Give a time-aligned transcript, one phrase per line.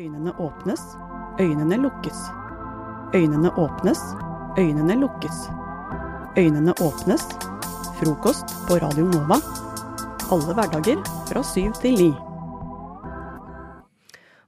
[0.00, 0.80] Øynene åpnes,
[1.40, 2.18] øynene lukkes.
[3.14, 3.98] Øynene åpnes,
[4.58, 5.38] øynene lukkes.
[6.38, 7.22] Øynene åpnes.
[7.98, 9.36] Frokost på Radio Nova.
[10.32, 12.08] Alle hverdager fra syv til ni.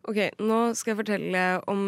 [0.09, 1.83] Ok, nå skal jeg fortelle om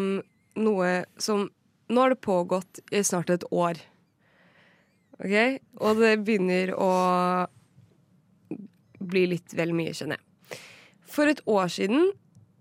[0.55, 1.49] noe som
[1.89, 3.79] Nå har det pågått i snart et år.
[5.17, 5.33] Ok?
[5.81, 6.91] Og det begynner å
[8.99, 10.61] bli litt vel mye, kjenner jeg.
[11.09, 12.13] For et år siden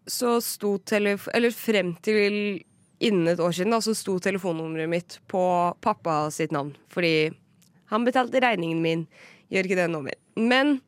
[0.06, 1.28] så sto telef...
[1.34, 2.62] Eller frem til
[3.04, 5.42] innen et år siden da, så sto telefonnummeret mitt på
[5.84, 6.74] pappa sitt navn.
[6.92, 7.30] Fordi
[7.92, 9.06] han betalte regningen min.
[9.52, 10.18] Gjør ikke det nå mer.
[10.40, 10.78] Men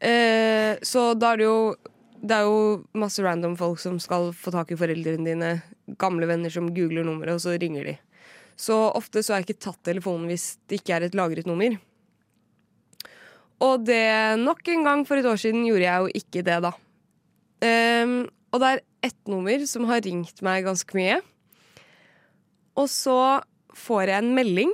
[0.00, 1.60] eh, Så da er det jo
[2.26, 5.50] det er jo masse random folk som skal få tak i foreldrene dine.
[6.00, 7.94] Gamle venner som googler nummeret, og så ringer de.
[8.58, 11.76] Så ofte så har jeg ikke tatt telefonen hvis det ikke er et lagret nummer.
[13.62, 16.72] Og det nok en gang for et år siden gjorde jeg jo ikke det, da.
[17.64, 21.20] Ehm, og det er ett nummer som har ringt meg ganske mye.
[22.76, 23.40] Og så
[23.76, 24.72] får jeg en melding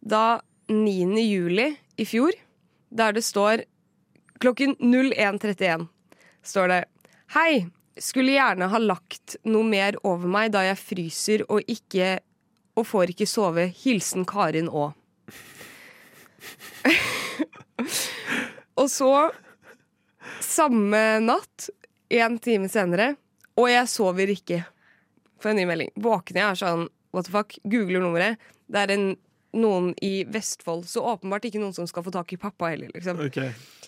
[0.00, 1.20] da 9.
[1.20, 2.32] juli i fjor,
[2.90, 3.64] der det står
[4.40, 5.86] klokken 01.31
[6.42, 6.80] står det
[7.34, 7.66] Hei,
[8.00, 12.18] skulle gjerne ha lagt noe mer over meg da jeg fryser og ikke
[12.78, 13.66] og får ikke sove.
[13.82, 14.90] Hilsen Karin Aa.
[18.80, 19.30] og så,
[20.40, 21.68] samme natt,
[22.10, 23.14] en time senere,
[23.56, 24.62] og jeg sover ikke.
[25.40, 25.90] Får en ny melding.
[25.96, 28.38] Våkner jeg er sånn what the fuck, googler nummeret.
[28.70, 29.06] Det er en,
[29.58, 33.18] noen i Vestfold, så åpenbart ikke noen som skal få tak i pappa heller, liksom.
[33.26, 33.40] Ok,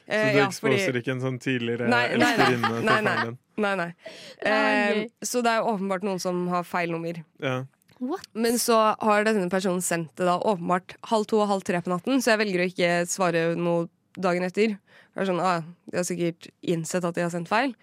[0.03, 2.33] Så Eh, du ja, exposer fordi- ikke en sånn tidligere Nei, nei, nei.
[2.33, 3.39] elskerinne til faren din?
[3.57, 3.95] Nei, nei.
[4.43, 7.23] er Eh, så det er åpenbart noen som har feil nummer.
[7.41, 7.65] Ja.
[8.01, 8.27] What?
[8.35, 11.87] Men så har denne personen sendt det da åpenbart halv to og halv tre på
[11.95, 14.75] natten, så jeg velger å ikke svare noe dagen etter.
[15.15, 17.77] Jeg er sånn, ah, De har sikkert innsett at de har sendt feil.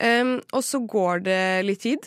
[0.00, 2.06] Em, og så går det litt tid.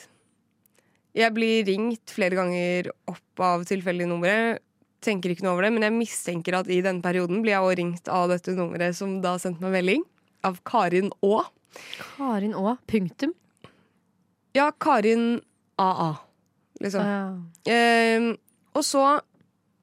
[1.13, 4.57] Jeg blir ringt flere ganger opp av tilfeldige numre.
[5.03, 7.79] Tenker ikke noe over det, men jeg mistenker at i denne perioden blir jeg også
[7.81, 10.05] ringt av dette nummeret som da sendte meg melding.
[10.47, 11.43] Av Karin Aa.
[11.99, 12.75] Karin Aa.
[12.89, 13.35] Punktum.
[14.57, 15.41] Ja, Karin
[15.81, 16.09] AA,
[16.81, 17.01] liksom.
[17.01, 17.71] Ah.
[17.71, 18.33] Ehm,
[18.73, 19.05] og så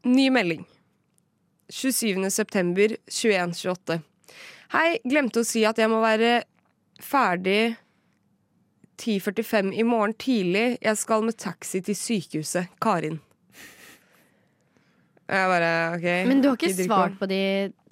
[0.07, 0.65] ny melding.
[1.71, 2.27] 27.
[2.31, 4.01] september 2128.
[4.75, 6.41] Hei, glemte å si at jeg må være
[7.03, 7.77] ferdig
[9.01, 10.79] 10.45 i morgen tidlig.
[10.85, 12.69] Jeg skal med taxi til sykehuset.
[12.85, 13.21] Karin.
[15.31, 17.37] Jeg bare, ok Men du har ikke svart på de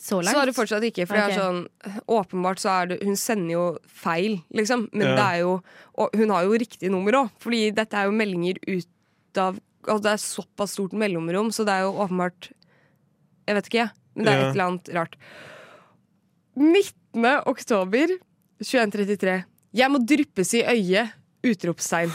[0.03, 0.35] så langt?
[0.35, 1.29] Svarer fortsatt ikke, for okay.
[1.31, 1.37] Ok.
[1.37, 4.89] er sånn Åpenbart så er det Hun sender jo feil, liksom.
[4.93, 5.15] Men Ja.
[5.15, 5.53] det er jo
[5.95, 10.03] Og hun har jo riktig nummer òg, Fordi dette er jo meldinger ut av Altså
[10.03, 12.51] det er såpass stort mellomrom, så det er jo åpenbart
[13.47, 13.87] Jeg vet ikke,
[14.17, 14.49] men det er Ja.
[14.49, 15.15] et eller annet rart.
[16.57, 17.25] 19.
[17.47, 18.19] oktober
[18.61, 19.45] 2133.
[19.79, 21.15] Jeg må dryppes i øyet!
[21.47, 22.11] Utropstegn.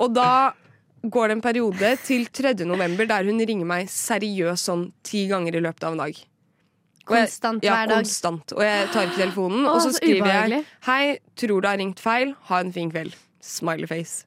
[0.00, 0.54] Og da
[1.04, 2.54] går det en periode til 3.
[2.66, 6.16] november der hun ringer meg seriøst sånn ti ganger i løpet av en dag.
[7.08, 8.04] Konstant jeg- ja, hver dag?
[8.04, 8.52] Konstant.
[8.56, 9.66] Og jeg tar ikke telefonen.
[9.66, 10.58] Åh, og så så skriver ubehagelig.
[10.64, 12.34] jeg Hei, tror du har ringt feil.
[12.48, 13.14] Ha en fin kveld.
[13.40, 14.24] Smiley face.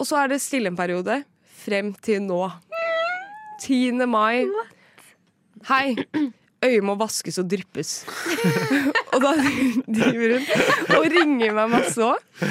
[0.00, 1.24] Og så er det stille en periode
[1.64, 2.52] frem til nå.
[3.60, 4.06] 10.
[4.06, 4.46] mai.
[5.68, 5.94] Hei.
[6.62, 7.94] Øyet må vaskes og dryppes.
[9.12, 9.32] og da
[9.86, 12.44] driver hun og ringer meg masse òg.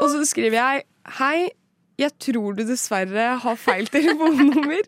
[0.00, 0.84] Og så skriver jeg
[1.18, 1.50] Hei,
[2.00, 4.82] jeg tror du dessverre har feil telefonnummer.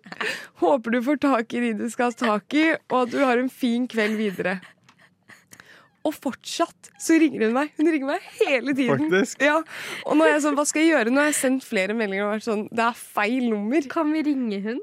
[0.63, 3.39] Håper du får tak i de du skal ha tak i, og at du har
[3.39, 4.57] en fin kveld videre.
[6.07, 7.73] Og fortsatt så ringer hun meg.
[7.79, 9.07] Hun ringer meg hele tiden.
[9.07, 9.43] Faktisk?
[9.43, 9.61] Ja.
[10.07, 11.15] Og nå er jeg sånn, hva skal jeg gjøre?
[11.15, 13.89] Nå har jeg sendt flere meldinger og vært sånn, det er feil nummer.
[13.91, 14.83] Kan vi ringe hun?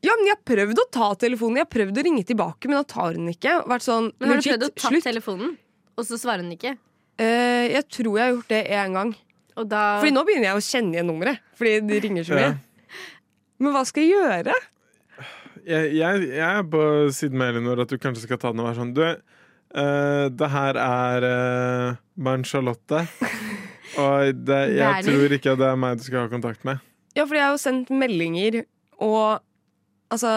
[0.00, 2.78] Ja, men Jeg har prøvd å ta telefonen, jeg har prøvd å ringe tilbake, men
[2.78, 3.58] da tar hun ikke.
[3.68, 5.04] Vært sånn, Men har du prøvd å ta slutt.
[5.04, 5.56] telefonen,
[5.96, 6.76] og så svarer hun ikke?
[7.20, 9.14] Uh, jeg tror jeg har gjort det én gang.
[9.60, 11.42] Og da Fordi nå begynner jeg å kjenne igjen nummeret.
[11.58, 12.46] Fordi de ringer så mye.
[12.46, 13.00] Ja.
[13.60, 14.54] Men hva skal jeg gjøre?
[15.68, 18.70] Jeg, jeg, jeg er på siden med Elinor at du kanskje skal ta den og
[18.70, 23.04] være sånn Du, uh, det her er uh, Maren Charlotte.
[24.00, 26.78] Og det, jeg tror ikke det er meg du skal ha kontakt med.
[27.18, 28.60] Ja, fordi jeg har jo sendt meldinger,
[29.02, 29.42] og
[30.10, 30.30] altså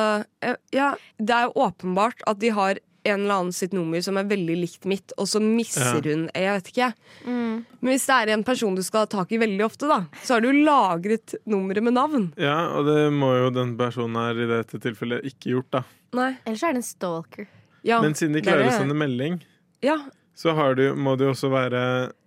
[0.46, 4.16] eh, Ja, det er jo åpenbart at de har en eller annen sitt nummer som
[4.16, 6.14] er veldig likt mitt, og så misser Ja.
[6.14, 6.90] hun Jeg vet ikke.
[7.25, 7.66] mm.
[7.81, 10.38] Men hvis det er en person du skal ha tak i veldig ofte, da, så
[10.38, 12.31] har du lagret nummeret med navn.
[12.40, 15.84] Ja, og det må jo den personen her i dette tilfellet ikke gjort, da.
[16.16, 16.31] Nei.
[16.46, 17.48] Ellers er det en stalker.
[17.84, 19.42] Ja, Men siden de er klarer å sende melding,
[19.84, 20.00] ja
[20.36, 21.81] så har du, må det jo også være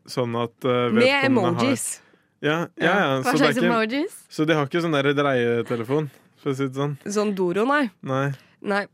[0.06, 1.86] sånn at uh, med emojis.
[1.98, 4.14] Har, ja, ja, ja, Hva så, slags ikke, emojis?
[4.30, 6.10] så de har ikke sånn der dreietelefon,
[6.46, 6.94] for å si det sånn.
[7.10, 7.88] Sånn Doro, nei.
[8.06, 8.30] Nei.
[8.62, 8.84] Nei.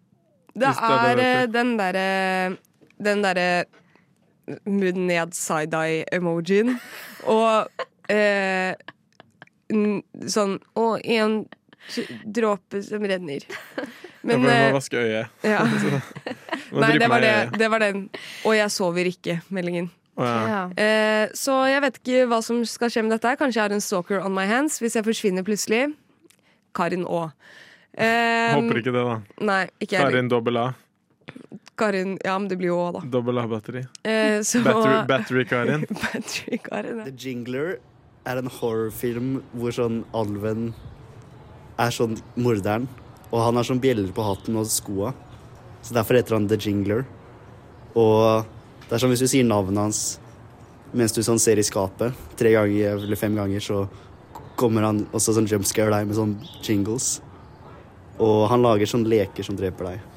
[0.57, 1.53] Det er det er det eh, heter.
[1.53, 2.09] den derre
[3.03, 3.47] Den derre
[4.69, 6.75] mudd ned side-eye-emojien.
[7.31, 8.73] Og eh,
[10.29, 11.43] sånn Og en
[12.25, 13.45] dråpe som renner.
[14.23, 15.41] Men, jeg eh, må vaske øyet.
[15.43, 15.65] ja.
[16.83, 18.07] Nei, det var, det, det var den.
[18.47, 19.91] Og jeg sover ikke-meldingen.
[20.17, 20.69] Ja.
[20.79, 23.35] Eh, så jeg vet ikke hva som skal skje med dette.
[23.41, 25.91] Kanskje jeg har en stalker on my hands hvis jeg forsvinner plutselig.
[26.77, 27.27] Karin Å.
[27.93, 29.17] Eh, Håper ikke det, da.
[29.45, 29.99] Nei, ikke.
[30.01, 30.67] Karin dobbel A.
[31.79, 33.03] Karin, ja, men det blir jo Å, da.
[33.13, 33.85] Dobbel A-batteri.
[34.05, 35.87] Eh, så Battery, battery Karin.
[36.05, 37.09] Battery Karin, ja.
[37.09, 37.77] The Jingler
[38.29, 40.71] er en horrorfilm hvor sånn alven
[41.83, 42.89] er sånn morderen.
[43.33, 45.13] Og han har sånn bjeller på hatten og skoa.
[45.83, 47.07] Så derfor heter han The Jingler.
[47.99, 48.45] Og
[48.87, 50.03] det er sånn hvis du sier navnet hans
[50.93, 53.87] mens du sånn ser i skapet tre ganger eller fem ganger, så
[54.61, 56.35] kommer han også sånn jumpscare deg med sånn
[56.65, 57.21] jingles.
[58.23, 60.09] Og han lager sånn leker som dreper deg.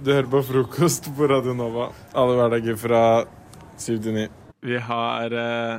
[0.00, 3.00] Du hører på frokost på Radio Nova alle hverdager fra
[3.76, 4.26] 7 til 9.
[4.64, 5.78] Vi har eh,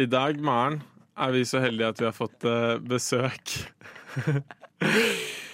[0.00, 0.78] I dag, Maren,
[1.16, 3.54] er vi så heldige at vi har fått eh, besøk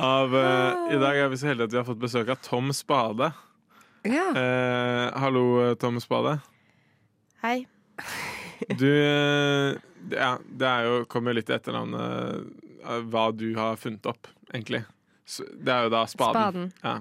[0.02, 2.70] av eh, I dag er vi så heldige at vi har fått besøk av Tom
[2.74, 3.32] Spade.
[4.06, 4.28] ja.
[4.34, 6.38] Eh, hallo, eh, Tom Spade.
[7.42, 7.64] Hei.
[8.78, 9.74] Du eh,
[10.10, 12.50] Ja, det er jo kommer litt i etternavnet
[12.82, 14.82] eh, hva du har funnet opp, egentlig.
[15.24, 16.34] Så det er jo da spaden.
[16.34, 16.72] Spaden.
[16.82, 16.96] Ja.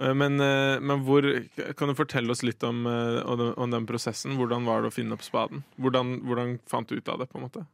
[0.00, 1.24] Eh, Men, eh, men hvor
[1.76, 4.36] Kan du fortelle oss litt om, om den- prosessen?
[4.36, 5.64] Hvordan var det å finne opp spaden?
[5.80, 7.64] Hvordan, hvordan fant du ut av det, på en måte?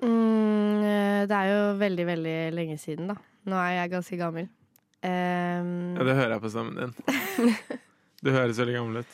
[0.00, 3.16] Mm, det er jo veldig, veldig lenge siden, da.
[3.46, 4.48] Nå er jeg ganske gammel.
[5.02, 5.96] Um...
[5.96, 7.54] Ja, det hører jeg på stemmen din.
[8.22, 9.12] Du høres veldig gammel ut.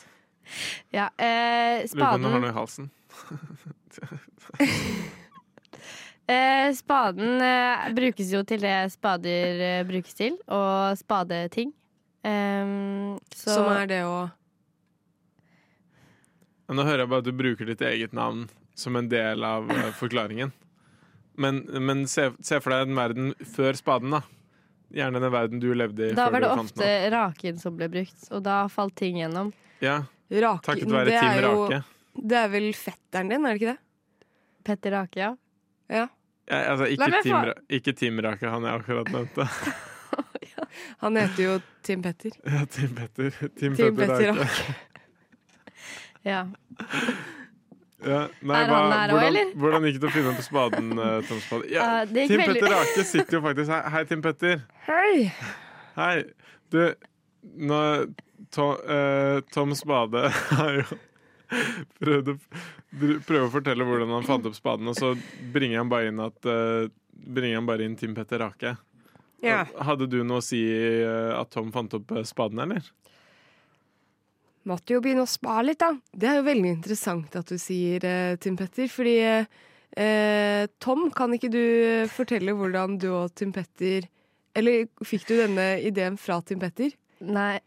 [0.91, 2.89] ja, eh, Lurer på om du har spaden noe i halsen.
[6.27, 11.73] eh, Spaden eh, brukes jo til det spader eh, brukes til, og spadeting.
[12.27, 14.25] Um, så Som er det å
[16.67, 18.41] Nå hører jeg bare at du bruker ditt eget navn
[18.75, 20.49] som en del av eh, forklaringen.
[21.39, 24.23] Men, men se, se for deg en verden før spaden, da.
[24.97, 27.61] Gjerne den verden du levde i Da før var det du fant ofte den raken
[27.61, 29.53] som ble brukt, og da falt ting gjennom.
[29.83, 30.65] Ja, Rake.
[30.67, 31.83] takket være det er Team jo- Rake.
[32.17, 33.79] Det er vel fetteren din, er det ikke det?
[34.67, 35.31] Petter Rake, ja.
[35.91, 36.05] Ja.
[36.47, 39.47] Ja, altså, Nei, ikke, team, fa- ikke Team Rake, han jeg akkurat nevnte.
[41.01, 41.53] Han heter jo
[41.85, 42.33] Tim Petter.
[42.45, 43.31] Ja, Team Petter.
[43.57, 44.75] Team, Team Petter Petter Rake.
[46.31, 46.43] ja.
[48.05, 49.51] Ja, nei, Er han hva, der også, eller?
[49.57, 51.69] hvordan gikk det å finne på spaden, eh, Tom Spade?
[51.73, 53.87] Ja, uh, det gikk Tim veldig- Petter Rake sitter jo faktisk her.
[53.95, 54.61] Hei, Tim Petter.
[54.85, 55.13] Hei!
[55.97, 56.15] Hei.
[56.73, 56.81] Du,
[57.71, 57.81] nå
[58.53, 60.27] to, uh, Tom Spade
[60.59, 60.99] har jo
[61.99, 62.33] prøvd
[62.97, 65.13] prøvde, å fortelle hvordan han fant opp spaden, og så
[65.53, 68.75] bringer han bare inn at uh, Bringer han bare inn Tim Petter Rake.
[69.41, 69.63] Ja.
[69.85, 72.85] Hadde du noe å si uh, at Tom fant opp eh, spaden, eller?
[74.67, 75.93] Måtte jo begynne å spare litt, da.
[76.11, 81.33] Det er jo veldig interessant at du sier uh, Tim Petter, fordi eh, Tom, kan
[81.37, 81.63] ikke du
[82.11, 84.09] fortelle hvordan du og Tim Petter
[84.57, 86.93] Eller fikk du denne ideen fra Tim Petter?
[87.25, 87.57] Nei.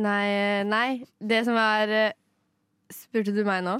[0.00, 1.02] Nei, nei.
[1.20, 2.12] Det som er
[2.94, 3.78] Spurte du meg nå?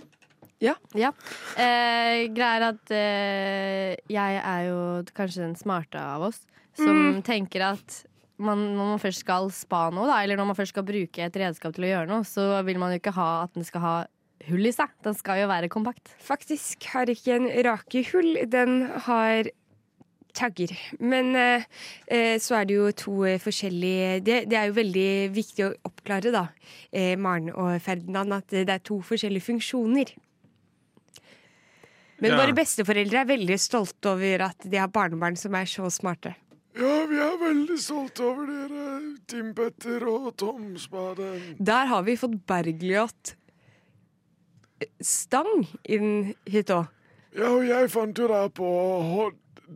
[0.63, 0.77] Ja.
[0.95, 1.11] ja.
[1.59, 4.79] Eh, greia er at eh, jeg er jo
[5.17, 6.45] kanskje den smarte av oss
[6.79, 7.99] som tenker at
[8.43, 11.39] man, når man først skal spa noe, da, eller når man først skal bruke et
[11.39, 13.97] redskap til å gjøre noe, så vil man jo ikke ha at den skal ha
[14.49, 14.91] hull i seg.
[15.05, 16.15] Den skal jo være kompakt.
[16.23, 18.33] Faktisk har ikke en rake hull.
[18.51, 19.51] Den har
[20.35, 20.73] tagger.
[21.01, 21.65] Men eh,
[22.09, 25.73] eh, så er det jo to eh, forskjellige det, det er jo veldig viktig å
[25.89, 26.47] oppklare, da,
[26.93, 30.15] eh, Maren og Ferdinand, at det er to forskjellige funksjoner.
[32.23, 32.39] Men Ja.
[32.39, 36.37] våre besteforeldre er veldig stolte over at de har barnebarn som er så smarte.
[36.79, 41.27] Ja, vi er veldig stolte over dere, Tim Petter og Tom Spade.
[41.59, 43.35] Der har vi fått Bergljot
[45.03, 46.89] stang inn hit òg.
[47.37, 48.67] Ja, og jeg fant jo da på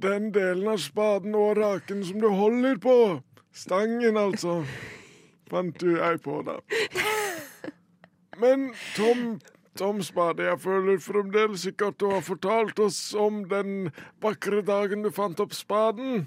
[0.02, 2.96] den delen av spaden og raken som du holder på.
[3.56, 4.60] Stangen, altså.
[5.50, 6.58] Fant du ei på, da.
[8.40, 9.38] Men Tom,
[9.78, 13.90] Tom Spade, jeg føler fremdeles ikke at du har fortalt oss om den
[14.24, 16.26] vakre dagen du fant opp spaden.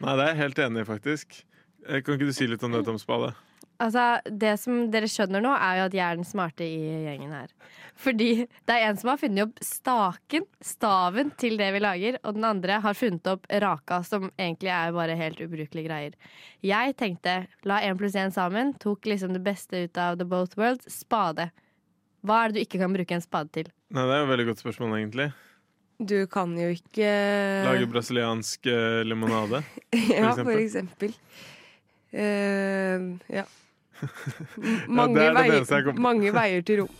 [0.00, 1.42] Nei, det er jeg helt enig i, faktisk.
[1.86, 3.34] Eh, Kan ikke du si litt om det, Tom Spade?
[3.80, 7.32] Altså, Det som dere skjønner nå, er jo at jeg er den smarte i gjengen
[7.32, 7.52] her.
[8.00, 12.36] Fordi det er en som har funnet opp staken, staven, til det vi lager, og
[12.36, 16.16] den andre har funnet opp raka, som egentlig er bare helt ubrukelige greier.
[16.64, 20.56] Jeg tenkte la én pluss én sammen, tok liksom det beste ut av the both
[20.60, 20.88] worlds.
[20.92, 21.50] Spade.
[22.24, 23.70] Hva er det du ikke kan bruke en spade til?
[23.90, 25.30] Nei, Det er jo et veldig godt spørsmål, egentlig.
[26.00, 27.08] Du kan jo ikke
[27.66, 29.62] Lage brasiliansk eh, limonade.
[29.92, 30.52] Ja, eksempel.
[30.52, 31.16] for eksempel.
[32.10, 33.44] Uh, ja.
[34.88, 36.04] Mange, det er det veier, eneste jeg kom på.
[36.08, 36.92] mange veier til rom.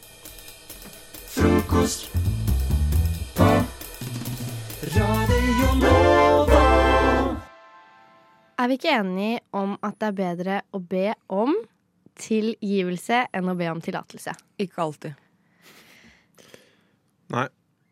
[8.61, 11.55] Er vi ikke enige om at det er bedre å be om
[12.21, 14.35] tilgivelse enn å be om tillatelse?
[14.61, 15.17] Ikke alltid.
[17.33, 17.47] Nei.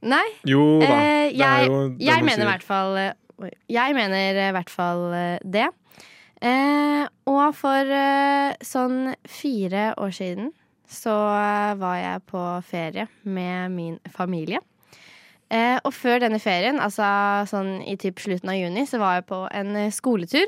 [0.09, 0.27] Nei?
[0.47, 0.88] Jo da.
[0.88, 2.50] Eh, det er jeg, jo det jeg mener i sier.
[2.53, 3.15] hvert fall eh.
[3.71, 5.69] Jeg mener i hvert fall eh, det.
[6.38, 10.52] Eh, og for eh, sånn fire år siden
[10.88, 14.61] så eh, var jeg på ferie med min familie.
[15.49, 17.09] Eh, og før denne ferien, altså
[17.49, 20.47] sånn i typ slutten av juni, så var jeg på en eh, skoletur.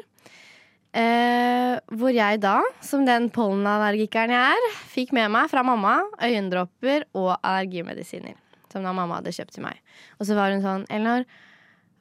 [0.90, 7.06] Eh, hvor jeg da, som den pollenallergikeren jeg er, fikk med meg fra mamma øyendråper
[7.14, 8.36] og allergimedisiner.
[8.70, 9.80] Som da mamma hadde kjøpt til meg.
[10.18, 11.24] Og så var hun sånn Elinor,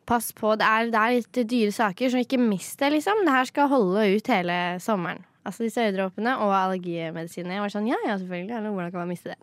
[0.09, 3.21] pass på, det er, det er litt dyre saker, så ikke mist det, liksom.
[3.25, 5.23] Det her skal holde ut hele sommeren.
[5.47, 7.55] Altså disse øyedråpene og allergimedisinene.
[7.55, 8.57] Jeg var sånn, ja, ja, selvfølgelig.
[8.57, 9.39] Eller hvordan kan man miste det?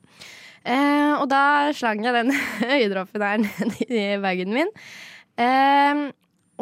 [0.67, 2.35] Eh, og da slang jeg den
[2.77, 4.71] øyedråpen her ned i bagen min.
[5.41, 6.05] Eh,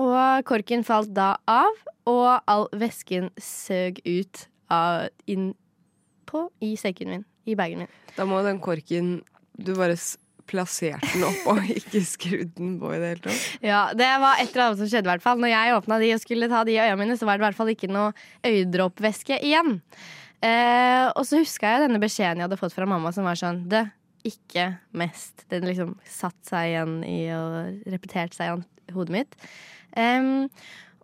[0.01, 1.77] og korken falt da av,
[2.11, 5.53] og all væsken søg ut av, inn
[6.29, 7.29] på i sekken min.
[7.49, 7.93] I bagen min.
[8.17, 9.19] Da må den korken
[9.55, 9.95] Du bare
[10.51, 13.47] plasserte den og ikke skrudd den på i det hele tatt.
[13.65, 15.09] Ja, Det var et eller annet som skjedde.
[15.09, 17.27] i hvert fall Når jeg åpna de og skulle ta de i øynene mine, så
[17.29, 18.13] var det i hvert fall ikke noe
[18.45, 19.81] øyedråpvæske igjen.
[20.45, 23.63] Eh, og så huska jeg denne beskjeden jeg hadde fått fra mamma, som var sånn
[23.71, 23.87] Det,
[24.29, 25.45] ikke mest.
[25.53, 29.37] Den liksom satt seg igjen i og repeterte seg i hodet mitt.
[29.97, 30.49] Um,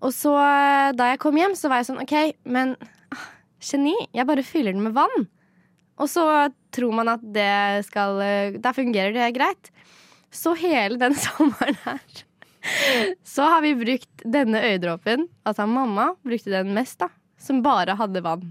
[0.00, 2.16] og så, eh, da jeg kom hjem, så var jeg sånn OK,
[2.48, 2.74] men
[3.12, 3.28] ah,
[3.64, 3.94] geni.
[4.16, 5.28] Jeg bare fyller den med vann.
[6.00, 6.24] Og så
[6.72, 9.70] tror man at det skal eh, Da fungerer det greit.
[10.32, 12.24] Så hele den sommeren her
[13.24, 15.28] så har vi brukt denne øyedråpen.
[15.48, 17.08] Altså mamma brukte den mest, da.
[17.40, 18.50] Som bare hadde vann.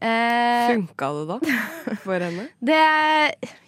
[0.00, 1.36] Eh, Funka det da
[2.06, 2.46] for henne?
[2.64, 2.76] det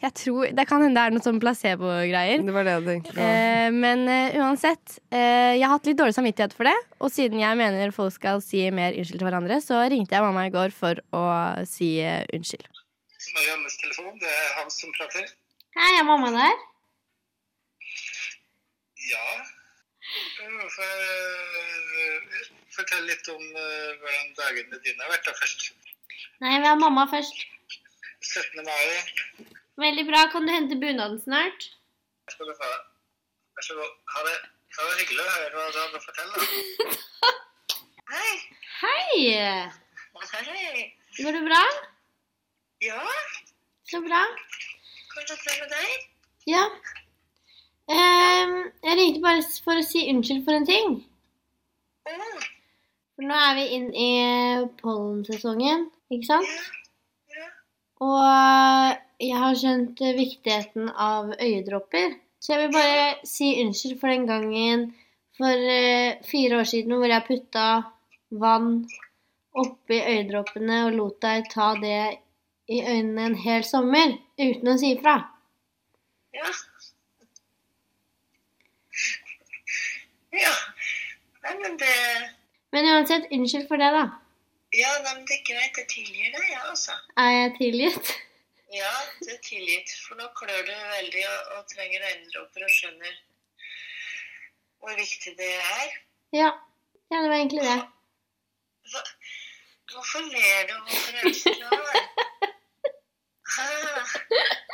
[0.00, 2.40] Jeg tror Det kan hende det er noe sånn placebo-greier.
[2.46, 3.16] Det var det jeg tenkte.
[3.20, 6.76] Eh, men uh, uansett, eh, jeg har hatt litt dårlig samvittighet for det.
[7.04, 10.46] Og siden jeg mener folk skal si mer unnskyld til hverandre, så ringte jeg mamma
[10.48, 11.26] i går for å
[11.68, 12.81] si uh, unnskyld.
[13.34, 15.26] Mariannes telefon, det er han som prater.
[15.76, 16.56] Hei, er mamma der?
[19.10, 19.28] Ja.
[20.42, 20.64] Øh,
[22.76, 25.60] Fortell litt om øh, hvordan dagene dine har vært da først.
[26.42, 27.44] Nei, vi har mamma først.
[28.22, 28.62] 17.
[28.66, 28.86] mai.
[29.82, 30.24] Veldig bra.
[30.32, 31.68] Kan du hente bunaden snart?
[32.32, 32.70] Skal du få.
[33.56, 33.94] Vær så god.
[34.14, 34.36] Ha det.
[34.72, 36.36] Det var hyggelig å høre hva du hadde å fortelle.
[38.12, 38.32] Hei.
[38.82, 39.16] Hei!
[40.32, 40.86] Hei.
[41.18, 41.62] Går det bra?
[42.82, 43.02] Ja,
[43.86, 44.20] Så bra.
[45.14, 45.90] Jeg prøve med deg?
[46.50, 46.62] Ja.
[47.94, 50.96] Ehm, jeg ringte bare for å si unnskyld for en ting.
[52.08, 52.40] Mm.
[53.14, 54.08] For nå er vi inn i
[54.80, 56.56] pollensesongen, ikke sant?
[57.36, 57.46] ja.
[58.02, 62.18] Og jeg har skjønt viktigheten av øyedråper.
[62.42, 64.88] Så jeg vil bare si unnskyld for den gangen
[65.38, 67.68] for eh, fire år siden hvor jeg putta
[68.42, 68.74] vann
[69.54, 72.02] oppi øyedråpene og lot deg ta det
[72.68, 75.16] i øynene en hel sommer uten å si ifra.
[76.36, 76.50] Ja.
[80.32, 80.52] Ja.
[81.42, 81.94] Nei, men det
[82.72, 84.04] Men uansett, unnskyld for det, da.
[84.72, 85.80] Ja, nei, men det er greit.
[85.82, 86.94] Jeg tilgir deg, ja, altså.
[87.20, 88.12] Er jeg tilgitt?
[88.72, 88.88] Ja,
[89.20, 89.90] det er tilgitt.
[90.06, 93.18] For nå klør du veldig og, og trenger øyendråper og skjønner
[94.80, 95.90] hvor viktig det er.
[96.32, 96.48] Ja.
[97.12, 97.76] Ja, det var egentlig det.
[98.88, 99.02] Hva,
[99.92, 100.74] hvorfor ler du?
[100.88, 101.52] Hvorfor er du så
[103.52, 104.12] glad?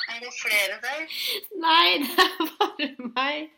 [0.09, 1.21] Er det flere der?
[1.63, 3.55] Nei, det er bare meg.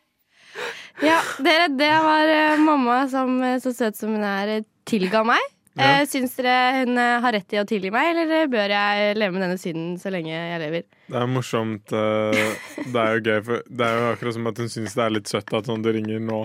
[1.05, 5.23] Ja, dere, det var eh, mamma som eh, så søt som hun er, eh, tilga
[5.27, 5.45] meg.
[5.79, 6.00] Ja.
[6.00, 9.45] Eh, syns dere hun har rett i å tilgi meg, eller bør jeg leve med
[9.47, 10.89] denne synden så lenge jeg lever?
[11.07, 11.95] Det er morsomt.
[11.95, 15.15] Det er jo gøy, for det er jo akkurat som at hun syns det er
[15.15, 16.43] litt søtt at sånn du ringer nå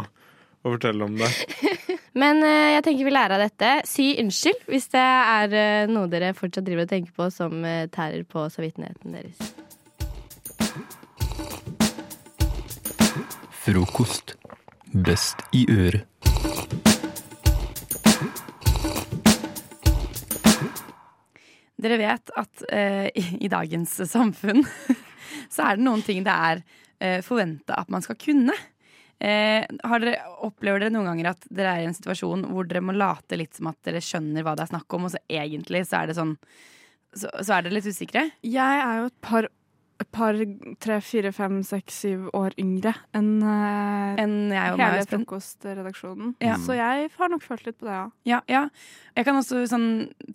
[0.65, 1.29] og fortelle om det.
[2.22, 3.72] Men eh, jeg tenker vi lærer av dette.
[3.88, 7.86] Si unnskyld hvis det er eh, noe dere fortsatt driver og tenker på som eh,
[7.93, 9.38] tærer på samvittigheten deres.
[13.65, 14.36] Frokost.
[15.05, 16.05] Best i øret.
[21.75, 24.63] Dere vet at eh, i, i dagens samfunn
[25.53, 26.63] så er det noen ting det er
[26.98, 28.55] eh, forventa at man skal kunne.
[29.25, 30.15] Eh, dere,
[30.46, 33.58] opplever dere noen ganger at dere er i en situasjon hvor dere må late litt
[33.58, 36.17] som at dere skjønner hva det er snakk om, og så egentlig så er det
[36.20, 36.36] sånn
[37.15, 38.27] så, så er dere litt usikre?
[38.46, 39.48] Jeg er jo et par
[39.96, 40.36] et par,
[40.84, 46.34] tre, fire, fem, seks, syv år yngre enn uh, en jeg og hele frokostredaksjonen.
[46.44, 46.58] Ja.
[46.60, 48.08] Så jeg har nok følt litt på det, ja.
[48.28, 48.64] Ja, ja.
[49.16, 49.86] Jeg kan også sånn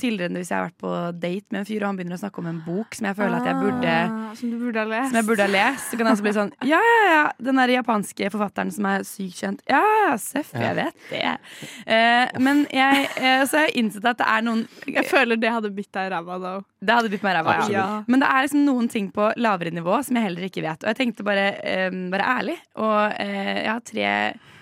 [0.00, 2.40] Tidligere hvis jeg har vært på date med en fyr, og han begynner å snakke
[2.40, 5.10] om en bok som jeg føler at jeg burde Ah, Som du burde ha lest.
[5.10, 7.60] som jeg burde ha lest, så kan jeg også bli sånn Ja, ja, ja, den
[7.60, 9.62] der japanske forfatteren som er sykt kjent.
[9.68, 11.36] Ja, ja, seff, jeg vet det.
[11.84, 15.52] Uh, men jeg, uh, så har jeg innsett at det er noen Jeg føler det
[15.52, 16.54] hadde bitt deg i ræva, da.
[16.80, 17.64] Det hadde bitt meg i ræva, ja.
[17.74, 17.86] ja.
[18.08, 20.80] Men det er liksom noen ting på lavere nivå som jeg heller ikke vet.
[20.84, 22.54] Og jeg tenkte bare eh, være ærlig.
[22.80, 24.12] Og eh, jeg har tre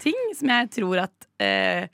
[0.02, 1.86] ting som jeg tror at eh,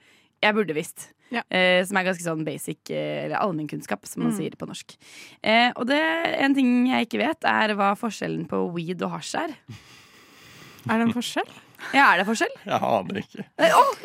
[0.44, 1.10] jeg burde visst.
[1.34, 1.42] Ja.
[1.52, 4.36] Eh, som er ganske sånn basic, Eller eller allmennkunnskap, som man Mm.
[4.38, 4.96] sier på norsk.
[5.42, 6.00] Eh, og det,
[6.40, 9.54] en ting jeg ikke vet, er hva forskjellen på weed og hasj er.
[10.88, 11.48] Er det en forskjell?
[11.92, 12.52] Ja, er det forskjell?
[12.64, 13.44] Jeg aner ikke.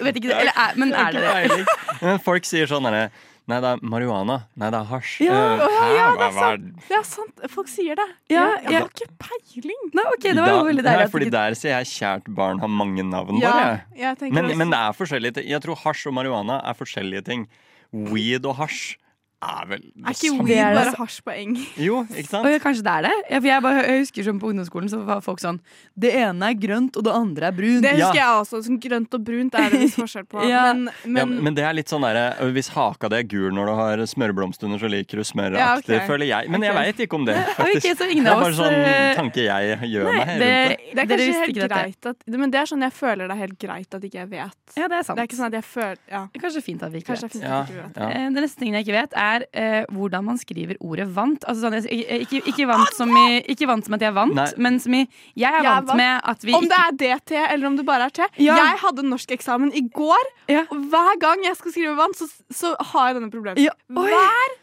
[0.03, 0.37] Vet ikke det.
[0.41, 1.65] Eller, er, men er det det?
[2.01, 3.05] Men folk sier sånn derre
[3.49, 4.35] Nei, det er marihuana.
[4.61, 5.13] Nei, det er hasj.
[5.25, 6.67] Ja, uh, ja, ja, det er sant.
[6.85, 7.43] Det er sant.
[7.49, 8.05] Folk sier det.
[8.29, 8.83] Ja, jeg ja.
[8.83, 9.81] har ikke peiling.
[9.97, 11.01] Nei, ok, det var jo veldig deilig.
[11.01, 13.41] Nei, fordi ikke- der sier jeg 'kjært barn har mange navn'.
[13.41, 13.81] Ja, bare.
[13.97, 15.49] jeg Men, men det er forskjellige ting.
[15.49, 17.47] Jeg tror hasj og marihuana er forskjellige ting.
[17.91, 18.97] Weed og hasj
[19.41, 21.53] er vel det Er ikke weed bare hasj på eng?
[21.79, 22.45] Jo, ikke sant?
[22.49, 23.11] Og kanskje det er det?
[23.31, 25.59] Ja, jeg, bare, jeg husker som På ungdomsskolen så var folk sånn
[25.95, 27.81] Det ene er grønt, og det andre er brunt.
[27.85, 28.59] Det husker jeg også.
[28.67, 30.43] Sånn grønt og brunt er det viss forskjell på.
[30.49, 30.65] Ja.
[30.73, 33.71] Men, ja, men, men det er litt sånn derre Hvis haka di er gul når
[33.71, 36.07] du har smørblomst under, så liker du smøraktig, Ja, ok.
[36.11, 36.51] føler jeg.
[36.51, 36.89] Men jeg okay.
[36.91, 37.85] veit ikke om det, faktisk.
[37.85, 40.91] Okay, så ingen det er bare sånn tanke jeg gjør Nei, meg rundt det- det.
[40.95, 43.59] det er kanskje helt greit at Men det er sånn jeg føler det er helt
[43.63, 44.59] greit at ikke jeg vet.
[44.75, 45.15] Ja, det er sant.
[45.15, 46.21] Det er ikke sånn at jeg føler Ja.
[46.33, 47.39] Det er Kanskje fint at vi ikke Kanskje vet.
[47.39, 47.59] det Ja,
[47.95, 48.09] ja.
[48.09, 51.43] Eh, Det neste tingen jeg ikke vet, er eh, hvordan man skriver ordet vant.
[51.47, 54.35] Altså sånn, jeg- jeg- ikke, ikke, vant som i, ikke vant som at jeg vant,
[54.35, 54.47] Nei.
[54.57, 55.01] men som i
[55.35, 55.97] Jeg er Jeg er vant vant.
[55.97, 58.19] med at vi Om det er DT eller om det bare er T.
[58.37, 58.55] Ja.
[58.55, 60.65] Jeg hadde norskeksamen i går, Ja.
[60.71, 63.59] og hver gang jeg skal skrive vant, så, så har jeg denne problemet.
[63.59, 63.71] Ja.
[63.89, 64.55] Hver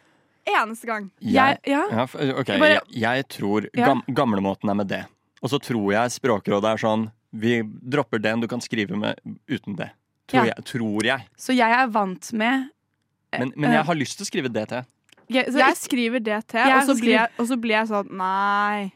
[0.47, 1.11] eneste gang.
[1.21, 1.83] Jeg, ja.
[1.91, 3.87] Ja, f- Jeg bare- jeg, jeg tror Ja.
[3.87, 5.05] gam, gamlemåten er med det.
[5.43, 9.19] Og så tror jeg Språkrådet er sånn Vi dropper den du kan skrive med
[9.51, 9.91] uten det.
[10.29, 10.55] Tror, Ja.
[10.57, 11.21] jeg, tror jeg.
[11.37, 12.71] Så jeg er vant med
[13.41, 14.87] Men, men jeg har lyst til å skrive det til.
[15.35, 18.93] jeg, så, Jeg skriver DT, og, så blir jeg, og så blir jeg sånn Nei.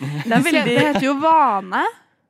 [0.00, 1.84] Det er veldig Det heter jo vane.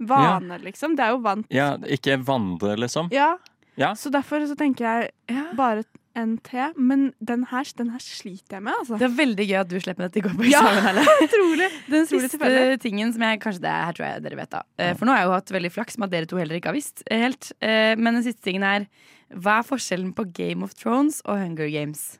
[0.05, 0.97] Vane, liksom.
[0.99, 1.47] Det er jo vant.
[1.55, 3.09] Ja, ikke Vande, liksom.
[3.15, 3.35] Ja.
[3.81, 3.95] Ja.
[3.99, 5.83] Så derfor så tenker jeg bare
[6.15, 6.61] en T.
[6.79, 8.99] Men den her, den her sliter jeg med, altså.
[9.01, 10.85] Det er veldig gøy at du slipper dette i går på eksamen.
[10.85, 11.07] Helle.
[11.27, 11.71] Utrolig.
[11.91, 12.51] Den siste
[12.85, 15.25] tingen som jeg kanskje det her tror jeg dere vet da Eh, For nå har
[15.25, 17.51] jeg jo hatt veldig flaks med at dere to heller ikke har visst eh, helt
[17.59, 18.87] Eh, Men den siste tingen er
[19.33, 22.19] Hva er forskjellen på Game of Thrones og Hunger Games?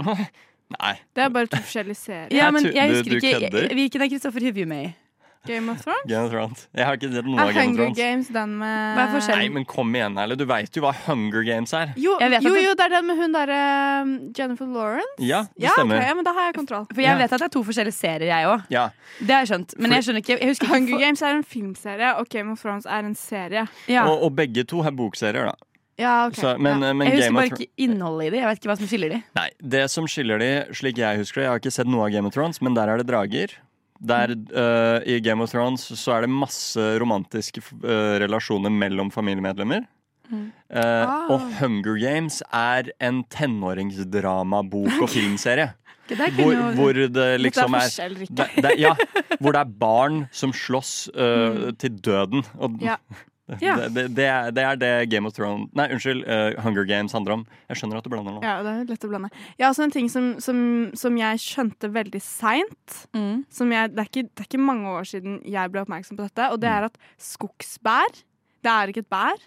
[0.70, 0.94] Nei.
[1.16, 2.28] Det er bare to forskjellige serier.
[2.32, 3.72] Ja, men jeg husker du ikke kødder.
[3.74, 4.90] Hvilken er Kristoffer Hivju med i?
[5.48, 6.04] Game of Thrones.
[6.06, 6.66] Game of Thrones.
[6.76, 7.96] Jeg har ikke sett noen Er av Game of Hunger Thrones.
[7.98, 9.40] Games den med Hva er forskjellen?
[9.40, 10.36] Nei, men kom igjen, Erle.
[10.36, 11.94] Du veit jo hva Hunger Games er.
[11.96, 13.60] Jo, jo, jo, det er den med hun derre
[14.04, 15.16] um, Jennifer Lawrence.
[15.24, 15.96] Ja, det Ja, stemmer.
[16.04, 16.84] ja, men da har jeg kontroll.
[16.92, 17.16] For jeg Ja.
[17.22, 18.84] vet at det er to forskjellige serier jeg også Ja.
[19.18, 21.42] Det har jeg skjønt Men jeg skjønner ikke Jeg ikke Hunger for- Games er en
[21.56, 23.66] filmserie, og Game of Thrones er en serie.
[23.88, 24.04] ja.
[24.06, 25.56] Og, og begge to er bokserier, da.
[26.00, 26.38] Ja, ok.
[26.40, 26.92] Så, men, ja.
[26.96, 29.12] men Jeg husker Game bare ikke innholdet i det Jeg vet ikke hva som skiller
[29.12, 32.06] de Nei, det som skiller de, slik jeg husker det Jeg har ikke sett noe
[32.06, 33.52] av Game of Thrones, men der er det drager.
[34.00, 39.84] Der, uh, I Game of Thrones så er det masse romantiske uh, relasjoner mellom familiemedlemmer.
[40.30, 40.46] Mm.
[40.72, 41.26] Uh, Ah.
[41.34, 43.24] Og Hunger Games er en
[44.04, 45.72] tenåringsdramabok og filmserie.
[46.10, 48.90] Hvor, jo- hvor det liksom er er det, det, ja,
[49.38, 52.42] hvor det er barn som slåss øh, til døden.
[52.58, 52.96] Og Ja.
[53.66, 53.74] Ja.
[53.76, 57.12] det, det, det, er, det er det Game of Thrones Nei, unnskyld, uh, Hunger Games
[57.16, 57.44] handler om.
[57.68, 58.42] Jeg skjønner at du blander nå.
[58.44, 59.30] Ja, det er lett å blande.
[59.58, 60.58] Jeg har også en ting som, som,
[60.98, 62.98] som jeg skjønte veldig seint.
[63.16, 63.44] Mm.
[63.50, 66.50] Det, er ikke, det er ikke mange år siden jeg ble oppmerksom på dette.
[66.54, 66.76] Og det Mm.
[66.76, 68.20] er at skogsbær
[68.62, 69.40] Det er ikke et bær.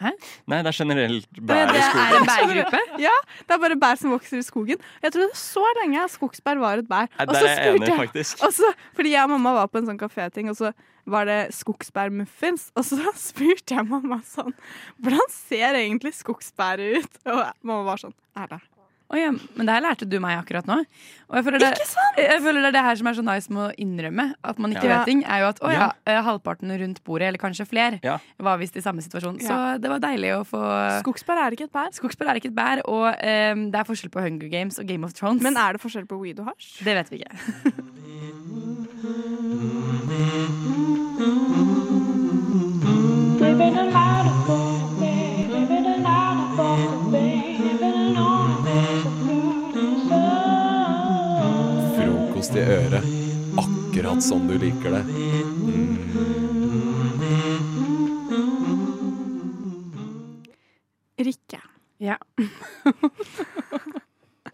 [0.00, 2.02] Nei, det er generelt bær Det i skogen.
[2.06, 3.14] er en bærgruppe Ja,
[3.46, 4.82] Det er bare bær som vokser i skogen.
[5.02, 7.08] Jeg trodde så lenge at skogsbær var et bær.
[7.16, 8.44] Nei, Der er jeg enig, faktisk.
[8.44, 8.52] Og
[8.98, 10.72] fordi jeg og mamma var på en sånn kaféting, og så
[11.06, 12.70] var det skogsbærmuffins.
[12.76, 14.52] Og så spurte jeg mamma sånn
[15.00, 17.20] Hvordan ser egentlig skogsbæret ut?
[17.26, 18.60] Og mamma var sånn Erla.
[19.06, 20.80] Å ja, men det her lærte du meg akkurat nå.
[21.30, 21.68] Og jeg føler, det,
[22.18, 24.72] jeg føler det er det her som er så nice med å innrømme at man
[24.74, 24.96] ikke Ja.
[24.98, 25.92] vet ting, er jo at å ja, Ja.
[26.10, 28.18] eh, halvparten rundt bordet, eller kanskje flere, Ja.
[28.42, 29.38] var visst i samme situasjon.
[29.40, 30.62] Så det var deilig å få
[31.04, 31.92] Skogsbær er ikke et bær.
[31.94, 35.04] Skogsbær er ikke et bær, og um, det er forskjell på Hunger Games og Game
[35.04, 35.40] of Thrones.
[35.42, 36.82] Men er det forskjell på weed og hasj?
[36.82, 37.36] det vet vi ikke.
[52.56, 53.04] I øret.
[53.60, 55.02] Akkurat som du liker det.
[61.26, 61.60] Rikke.
[62.00, 62.16] Ja.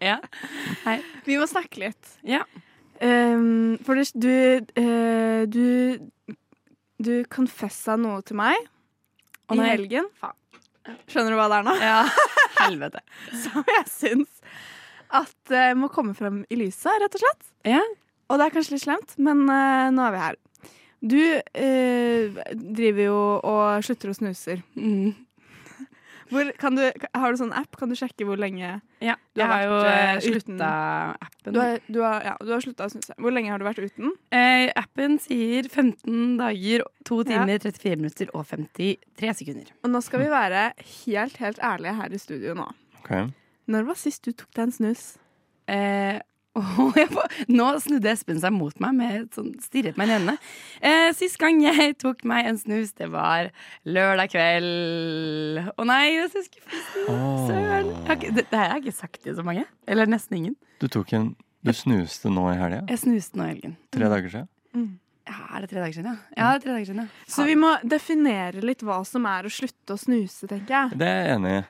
[0.09, 0.17] ja.
[0.83, 0.97] Hei.
[1.23, 2.11] Vi må snakke litt.
[2.27, 2.43] Ja.
[2.99, 4.35] Um, for du, du,
[4.83, 5.95] eh, du,
[6.99, 8.55] du confessa noe til meg
[9.47, 10.11] Å, i helgen.
[11.07, 11.79] Skjønner du hva det er nå?
[11.79, 12.03] Ja,
[12.65, 12.99] helvete.
[13.47, 14.43] Som jeg syns
[15.13, 17.51] at det må komme frem i lyset, rett og slett.
[17.69, 17.81] Ja.
[18.31, 20.39] Og det er kanskje litt slemt, men uh, nå er vi her.
[21.03, 24.63] Du uh, driver jo og slutter å snuser.
[24.79, 25.11] Mm.
[26.33, 26.81] Hvor, du,
[27.13, 27.75] har du sånn app?
[27.77, 30.69] Kan du sjekke hvor lenge Ja, du har, har vært, jo eh, uten- slutta
[31.27, 31.53] appen.
[31.53, 33.13] Du har, du har, ja, du har slutta å snuse.
[33.21, 34.15] Hvor lenge har du vært uten?
[34.33, 37.27] Eh, appen sier 15 dager, 2 Ja.
[37.35, 39.69] timer, 34 minutter og 53 sekunder.
[39.83, 40.65] Og nå skal vi være
[41.03, 42.69] helt, helt ærlige her i studio nå.
[43.03, 43.13] Ok.
[43.71, 45.03] Når var sist du tok deg en snus?
[45.71, 46.19] Eh,
[46.59, 47.07] oh, jeg,
[47.49, 50.35] nå snudde Espen seg mot meg med et sånn, stirret meg i øynene.
[50.85, 53.49] Eh, sist gang jeg tok meg en snus, det var
[53.89, 55.63] lørdag kveld.
[55.73, 56.89] Å nei, jeg er så skuffet.
[57.07, 57.93] Søren.
[58.11, 59.65] Det, det her har jeg ikke sagt til så mange.
[59.89, 60.59] Eller nesten ingen.
[60.83, 62.81] Du tok en Du snuste nå i helga?
[62.91, 63.77] Jeg snuste nå i helgen.
[63.95, 64.49] Tre dager siden?
[65.23, 66.33] Ja, er det tre dager siden, ja?
[66.35, 67.27] Ja, det er tre dager siden, ja.
[67.31, 70.97] Så vi må definere litt hva som er å slutte å snuse, tenker jeg.
[70.99, 71.61] Det er jeg enig i.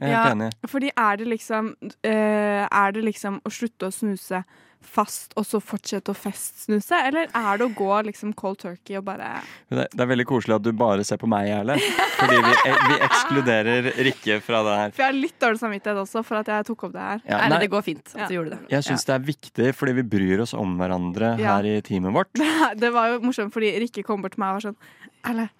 [0.00, 0.50] Jeg er helt enig.
[0.72, 4.42] Fordi er det liksom eh, Er det liksom å slutte å snuse
[4.80, 9.04] fast og så fortsette å festsnuse, eller er det å gå liksom cold turkey og
[9.04, 9.26] bare
[9.68, 11.76] Det, det er veldig koselig at du bare ser på meg, Erle.
[12.16, 12.54] Fordi vi,
[12.88, 14.94] vi ekskluderer Rikke fra det her.
[14.96, 17.20] For jeg har litt dårlig samvittighet også for at jeg tok opp det her.
[17.28, 17.58] Ja, nei.
[17.60, 18.60] det går fint at du gjorde det.
[18.72, 21.58] Jeg syns det er viktig, fordi vi bryr oss om hverandre Ja.
[21.58, 22.32] her i teamet vårt.
[22.40, 24.80] Det, det var jo morsomt, fordi Rikke kom bort til meg og var sånn
[25.28, 25.50] Erle,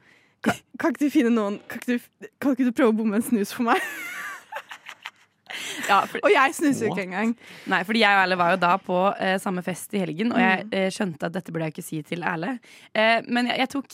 [0.41, 3.21] kan, kan ikke du finne noen kan ikke, du, kan ikke du prøve å bomme
[3.21, 3.85] en snus for meg?
[6.25, 7.33] og jeg snuser jo ikke engang.
[7.73, 10.39] Nei, fordi jeg og Erle var jo da på eh, samme fest i helgen, og
[10.39, 10.75] jeg Mm.
[10.77, 12.59] eh, skjønte at dette burde jeg ikke si til Erle.
[12.95, 13.87] Eh, men jeg, jeg tok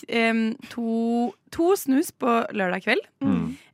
[0.72, 0.90] to,
[1.54, 3.04] to snus på lørdag kveld,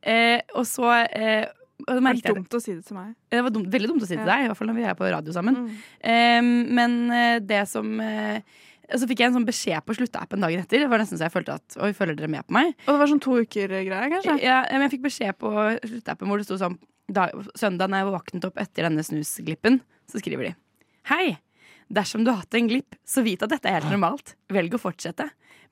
[0.02, 1.46] eh, og så eh,
[1.82, 3.14] og Det var er dumt å si det til meg.
[3.32, 4.36] det var dumt, veldig dumt å si til Ja.
[4.36, 5.56] deg, i hvert fall når vi er på radio sammen.
[6.04, 6.60] Mm.
[6.78, 7.98] Men eh, det som
[8.92, 10.82] Så fikk jeg en sånn beskjed på slutteappen dagen etter.
[10.84, 12.74] Det var nesten så jeg følte at Oi, følger dere med på meg?
[12.84, 14.34] Og det var sånn to uker-greie, kanskje?
[14.42, 15.48] Ja, men jeg fikk beskjed på
[15.88, 16.76] slutteappen hvor det sto sånn
[17.12, 20.54] da, Søndag når jeg våknet opp etter denne snusglippen, så skriver de
[21.10, 21.36] Hei!
[21.92, 24.34] Dersom du har hatt en glipp, så vit at dette er helt normalt.
[24.48, 25.26] Velg å fortsette.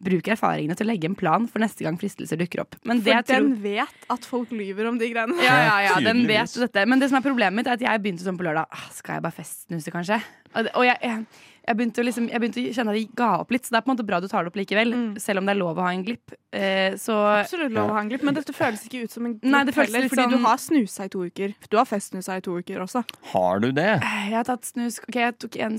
[0.04, 2.76] Bruk erfaringene til å legge en plan for neste gang fristelser dukker opp.
[2.88, 5.36] Men det For jeg tror- den vet at folk lyver om de greiene.
[5.40, 6.84] ja, ja, ja, den vet dette.
[6.88, 8.66] Men det som er problemet mitt, er at jeg begynte sånn på lørdag.
[8.70, 10.20] Ah, skal jeg bare festsnuse, kanskje?
[10.54, 11.26] Og det- Og jeg, jeg,
[11.70, 13.78] jeg, begynte å liksom, jeg begynte å kjenne at jeg ga opp litt, så det
[13.80, 14.92] er på en måte bra du tar det opp likevel.
[15.22, 16.34] Selv om det er lov å ha en glipp.
[16.52, 19.36] Eh, så Absolutt lov å ha en glipp, men dette føles ikke ut som en
[19.38, 21.54] glipp Nei, det føles heller, litt fordi sånn- du har snusa i to uker.
[21.70, 23.04] Du har festsnusa i to uker også.
[23.32, 23.88] Har du det?
[24.02, 25.78] Jeg har tatt snus Ok, jeg tok, en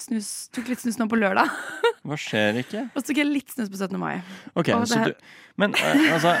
[0.00, 1.48] snus, tok litt snus nå på lørdag.
[2.04, 2.86] Hva skjer ikke?
[2.94, 3.98] Og så tok jeg litt snus på 17.
[4.00, 4.20] mai.
[4.56, 5.14] Ok, så du
[5.60, 6.36] Men eh, altså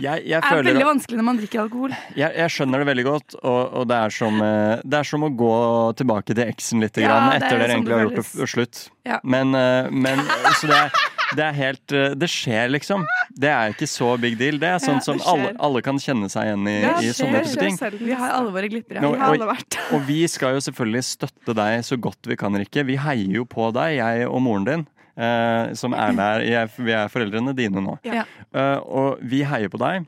[0.00, 1.94] jeg, jeg er veldig at- vanskelig når man drikker alkohol.
[2.16, 5.26] jeg, jeg skjønner det veldig godt, og, og det, er som, eh, det er som
[5.26, 5.52] å gå
[6.00, 8.82] tilbake til eksen litt Ja, grann, er etter dere sånn egentlig har gjort det slutt.
[9.04, 9.18] Ja.
[9.24, 10.22] Men, eh, men
[10.60, 10.92] Så det er,
[11.34, 13.04] det er helt eh, Det skjer, liksom.
[13.34, 14.58] Det er ikke så big deal.
[14.62, 16.76] Det er sånn Ja, som alle, alle kan kjenne seg igjen i,
[17.08, 17.78] i sånne type ting.
[18.04, 19.00] Vi har alle våre glipper.
[19.00, 19.30] Ja.
[19.32, 22.84] og, og vi skal jo selvfølgelig støtte deg så godt vi kan, Rikke.
[22.86, 24.86] Vi heier jo på deg, jeg og moren din.
[25.16, 26.40] Eh, som er der.
[26.46, 27.98] Jeg, vi er foreldrene dine nå.
[28.04, 28.24] Ja.
[28.52, 30.06] Eh, og vi heier på deg.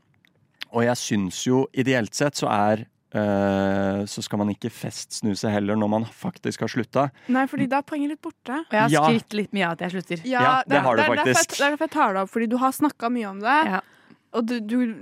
[0.75, 5.77] Og jeg syns jo ideelt sett så er eh, så skal man ikke festsnuse heller
[5.79, 7.05] når man faktisk har slutta.
[7.31, 8.57] Nei, fordi da er poenget litt borte.
[8.65, 9.05] Og jeg har Ja.
[9.07, 10.25] skrytt litt mye av at jeg slutter.
[10.27, 11.55] Ja, det har du er faktisk.
[11.55, 13.81] Det er derfor jeg tar det opp, fordi du har snakka mye om det.
[14.35, 14.97] Og du, du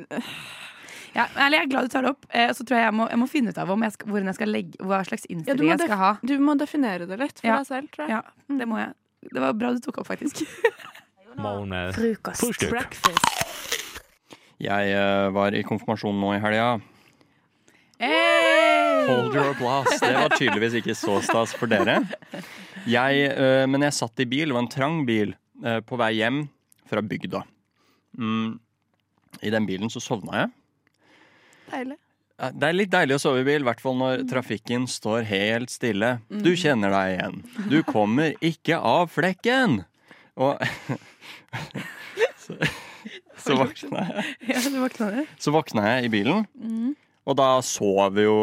[1.13, 2.25] Ja, men jeg er glad du tar det opp.
[2.33, 4.33] Eh, så tror jeg jeg må, jeg må finne ut av om jeg skal, jeg
[4.39, 6.11] skal legge, hva slags ja, innstilling jeg skal ha.
[6.25, 7.57] du må definere det litt for Ja.
[7.61, 8.09] deg selv, tror jeg.
[8.17, 8.21] Ja,
[8.57, 8.93] det må jeg.
[9.31, 10.43] Det var bra du tok opp, faktisk.
[11.33, 12.67] Frokost.
[12.69, 13.99] Breakfast.
[14.61, 16.67] Jeg uh, var i konfirmasjon nå i helga.
[17.99, 19.07] Hey!
[19.09, 19.97] Hold your applause.
[19.99, 22.01] Det var tydeligvis ikke så stas for dere.
[22.89, 25.33] Jeg, uh, men jeg satt i bil, det var en trang bil,
[25.65, 26.45] uh, på vei hjem
[26.89, 27.43] fra bygda.
[28.19, 28.59] Mm.
[29.41, 30.53] I den bilen så sovna jeg.
[31.73, 31.99] Deilig.
[32.41, 35.23] Eh, Det er litt deilig å sove i bil, i hvert fall når trafikken står
[35.29, 36.15] helt stille.
[36.29, 37.43] Du kjenner deg igjen.
[37.69, 39.83] Du kommer ikke av flekken!
[40.41, 40.57] Og
[42.43, 42.55] så,
[43.37, 44.57] så våkna jeg.
[45.43, 46.95] Så våkna jeg i bilen, Mm.
[47.29, 48.37] og da sover jo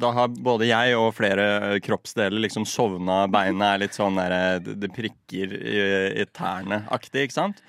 [0.00, 3.26] Da har både jeg og flere kroppsdeler liksom sovna.
[3.30, 5.76] Beina er litt sånn der Det det prikker i,
[6.22, 7.60] i tærne-aktig, ikke sant?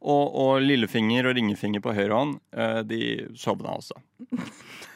[0.00, 3.00] Og, og lillefinger og ringefinger på høyre hånd, eh, de
[3.36, 3.96] sovna også.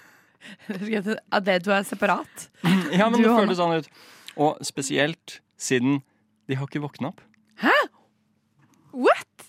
[1.32, 2.48] At det du er separat?
[2.98, 3.88] Ja, men Du det føles sånn ut.
[4.36, 6.00] Og spesielt siden
[6.48, 7.20] de har ikke våkna opp.
[7.62, 7.72] Hæ?
[8.92, 9.46] What?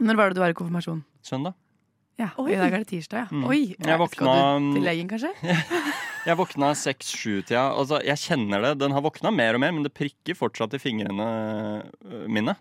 [0.00, 1.04] Når var det du var i konfirmasjon?
[1.24, 1.54] Søndag.
[2.16, 2.52] Ja, Oi.
[2.54, 3.28] I dag er det tirsdag, ja.
[3.30, 3.42] Mm.
[3.44, 5.32] Oi, Jeg våkna- Skal du til legen, kanskje?
[6.26, 7.60] Jeg våkna seks-sju-tida.
[7.78, 8.70] Altså, jeg kjenner det.
[8.80, 12.26] Den har våkna mer og mer, men det prikker fortsatt i fingrene mine.
[12.26, 12.54] mine.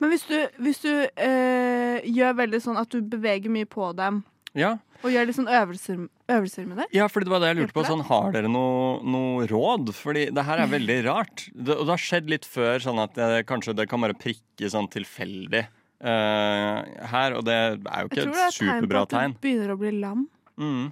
[0.00, 4.22] Men hvis du, hvis du øh, gjør veldig sånn at du beveger mye på dem,
[4.58, 7.58] Ja, og gjør litt sånn øvelser, øvelser med det ja fordi det var det jeg
[7.60, 7.84] lurte på.
[7.88, 9.92] Sånn, har dere noe, noe råd?
[9.96, 11.46] Fordi det her er veldig rart.
[11.54, 14.70] Det, og det har skjedd litt før, sånn at det, kanskje det kan bare prikke
[14.72, 15.64] sånn tilfeldig
[16.04, 16.76] uh,
[17.14, 17.38] her.
[17.38, 18.60] Og det er jo ikke et superbra tegn.
[18.60, 20.28] Jeg tror det er et tegn på at du begynner å bli lam.
[20.60, 20.86] Mm.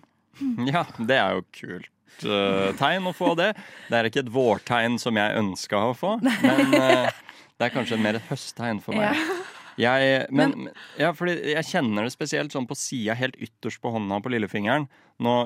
[0.70, 1.92] Ja, det er jo kult
[2.24, 3.52] eh, tegn å få det.
[3.88, 7.08] Det er ikke et vårtegn som jeg ønska å få, men uh,
[7.58, 9.18] det er kanskje mer et høsttegn for meg.
[9.78, 14.18] Jeg, men, ja, fordi jeg kjenner det spesielt sånn på sida, helt ytterst på hånda
[14.24, 14.88] på lillefingeren.
[15.22, 15.38] Nå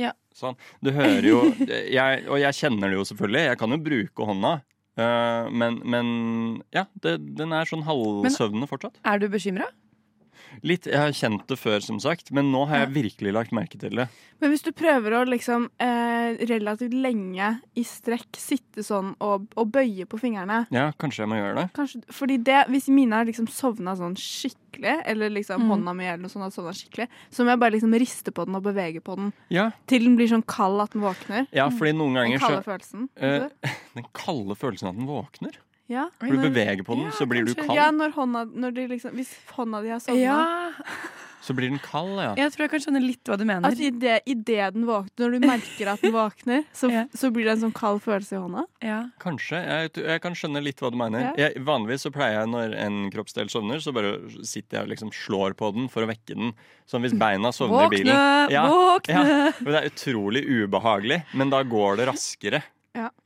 [0.00, 0.12] Ja.
[0.36, 0.56] Sånn.
[0.80, 3.48] Du hører jo jeg, Og jeg kjenner det jo selvfølgelig.
[3.50, 4.52] Jeg kan jo bruke hånda.
[4.92, 6.08] Uh, men, men
[6.72, 8.98] ja, det, den er sånn halvsøvnende fortsatt.
[9.08, 9.70] Er du bekymra?
[10.62, 13.78] Litt, Jeg har kjent det før, som sagt, men nå har jeg virkelig lagt merke
[13.80, 14.08] til det.
[14.42, 19.70] Men hvis du prøver å liksom eh, relativt lenge i strekk sitte sånn og, og
[19.72, 21.66] bøye på fingrene Ja, kanskje jeg må gjøre det.
[21.78, 25.68] Kanskje, fordi det, Hvis mine har liksom sovna sånn skikkelig, eller liksom Mm.
[25.68, 28.44] hånda mi eller noe sånt har sovna skikkelig, så må jeg bare liksom riste på
[28.46, 31.46] den og bevege på den Ja, til den blir sånn kald at den våkner.
[31.52, 33.08] ja fordi noen ganger Den kalde så følelsen.
[33.16, 33.50] altså.
[33.94, 35.58] Den kalde følelsen at den våkner.
[35.90, 36.06] Ja.
[36.20, 37.74] For du beveger på den, så blir du kald.
[37.76, 40.20] ja, når hånda, når de liksom, hvis hånda di har sovna.
[40.20, 40.72] Ja,
[41.42, 42.36] Så blir den kald, ja.
[42.38, 43.66] jeg tror jeg kan skjønne litt hva du mener.
[43.66, 47.00] Altså, i det, i det den våkner, når du merker at den våkner, så, Ja.
[47.18, 48.62] så blir det en sånn kald følelse i hånda.
[48.86, 49.00] Ja.
[49.18, 49.58] Kanskje.
[49.58, 51.24] Jeg, jeg kan skjønne litt hva du mener.
[51.32, 51.48] Ja.
[51.48, 54.12] Jeg, vanligvis så pleier jeg når en kroppsdel sovner, så bare
[54.46, 56.54] sitter jeg og liksom slår på den for å vekke den.
[56.86, 58.14] Sånn hvis beina sovner i bilen.
[58.54, 59.26] Ja, Våkne!
[59.26, 62.62] Ja, det er utrolig ubehagelig, men da går det raskere.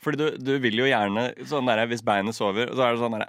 [0.07, 3.17] Fordi du, du vil jo gjerne sånn der, Hvis beinet sover, så er det sånn
[3.19, 3.27] der,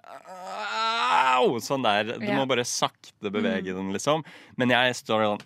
[1.37, 1.57] Au!
[1.63, 2.11] Sånn der.
[2.19, 2.35] Du Ja.
[2.37, 4.23] må bare sakte bevege den, liksom.
[4.57, 5.43] Men jeg står sånn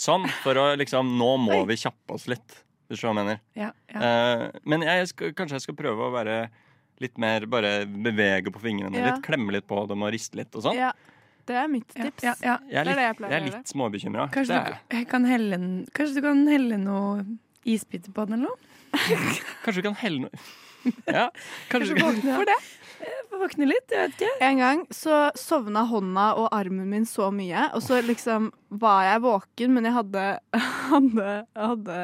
[0.00, 2.62] Sånn, for å liksom Nå må vi kjappe oss litt.
[2.88, 3.40] Hvis Du hva jeg mener?
[3.54, 4.00] Ja, ja.
[4.00, 6.38] Uh, men jeg skal, kanskje jeg skal prøve å være
[7.04, 9.10] litt mer Bare bevege på fingrene Ja.
[9.12, 9.22] litt.
[9.26, 10.76] Klemme litt på dem og riste litt og sånn.
[10.80, 10.92] Ja,
[11.46, 12.22] det er mitt tips.
[12.24, 12.56] ja, ja.
[12.68, 13.58] Jeg er Det er det jeg litt, pleier jeg å er gjøre.
[13.60, 14.26] litt småbekymra.
[14.32, 14.58] Kanskje,
[14.90, 15.60] du, kan helle,
[15.92, 17.24] kanskje du kan helle noe
[17.64, 18.56] isbiter på den eller noe?
[19.64, 20.42] Kanskje du kan helle noe
[21.18, 21.26] Ja,
[21.68, 22.58] kanskje, våkne, For det.
[23.40, 24.30] Våkne litt, jeg vet ikke.
[24.44, 28.50] En gang så sovna hånda og armen min så mye, og så liksom
[28.80, 30.24] var jeg våken, men jeg hadde,
[30.92, 31.98] hadde, hadde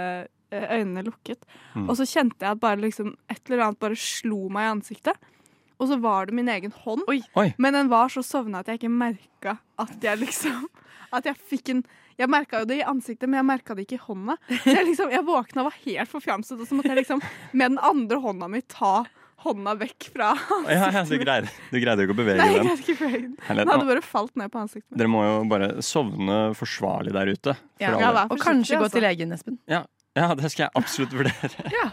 [0.53, 1.44] eh, øynene lukket.
[1.75, 1.88] Mm.
[1.88, 5.33] Og så kjente jeg at bare liksom et eller annet bare slo meg i ansiktet.
[5.77, 7.20] Og så var det min egen hånd, Oi.
[7.37, 7.51] Oi.
[7.61, 10.68] men den var så sovna at jeg ikke merka at jeg liksom
[11.14, 11.83] At jeg fikk en
[12.16, 14.38] Jeg merka jo det i ansiktet, men jeg merka det ikke i hånda.
[14.48, 17.20] Så jeg, liksom, jeg våkna og var helt forfjamset, og så måtte jeg liksom
[17.52, 19.05] med den andre hånda mi ta
[19.44, 20.31] hånda vekk fra
[20.72, 22.70] ja, ja, du greide, du greide jo ikke å bevege Nei, jeg den.
[22.81, 23.35] ikke bevege den.
[23.61, 24.96] Den hadde bare falt ned på ansiktet.
[24.96, 27.52] Dere må jo bare sovne forsvarlig der ute.
[27.55, 27.92] For Ja.
[28.00, 28.96] Ja, da, Og kanskje gå altså.
[28.96, 29.59] til legen, Espen.
[29.68, 29.83] ja,
[30.16, 31.52] ja, det skal jeg absolutt vurdere.
[31.76, 31.90] ja.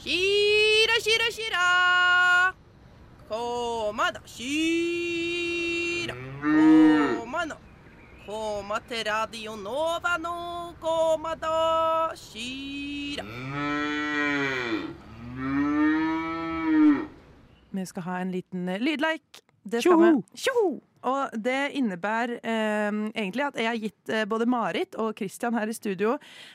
[0.00, 1.66] Shira, shira, shira.
[3.28, 6.16] Koma da, shira.
[6.40, 7.56] Koma nå.
[8.24, 10.32] Koma til Radio Nova nå.
[10.80, 13.24] Koma da, kyra.
[17.74, 19.42] Vi skal ha en liten eh, lydleik.
[19.64, 20.80] Det skal vi- Tjoho!
[21.04, 25.68] Og det innebærer eh, egentlig at jeg har gitt eh, både Marit og Christian her
[25.68, 26.14] i studio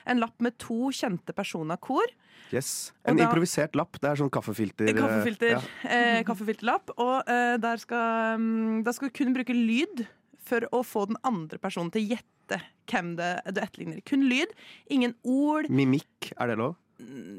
[0.09, 2.07] en lapp med to kjente personer kor.
[2.49, 2.91] Yes.
[3.05, 3.99] En da- improvisert lapp.
[4.01, 4.89] Det er sånn kaffefilter.
[4.89, 5.51] eh, Kaffefilter.
[5.59, 5.61] ja.
[5.85, 6.95] Eh, kaffefilterlapp.
[6.97, 10.07] Og eh, der skal, um, da skal vi kun bruke lyd
[10.49, 12.59] for å få den andre personen til å gjette
[12.89, 14.03] hvem det du etterligner.
[14.07, 14.53] Kun lyd.
[14.93, 15.69] Ingen ord.
[15.69, 16.77] Mimikk, er det lov?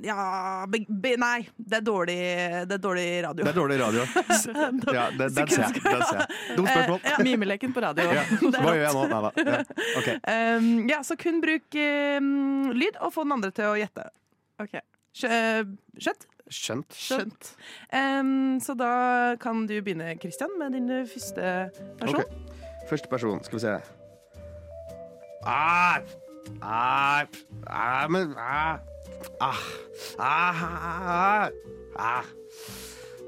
[0.02, 2.16] Ja be, be, Nei, det er dårlig,
[2.68, 3.44] det er dårlig radio.
[3.44, 4.06] Det er dårlig radio.
[4.96, 5.82] Ja, det, den ser jeg.
[5.84, 6.38] Den ser jeg.
[6.56, 7.00] Dumt spørsmål.
[7.02, 8.06] Eh, ja, Mimeleken på radio.
[8.16, 8.24] Ja.
[8.24, 9.04] Er Hva gjør jeg nå?
[9.10, 9.32] Nei da.
[9.44, 9.60] Ja.
[10.00, 10.16] Okay.
[10.24, 14.08] Um, ja, så kun bruk um, lyd, og få den andre til å gjette.
[14.64, 14.78] OK.
[15.20, 16.28] Skjønt?
[16.50, 16.96] Skjønt.
[16.96, 17.52] Skjønt.
[17.92, 18.92] Um, så da
[19.42, 21.52] kan du begynne, Christian, med din første
[22.00, 22.24] person.
[22.24, 22.49] Ok.
[22.90, 23.38] Første person.
[23.46, 23.76] Skal vi se.
[25.46, 26.00] Ah,
[26.62, 27.22] ah,
[27.70, 28.76] ah, men ah,
[29.40, 29.60] ah,
[30.18, 31.48] ah, ah,
[31.96, 32.24] ah.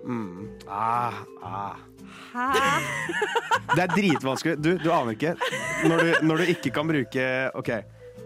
[0.05, 1.77] Mm, ah, ah.
[3.77, 4.57] Det er dritvanskelig.
[4.64, 5.35] Du, du aner ikke.
[5.87, 7.70] Når du, når du ikke kan bruke OK.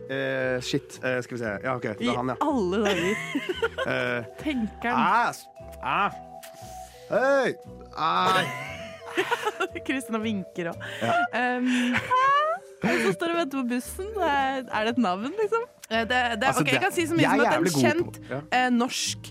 [0.07, 0.96] Uh, shit.
[1.03, 1.53] Uh, skal vi se.
[1.64, 1.83] Ja, OK.
[1.99, 2.37] Det I er han, ja.
[2.46, 3.14] alle dager.
[3.83, 5.03] Uh, Tenker han.
[5.03, 5.46] ah, s-
[5.83, 6.11] ah.
[7.11, 7.55] Hei!
[7.96, 8.75] Ah.
[9.87, 10.87] Kristin vinker òg.
[11.02, 11.16] Ja.
[11.59, 11.68] Um,
[12.85, 14.09] Og så står og venter på bussen.
[14.20, 15.66] Er, det et navn, liksom?
[15.88, 18.31] eh, det, det, Altså, okay, jeg kan si så mye som at en kjent på-
[18.31, 18.40] ja.
[18.59, 19.31] eh, norsk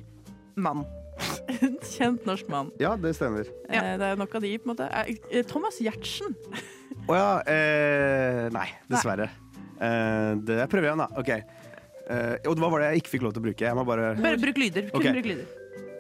[0.58, 0.86] mann.
[1.56, 2.71] En kjent norsk mann.
[2.82, 3.48] Ja, det stemmer.
[3.71, 3.95] Ja.
[4.02, 4.89] Det er nok av de, på en måte.
[5.32, 6.34] Eh, Thomas Giertsen.
[7.06, 7.30] Å ja.
[7.54, 9.30] Eh, nei, dessverre.
[9.76, 11.08] Eh, det jeg prøver igjen, da.
[11.21, 11.32] OK.
[12.06, 13.65] Eh, og hva var det jeg ikke fikk lov til å bruke?
[13.65, 14.89] Jeg må bare Bare bruk lyder.
[14.91, 15.15] Kun okay.
[15.15, 15.48] bruk lyder.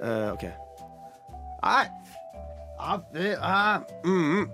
[0.01, 0.45] Eh, OK.
[1.65, 1.85] Nei.
[2.85, 4.49] Ah, det er mm.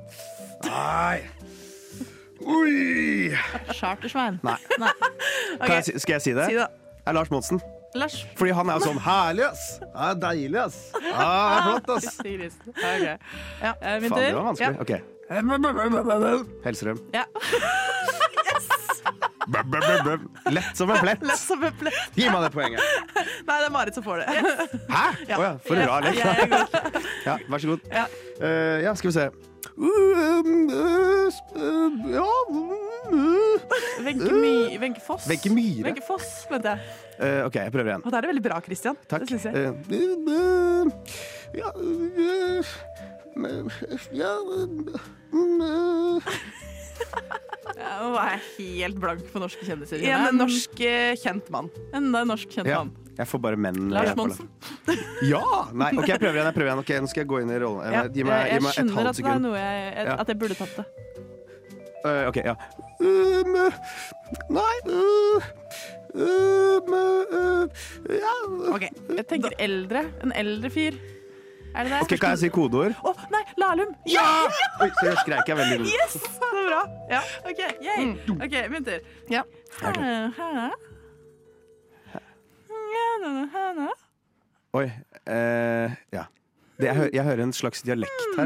[0.64, 1.18] Nei.
[2.48, 3.32] Oi.
[3.74, 4.40] Chartersvein.
[4.44, 4.56] Nei.
[5.66, 6.46] Kan jeg skal jeg si det?
[6.46, 6.68] Si det.
[6.72, 7.62] Det er Lars Monsen.
[7.96, 8.28] Lars.
[8.36, 9.66] Fordi han er jo sånn herlig, ass!
[9.84, 10.80] Ja, deilig, ass!
[10.96, 11.28] Ja,
[11.66, 12.08] flott, ass!
[12.24, 12.48] okay.
[13.04, 13.18] ja.
[13.20, 13.20] Min
[13.60, 14.76] Ja, eh, Faen, det var vanskelig.
[14.80, 14.82] Ja.
[14.88, 14.92] OK.
[16.64, 17.04] Hellstrøm.
[17.12, 17.28] Ja.
[20.52, 21.24] Lett som en plett.
[21.26, 21.94] Lett som en plett.
[22.16, 22.82] Gi meg det poenget.
[23.48, 24.28] Nei, det er Marit som får det.
[24.92, 25.06] Hæ?
[25.38, 26.18] Å ja, for en rar lek.
[27.26, 27.80] Ja, vær så god.
[27.92, 28.06] Ja.
[28.42, 29.26] uh, ja, skal vi se.
[29.82, 30.74] Um, uh,
[31.56, 32.28] uh, Ja
[34.04, 35.30] Wenche Foss.
[35.30, 35.84] Wenche Myhre.
[35.84, 36.80] Venke Foss, venter jeg.
[37.22, 38.02] Uh, OK, jeg prøver igjen.
[38.06, 38.96] Og det er veldig bra, Christian.
[39.10, 39.20] Takk.
[39.22, 39.54] Det syns jeg.
[39.56, 39.72] Eh,
[40.32, 40.86] uh,
[41.56, 42.66] ja, uh,
[44.12, 44.32] ja,
[45.32, 46.22] uh,
[47.62, 50.02] Ja, Nå er jeg helt blank på norske kjendiser.
[50.10, 51.70] En En norsk eh, kjent mann.
[51.94, 52.94] Enda en norsk kjent ja, mann.
[53.20, 53.92] jeg får bare menn.
[53.94, 54.50] Lars eh, Monsen.
[55.30, 55.44] Ja!
[55.74, 56.50] Nei, OK, jeg prøver igjen.
[56.50, 57.86] jeg prøver igjen Okay, Nå skal jeg gå inn i rollen.
[57.86, 60.18] Eh, Ja, Gi meg, jeg gi meg et skjønner at det er noe jeg, Ja.
[60.24, 60.88] at jeg burde tatt det.
[62.02, 62.56] Uh, OK, ja.
[62.98, 63.58] Um,
[64.50, 65.50] nei uh,
[66.18, 68.32] um, uh, Ja
[68.74, 70.08] Ok, Jeg tenker eldre.
[70.26, 70.98] En eldre fyr.
[71.72, 72.00] Er det det?
[72.08, 72.98] Okay, kan jeg si kodeord?
[73.06, 73.44] Å, nei!
[73.62, 73.94] Lahlum!
[74.10, 74.26] Ja!
[74.82, 75.94] Oi, så jeg skreik jeg veldig.
[75.94, 76.18] Yes!
[76.62, 76.82] Så bra.
[77.10, 78.12] Ja, OK, yay.
[78.38, 79.00] OK, tur.
[79.34, 79.42] Ja.
[84.78, 84.86] Oi.
[85.26, 86.26] eh, ja.
[86.78, 88.46] Det, jeg, hø jeg hører en slags dialekt her.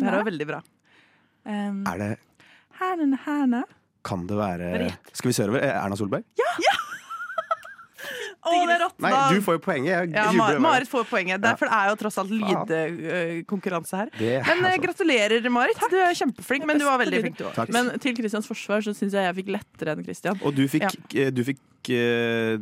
[0.00, 0.60] Det her var veldig bra.
[1.48, 2.10] Um, Er det.
[4.04, 4.68] Kan det være
[5.12, 5.64] Skal vi sørover?
[5.64, 6.24] Eh, Erna Solberg?
[8.40, 8.94] Å, det er rått!
[9.04, 9.22] Nei, da.
[9.34, 9.90] du får jo poenget.
[9.90, 10.58] Jeg Ja, Mar.
[10.64, 11.36] Marit får poenget.
[11.36, 11.40] Ja.
[11.50, 14.10] Derfor det er jo tross alt lydkonkurranse her.
[14.16, 15.76] Det Men eh, altså- gratulerer, Marit.
[15.90, 16.64] Du er kjempeflink.
[16.66, 17.72] Men du var veldig flink, du òg.
[17.74, 20.40] Men til Kristians forsvar så syns jeg jeg fikk lettere enn Kristian.
[20.42, 21.26] Og du fikk, Ja.
[21.26, 22.56] eh, du fikk eh,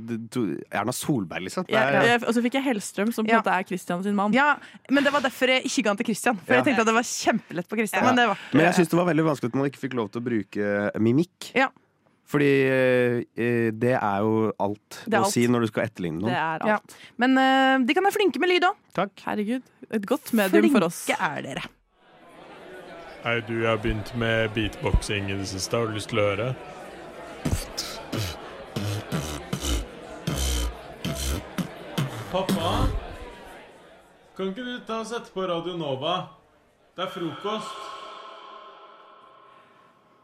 [0.79, 1.65] Erna Solberg, liksom.
[1.69, 2.15] Ja, er- ja.
[2.27, 3.43] Og så fikk jeg Hellstrøm, som på en Ja.
[3.43, 4.33] måte er Kristian sin mann.
[4.33, 4.57] Ja,
[4.91, 6.37] men det var derfor jeg ikke ga den til Christian.
[6.45, 6.63] For Ja.
[6.63, 8.03] jeg tenkte at det var kjempelett på Christian.
[8.03, 8.07] Ja.
[8.07, 10.11] Men det var Men jeg syns det var veldig vanskelig at man ikke fikk lov
[10.11, 11.53] til å bruke mimikk.
[11.55, 11.69] Ja.
[12.29, 15.33] Fordi eh, det er jo alt er å alt.
[15.33, 16.69] si når du skal etterligne Det er alt.
[16.69, 17.07] Ja.
[17.25, 18.77] Men eh, de kan være flinke med lyd òg.
[18.99, 19.15] Takk.
[19.25, 19.65] Herregud.
[19.89, 21.05] Et godt medium for oss.
[21.09, 21.65] Flinke er dere.
[23.25, 25.77] Hei, du, jeg har begynt med beatboxing i det siste.
[25.81, 26.53] Har du lyst til å høre?
[32.31, 32.89] Pappa?
[34.37, 36.19] Kan ikke du ta og sette på Radio Nova?
[36.97, 37.98] Det er frokost.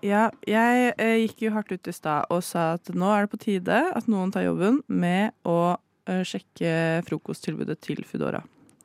[0.05, 3.33] Ja, jeg eh, gikk jo hardt ut i stad og sa at nå er det
[3.33, 5.77] på tide at noen tar jobben med å
[6.11, 6.75] eh, sjekke
[7.09, 8.43] frokosttilbudet til Foodora.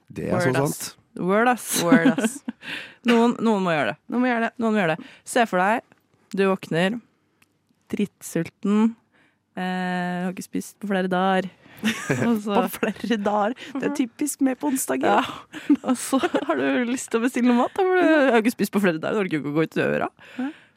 [0.07, 0.77] Det er så Word, ass.
[0.79, 0.95] sant.
[1.19, 1.67] Word, ass.
[1.83, 2.37] Word, ass.
[3.09, 3.99] noen, noen må gjøre det.
[4.13, 4.51] Noen må gjøre det.
[4.63, 5.09] Noen må gjøre det.
[5.27, 5.83] Se for deg,
[6.39, 6.95] du våkner,
[7.91, 8.93] drittsulten,
[9.59, 11.49] eh, har ikke spist på flere dager.
[12.27, 13.53] Og så- På flere dager.
[13.75, 15.19] Det er typisk med på onsdager.
[15.19, 15.75] Ja.
[15.83, 17.75] Og så har du lyst til å bestille noe mat.
[17.75, 19.77] Da, for du har ikke spist på flere dager, du orker ikke å gå ut
[19.79, 20.09] døra.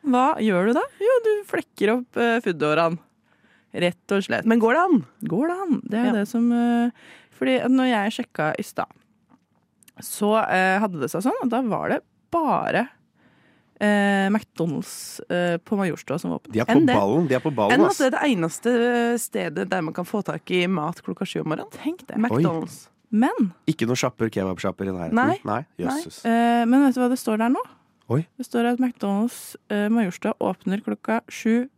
[0.03, 0.85] Hva gjør du da?
[1.03, 2.99] Jo, du flekker opp uh, fuddårene.
[3.73, 4.45] Rett og slett.
[4.45, 5.05] Men går det an?
[5.31, 5.79] Går det an?
[5.89, 6.17] Det er Ja.
[6.19, 6.91] det som uh,
[7.39, 8.91] Fordi når jeg sjekka i stad,
[10.03, 12.87] så uh, hadde det seg sånn at da var det bare
[13.83, 16.53] eh, McDonald's eh, på Majorstua som var åpen.
[16.55, 17.27] De er på Enn ballen.
[17.29, 18.73] De er på ballen, Enn at det er det eneste
[19.21, 21.73] stedet der man kan få tak i mat klokka sju om morgenen.
[21.77, 22.17] Tenk det.
[22.21, 22.87] McDonald's.
[23.13, 25.19] Men Ikke noen sjapper, kebabsjapper i nærheten.
[25.19, 25.37] Nei.
[25.45, 25.61] Nei.
[25.83, 25.99] Nei.
[26.25, 27.65] Eh, men vet du hva det står der nå?
[28.13, 28.23] Oi.
[28.39, 31.69] Det står at McDonald's eh, Majorstua åpner klokka sju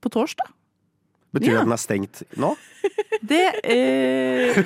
[0.00, 0.50] på torsdag.
[1.30, 1.60] Betyr det Ja.
[1.60, 2.56] at den er stengt nå?
[3.30, 4.56] Det eh,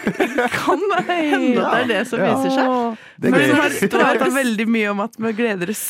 [0.54, 2.28] kan hende at det er det som Ja.
[2.38, 2.98] viser seg.
[3.20, 5.82] Det er Men når det står veldig mye om at vi gleder oss.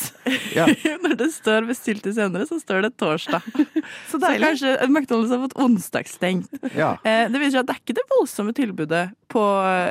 [0.55, 0.65] Ja.
[1.05, 3.45] Når det står bestilt til senere, så står det torsdag.
[4.09, 6.49] Så Så kanskje McDonald's har fått onsdagsstengt.
[6.75, 6.95] Ja.
[7.05, 9.45] Eh, det viser seg at det er ikke det voldsomme tilbudet på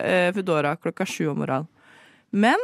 [0.04, 1.70] eh, Foodora klokka sju om morgenen.
[2.34, 2.58] Men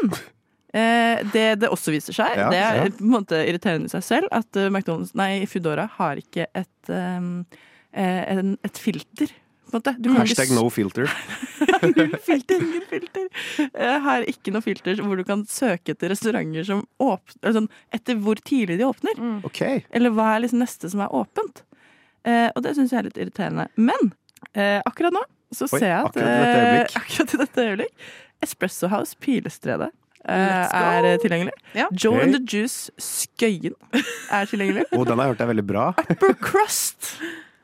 [0.71, 2.87] det det også viser seg, Ja, det er ja.
[2.95, 6.91] på en måte irriterende i seg selv, at eh, McDonald's, nei, Foodora har ikke et,
[6.91, 7.47] um,
[7.91, 9.33] eh, et filter.
[9.71, 9.95] På en måte.
[10.03, 11.11] Du kan ikke Hashtag no filter.
[11.95, 13.27] Null filter, ingen filter.
[13.59, 18.19] Jeg har ikke noe filter hvor du kan søke etter restauranter som åpner sånn, Etter
[18.19, 19.21] hvor tidlig de åpner.
[19.47, 19.63] OK.
[19.95, 21.63] Eller hva er liksom neste som er åpent.
[22.27, 23.69] Eh, og det syns jeg er litt irriterende.
[23.79, 24.11] Men
[24.53, 25.23] eh, akkurat nå
[25.55, 28.11] så Oi, ser jeg at akkurat i dette eh, øyeblikk.
[28.45, 29.97] Espresso House Pilestredet eh.
[30.25, 31.53] Er eh, tilgjengelig.
[31.75, 31.87] Ja.
[32.05, 32.23] Joe hey.
[32.27, 33.77] and the Juice Skøyen
[34.31, 34.85] er tilgjengelig.
[34.93, 35.91] oh, den har jeg hørt er veldig bra.
[36.11, 37.15] Upper Crust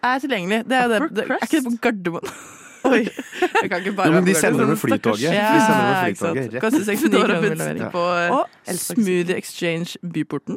[0.02, 0.64] er tilgjengelig.
[0.68, 2.36] Det er, det, det, er ikke det på Gardermoen?
[3.62, 5.18] Jeg kan ikke bare no, men de sender det med flytoget.
[5.18, 6.60] Stakkars- De sender med Ja, flytoget.
[6.62, 7.90] Koster 69 kroner levering.
[7.92, 8.30] på, ja.
[8.30, 10.56] Og Smoothie Exchange Byporten.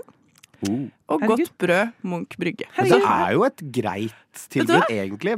[0.69, 0.79] Oh.
[1.07, 1.37] Og Herregud.
[1.37, 2.65] Godt brød Munch brygge.
[2.73, 2.99] Herregud.
[2.99, 5.35] det er jo et greit tilbud, egentlig.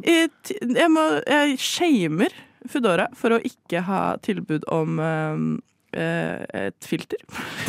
[0.76, 2.34] Jeg, må, jeg shamer
[2.70, 5.62] Foodora for å ikke ha tilbud om eh, eh,
[5.94, 7.22] et filter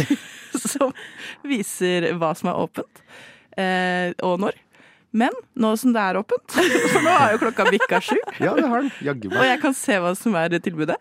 [0.73, 0.93] som
[1.47, 3.03] viser hva som er åpent,
[3.59, 4.59] eh, og når.
[5.13, 6.55] Men nå som det er åpent,
[6.95, 9.27] for nå er jo klokka bikka sju, Ja, det har den.
[9.29, 10.97] Og jeg kan se hva som er tilbudet.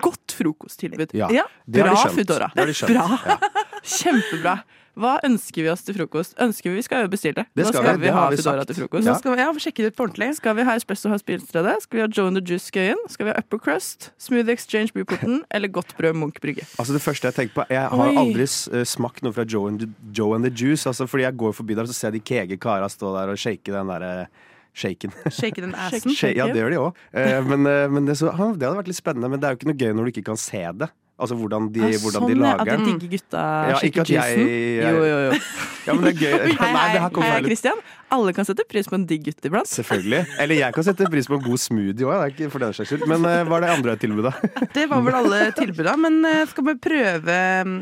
[0.00, 1.12] Godt frokosttilbud.
[1.12, 1.92] Ja, det Bra.
[2.08, 2.48] Foodora.
[2.56, 2.72] Har.
[2.88, 3.04] Bra.
[3.28, 3.36] Ja.
[3.98, 4.56] Kjempebra.
[4.94, 6.36] Hva ønsker vi oss til frokost?
[6.38, 7.42] Ønsker Vi vi skal jo bestille.
[7.54, 8.68] Det Nå skal skal vi, vi det ha har vi Foodora sagt.
[8.70, 9.06] til frokost.
[9.06, 9.12] Ja.
[9.12, 10.28] Nå skal vi ja, sjekke det ut på ordentlig.
[10.38, 11.74] Skal vi ha Espresso House Bilstedet?
[11.82, 13.00] Skal vi ha Joe and the Juice Skøyen?
[13.10, 14.12] Skal vi ha Upper Crust?
[14.22, 15.42] Smoothie Exchange Byporten?
[15.54, 16.62] Eller Godt brød Munch brygge?
[16.78, 18.16] Altså Det første jeg tenker på Jeg har Oi.
[18.22, 20.86] aldri eh, smakt noe fra Joe and, Joe and the Juice.
[20.86, 23.72] Altså Fordi jeg går forbi der, og ser de kege kara stå der og shake
[23.74, 24.26] den derre
[24.74, 25.12] shaken.
[25.30, 26.10] Shake den assen.
[26.34, 27.02] Ja, det gjør de òg.
[27.50, 29.30] Men, eh, men det, så, det hadde vært litt spennende.
[29.30, 30.90] Men det er jo ikke noe gøy når du ikke kan se det.
[31.14, 34.10] Altså hvordan de, Ah, hvordan sånn, de lager At de digger gutta Ja, ikke at
[34.10, 35.36] jeg, jeg Jo, jo, jo.
[35.84, 36.32] Ja, men det er gøy.
[36.58, 37.82] Hei, Nei, det hei, hei, Christian.
[38.14, 39.68] Alle kan sette pris på en digg gutt iblant.
[39.68, 40.22] Selvfølgelig.
[40.40, 43.04] Eller jeg kan sette pris på en god smoothie òg, for den saks skyld.
[43.10, 44.32] Men eh, hva er det andre tilbudet?
[44.76, 47.38] Det var vel alle tilbuda, men eh, skal vi prøve
[47.68, 47.76] mm,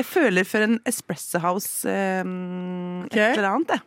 [0.00, 3.86] Jeg føler for en Espresso House eh, et eller annet, jeg.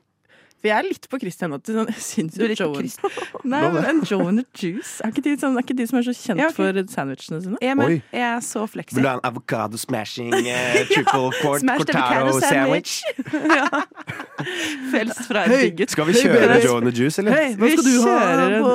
[0.61, 1.59] For jeg er litt på Christian nå.
[1.67, 2.61] Sånn, jeg syns Du jo litt
[3.01, 5.87] på Joe Nei, men Joe and the Juice Er ikke de, sånn, er ikke de
[5.89, 6.57] som er så kjent Ja, okay.
[6.57, 7.59] for sandwichene sine?
[7.61, 7.77] Jeg.
[7.85, 7.97] Oi.
[8.15, 8.97] jeg er så fleksig.
[8.97, 12.95] Vil du ha en avocado smashing eh, triple Smashed cortaro sandwich?
[13.03, 13.85] sandwich?
[14.93, 17.35] Frelst fra en Hei, skal vi kjøre Joe and the Juice, eller?
[17.35, 18.65] Hei, nå skal Vi du ha en,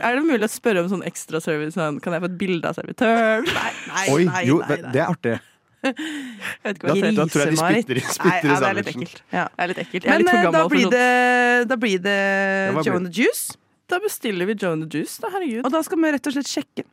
[0.00, 1.76] Er det mulig å spørre om sånn ekstra service?
[1.78, 3.46] Sånn, kan jeg få et bilde av servitøren?
[3.46, 5.38] Nei, nei, Oi, nei, jo, nei, det er artig.
[5.80, 5.94] Jeg
[6.64, 8.68] vet ikke hva Da, da tror jeg de spytter, i- Nei, spytter i ja, det
[8.70, 9.22] er litt ekkelt.
[9.32, 10.04] Ja, det er litt ekkelt.
[10.04, 12.16] Jeg er Men litt for eh, da for blir det, da blir det
[12.76, 13.56] hva Joe and the Juice.
[13.90, 15.30] Da bestiller vi Joe and the Juice, da.
[15.32, 15.64] Herregud.
[15.64, 16.84] Og da skal vi rett og slett sjekke.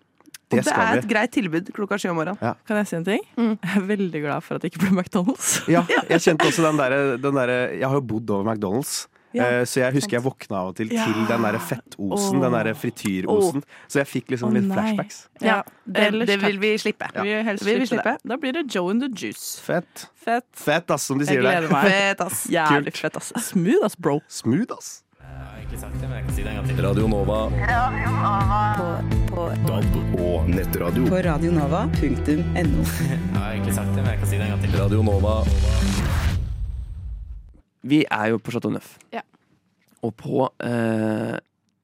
[0.47, 0.99] Det det er vi.
[1.01, 2.55] et greit tilbud klokka sju om morgenen.
[2.65, 3.23] Kan jeg si en ting?
[3.35, 3.57] Mm.
[3.59, 5.49] Jeg er veldig glad for at det ikke ble McDonald's.
[5.67, 5.83] Ja,
[6.13, 9.07] jeg kjente også den derre der, Jeg har jo bodd over McDonald's.
[9.35, 11.05] Ja, eh, så jeg husker jeg våkna av og til Ja.
[11.05, 12.43] til den der fettosen, oh.
[12.43, 13.63] den der frityrosen.
[13.87, 14.75] Så jeg fikk liksom oh, litt nei.
[14.77, 15.17] flashbacks.
[15.41, 17.09] Ja, det, det vil vi slippe.
[17.15, 18.29] Vi vil helst vil vi slippe det.
[18.29, 19.59] Da blir det Joe and the Juice.
[19.61, 20.07] Fett.
[20.15, 20.47] Fett.
[20.53, 21.61] Fett, ass, som de sier der.
[21.61, 21.91] gleder meg.
[21.91, 22.47] Fet, ass.
[22.51, 23.33] Jævlig fett, ass.
[23.51, 24.21] Smooth, ass, bro.
[24.27, 25.03] Smooth, ass.
[26.79, 27.49] Radio Nova.
[29.67, 31.07] DAB og nettradio.
[31.07, 32.83] På radionova.no.
[34.79, 35.43] Radio Nova.
[37.87, 38.95] Vi er jo på Chateau Neuf.
[39.13, 39.23] Ja.
[40.05, 41.37] Og på eh,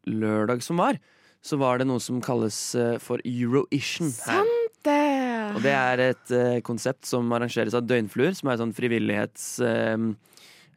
[0.09, 0.99] lørdag som var,
[1.43, 4.51] så var det noe som kalles eh, for Euroition her.
[4.83, 4.99] Det.
[5.55, 9.45] Og det er et eh, konsept som arrangeres av Døgnfluer, som er et sånn frivillighets
[9.63, 10.07] eh,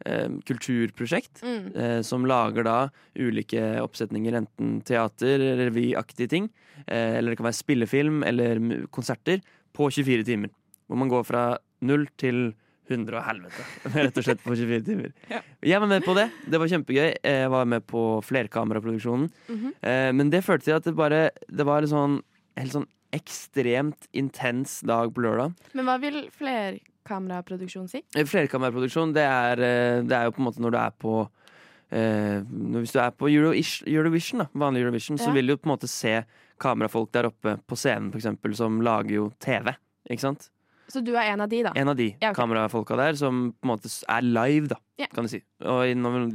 [0.06, 1.42] eh, kulturprosjekt.
[1.42, 1.64] Mm.
[1.74, 2.76] Eh, som lager da
[3.18, 6.46] ulike oppsetninger, enten teater, revyaktige ting,
[6.86, 9.42] eh, eller det kan være spillefilm eller mu- konserter,
[9.76, 10.54] på 24 timer.
[10.86, 11.42] Hvor man går fra
[11.84, 12.54] null til
[12.90, 13.66] 100 og helvete,
[13.96, 15.12] rett og slett på 24 timer.
[15.32, 15.42] Ja.
[15.66, 16.28] Jeg var med på det.
[16.46, 17.10] Det var kjempegøy.
[17.18, 19.30] Jeg var med på flerkameraproduksjonen.
[19.48, 20.12] Mm -hmm.
[20.12, 22.22] Men det førte til at det bare Det var en sånn
[22.56, 25.54] helt sånn ekstremt intens dag på lørdag.
[25.76, 28.02] Men hva vil flerkameraproduksjon si?
[28.16, 31.14] Eh, Flerkameraproduksjon, det er, eh, det er jo på en måte når du er på
[31.92, 35.76] eh, Hvis du er på Euro Eurovision, da, vanlig Eurovision, så vil du på en
[35.76, 36.24] måte se
[36.58, 39.70] kamerafolk der oppe på scenen, for eksempel, som lager jo TV.
[40.10, 40.50] Ikke sant?
[40.88, 41.72] Så du er en av de, da?
[41.76, 42.38] En av de Ja, okay.
[42.38, 45.06] kamerafolka der som på en måte er live, da, Ja.
[45.12, 45.42] kan du si.
[45.60, 45.82] Og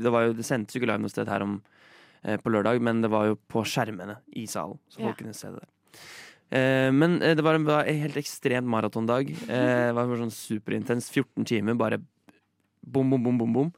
[0.02, 1.62] det, var jo, det sendtes jo ikke live noe sted her om,
[2.24, 5.48] eh, på lørdag, men det var jo på skjermene i salen, så folk kunne se
[5.48, 5.70] det der.
[6.52, 9.30] Eh, men eh, det var en, var en helt ekstremt maratondag.
[9.48, 11.08] Eh, det var sånn superintens.
[11.10, 12.02] 14 timer, bare
[12.84, 13.74] bom, bom, bom, bom, bom.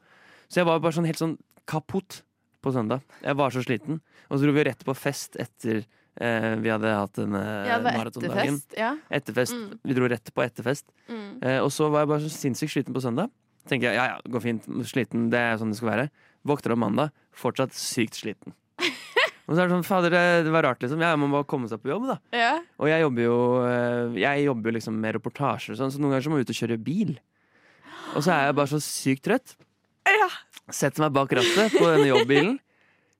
[0.48, 1.36] Så jeg var bare sånn helt sånn
[1.70, 2.22] kaputt
[2.64, 3.02] på søndag.
[3.22, 4.00] Jeg var så sliten.
[4.28, 5.84] Og så dro vi rett på fest etter
[6.20, 8.58] eh, vi hadde hatt en Ja, maratondagen.
[8.60, 8.90] etterfest, ja.
[9.10, 9.56] Etterfest.
[9.56, 9.78] Mm.
[9.82, 10.86] Vi dro rett på etterfest.
[11.08, 11.42] Mm.
[11.42, 13.32] Eh, og så var jeg bare så sinnssykt sliten på søndag.
[13.68, 14.68] Tenker jeg, ja ja, går fint.
[14.88, 16.08] Sliten, det er sånn det skal være.
[16.44, 18.52] Våkner om mandag, fortsatt sykt sliten.
[19.46, 20.12] og så er det sånn, fader,
[20.44, 21.00] det, var rart, liksom.
[21.00, 22.18] Ja, man må bare komme seg på jobb, da.
[22.36, 22.58] Ja.
[22.76, 26.14] Og jeg jobber jo eh, Jeg jobber jo liksom med reportasjer og sånn, så noen
[26.16, 27.14] ganger så må jeg ut og kjøre bil.
[28.14, 29.56] Og så er jeg bare så sykt trøtt.
[30.72, 32.58] Setter meg bak rattet på denne jobbbilen.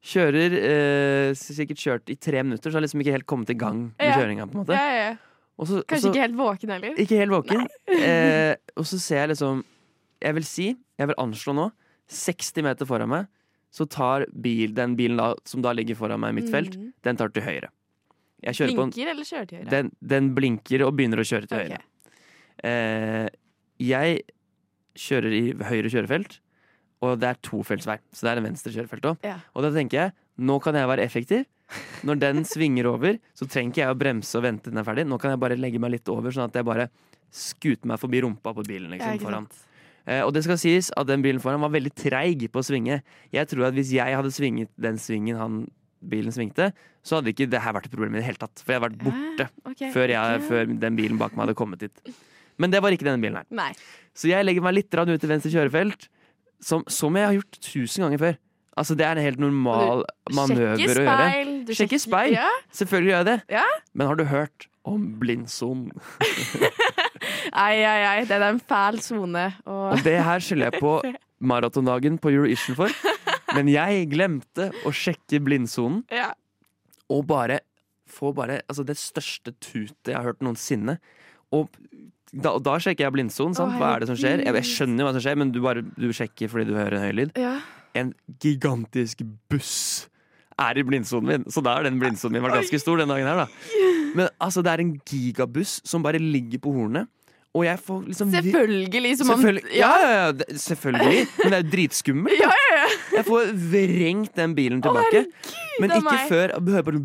[0.04, 3.86] Kjører eh, sikkert kjørt i tre minutter, så har liksom ikke helt kommet i gang
[3.94, 4.18] med Ja.
[4.18, 4.46] kjøringa.
[4.50, 5.14] på en måte Ja, ja,
[5.56, 6.94] Kanskje også, ikke helt våken heller?
[6.98, 7.68] ikke helt våken.
[8.04, 9.64] Eh, og så ser jeg liksom
[10.20, 10.66] Jeg vil si,
[10.98, 11.70] jeg vil anslå nå,
[12.08, 13.26] 60 meter foran meg,
[13.72, 16.92] så tar bil, den bilen da, som da ligger foran meg i mitt felt, mm.
[17.02, 17.68] den tar til høyre.
[18.44, 19.70] På en- Blinker eller kjører til høyre?
[19.70, 21.68] den, den blinker og begynner å kjøre til okay.
[21.68, 21.82] høyre.
[22.64, 23.28] Eh,
[23.80, 24.20] jeg
[24.94, 26.38] kjører i høyre kjørefelt,
[27.04, 27.98] og det er tofeltsvei.
[28.12, 29.26] Så det er en venstre kjørefelt òg.
[29.26, 29.38] Ja.
[29.54, 31.44] Og da tenker jeg nå kan jeg være effektiv.
[32.06, 34.88] Når den svinger over, så trenger ikke jeg å bremse og vente til den er
[34.88, 35.06] ferdig.
[35.08, 36.88] Nå kan jeg bare legge meg litt over, sånn at jeg bare
[37.34, 38.92] skuter meg forbi rumpa på bilen.
[38.94, 39.48] Liksom, foran.
[40.04, 43.00] Eh, og det skal sies at den bilen foran var veldig treig på å svinge.
[43.34, 45.64] Jeg tror at hvis jeg hadde svinget den svingen han
[46.04, 46.68] bilen svingte,
[47.04, 48.60] så hadde ikke det her vært et problem i det hele tatt.
[48.60, 51.86] For jeg hadde vært borte ok, før, jeg, før den bilen bak meg hadde kommet
[51.86, 52.12] hit.
[52.60, 53.48] Men det var ikke denne bilen her.
[53.54, 53.70] Nei.
[54.14, 56.06] Så jeg legger meg litt ut til venstre kjørefelt,
[56.64, 58.38] som, som jeg har gjort tusen ganger før.
[58.80, 60.00] Altså Det er en helt normal
[60.34, 61.58] manøver speil, å gjøre.
[61.68, 62.32] du Sjekker speil.
[62.34, 62.48] Ja.
[62.74, 63.36] Selvfølgelig gjør jeg det.
[63.54, 63.66] Ja.
[63.94, 65.92] Men har du hørt om blindsonen?
[67.54, 68.16] Nei, nei, nei.
[68.26, 69.44] Det er en fæl sone.
[69.70, 70.96] Og det her skylder jeg på
[71.54, 72.96] maratondagen på Eurovision for.
[73.54, 76.32] Men jeg glemte å sjekke blindsonen, Ja.
[77.12, 77.60] og bare
[78.10, 80.98] få bare altså det største tutet jeg har hørt noensinne.
[81.54, 81.70] Og
[82.42, 83.54] da, da sjekker jeg blindsonen.
[83.54, 83.74] sant?
[83.76, 84.42] Å, Hva er det som skjer?
[84.44, 86.98] Jeg, jeg skjønner jo hva som skjer, men du, bare, du sjekker fordi du hører
[86.98, 87.32] en høy lyd.
[87.38, 87.56] Ja.
[87.94, 88.12] En
[88.42, 89.22] gigantisk
[89.52, 90.08] buss
[90.58, 93.26] er i blindsonen min, så da er den blindsonen min vært ganske stor den dagen
[93.26, 93.82] her, da.
[94.14, 97.10] Men altså, det er en gigabuss som bare ligger på hornet.
[97.54, 99.60] Og jeg får liksom Selvfølgelig, som om- ja.
[99.78, 101.20] ja, ja, ja, selvfølgelig.
[101.38, 102.38] Men det er jo dritskummelt.
[102.42, 102.88] Ja, ja, ja.
[103.14, 105.26] Jeg får vrengt den bilen tilbake.
[105.78, 106.98] men herregud, men ikke før hører bare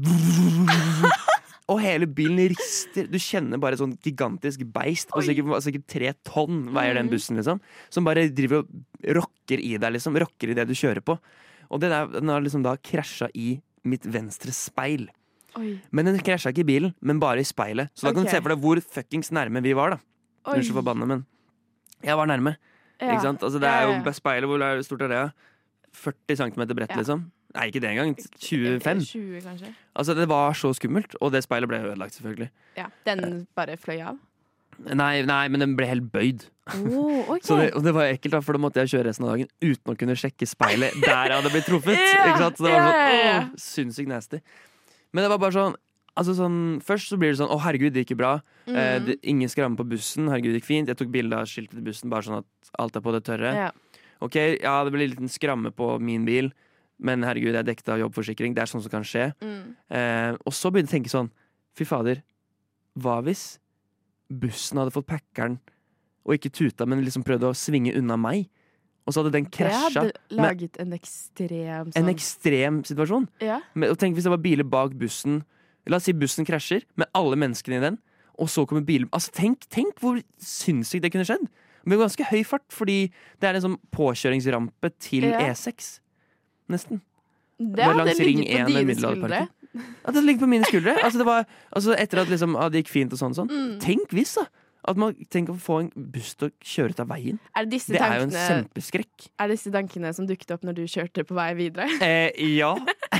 [1.70, 3.05] Og hele bilen rister.
[3.11, 7.11] Du kjenner bare et sånn gigantisk beist på sikkert, sikkert tre tonn veier den Mhm.
[7.13, 7.59] bussen, liksom.
[7.93, 8.67] Som bare driver og
[9.20, 10.17] rocker i deg, liksom.
[10.17, 11.20] Rocker i det du kjører på.
[11.70, 15.07] Og den, er, den har liksom da krasja i mitt venstre speil.
[15.57, 15.80] Oi.
[15.91, 17.89] Men den krasja ikke i bilen, men bare i speilet.
[17.93, 19.99] Så da kan du se for deg hvor fuckings nærme vi var, da.
[20.49, 21.26] Unnskyld forbanna, men
[22.03, 22.55] jeg var nærme.
[22.99, 23.13] Ja.
[23.13, 23.41] Ikke sant?
[23.45, 25.34] Altså, det er jo speilet, hvor stort er det?
[25.93, 26.97] 40 cm bredt, Ja.
[26.97, 27.32] liksom?
[27.56, 28.16] Nei, ikke det engang.
[28.38, 29.00] 25.
[29.10, 29.74] 20, kanskje.
[29.97, 31.16] Altså, det var så skummelt.
[31.22, 32.50] Og det speilet ble ødelagt, selvfølgelig.
[32.78, 32.86] Ja.
[33.08, 34.20] Den bare fløy av?
[34.95, 36.45] Nei, nei men den ble helt bøyd.
[36.72, 37.41] Oh, okay.
[37.50, 39.50] Så det, og det var ekkelt, da, for da måtte jeg kjøre resten av dagen
[39.66, 41.97] uten å kunne sjekke speilet der jeg hadde blitt truffet.
[42.00, 42.62] yeah, Ikke sant?
[42.62, 43.41] Så det var sånn, yeah.
[43.50, 44.39] åh, sinnssykt nasty.
[45.12, 45.78] Men det var bare sånn
[46.20, 48.41] Altså sånn, Først så blir det sånn 'Å, herregud, det gikk jo bra'.
[48.68, 49.06] Eh, Mhm.
[49.06, 50.28] det, ingen skramme på bussen.
[50.28, 50.89] Herregud, det gikk fint.
[50.91, 52.45] Jeg tok bilde av skiltet til bussen, bare sånn at
[52.78, 53.54] alt er på det tørre.
[53.56, 53.70] Ja.
[54.22, 56.52] Ok, ja, det ble en liten skramme på min bil,
[57.00, 58.54] men herregud, jeg er dekket av jobbforsikring.
[58.56, 59.30] Det er sånn som kan skje.
[59.41, 59.76] Mm.
[59.95, 61.32] Eh, og så begynte jeg å tenke sånn
[61.78, 62.20] Fy fader,
[63.00, 63.58] hva hvis
[64.30, 65.60] bussen hadde fått packeren
[66.28, 68.50] og ikke tuta, men liksom prøvde å svinge unna meg?
[69.08, 70.02] Og så hadde den Det krasja.
[70.04, 73.30] hadde med laget en ekstrem sånn en ekstrem situasjon.
[73.41, 73.62] Ja.
[73.74, 75.39] Men, og tenk hvis det var biler bak bussen.
[75.89, 77.97] La oss si bussen krasjer med alle menneskene i den,
[78.38, 81.47] og så kommer bilen altså, tenk, tenk hvor sinnssykt det kunne skjedd!
[81.89, 83.08] Med ganske høy fart, fordi
[83.39, 85.39] det er en sånn påkjøringsrampe til Ja.
[85.50, 86.00] E6.
[86.70, 87.01] Nesten.
[87.59, 89.49] Det langs Ring ligget på 1 ved dine Middelalderparken.
[89.49, 89.86] skuldre.
[90.05, 90.95] Ja, det ligger på mine skuldre.
[91.03, 91.45] Altså, det var,
[91.76, 93.51] altså, etter at liksom, ah, det gikk fint og sånn, sånn.
[93.51, 93.78] Mm.
[93.84, 94.47] Tenk hvis, da!
[94.88, 97.39] At man tenker å få en buss til å kjøre ut av veien.
[97.51, 99.26] Er det disse Det er jo en tankene kjempeskrekk.
[99.36, 101.89] Er det disse tankene som dukket opp når du kjørte på vei videre?
[102.07, 102.72] Eh, ja.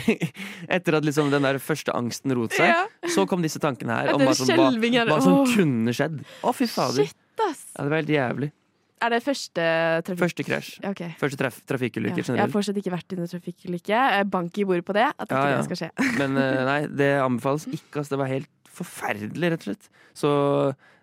[0.78, 2.86] Etter at liksom den der første angsten rot seg, Ja.
[3.12, 4.70] så kom disse tankene her om hva som, hva,
[5.12, 6.22] hva som kunne skjedd.
[6.47, 7.12] Å, fy fader.
[7.12, 7.66] Shit, ass!
[7.76, 8.52] Ja, det var helt jævlig.
[9.00, 9.64] Er det første
[10.04, 10.20] trafikk...
[10.26, 10.70] Første krasj.
[10.89, 11.14] Okay.
[11.22, 12.34] Første traf trafikkulykke Ja.
[12.36, 14.00] Jeg har fortsatt ikke vært i noen trafikkulykke.
[14.34, 15.58] Bank i bordet på det, at ikke Ja, ja.
[15.62, 15.89] det skal skje.
[16.20, 18.02] Men eh, nei, det anbefales ikke.
[18.02, 19.88] Altså, Det var helt forferdelig, rett og slett.
[20.20, 20.30] Så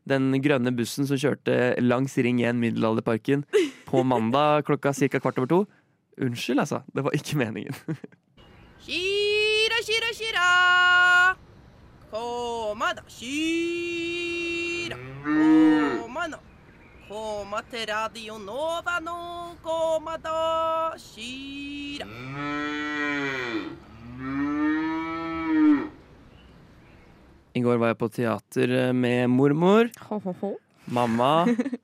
[0.07, 3.43] den grønne bussen som kjørte langs Ring 1 Middelalderparken
[3.89, 5.19] på mandag klokka ca.
[5.19, 5.63] kvart over to
[6.21, 6.79] Unnskyld, altså.
[6.97, 7.75] Det var ikke meningen.
[8.81, 10.47] Shira, shira, shira.
[12.13, 14.97] Koma da, shira.
[15.27, 16.39] Koma nå.
[17.07, 19.19] Koma til Radio Nova nå.
[19.63, 22.09] Koma da, kyra.
[27.55, 29.93] I går var jeg på teater eh, med mormor,
[30.91, 31.31] mamma,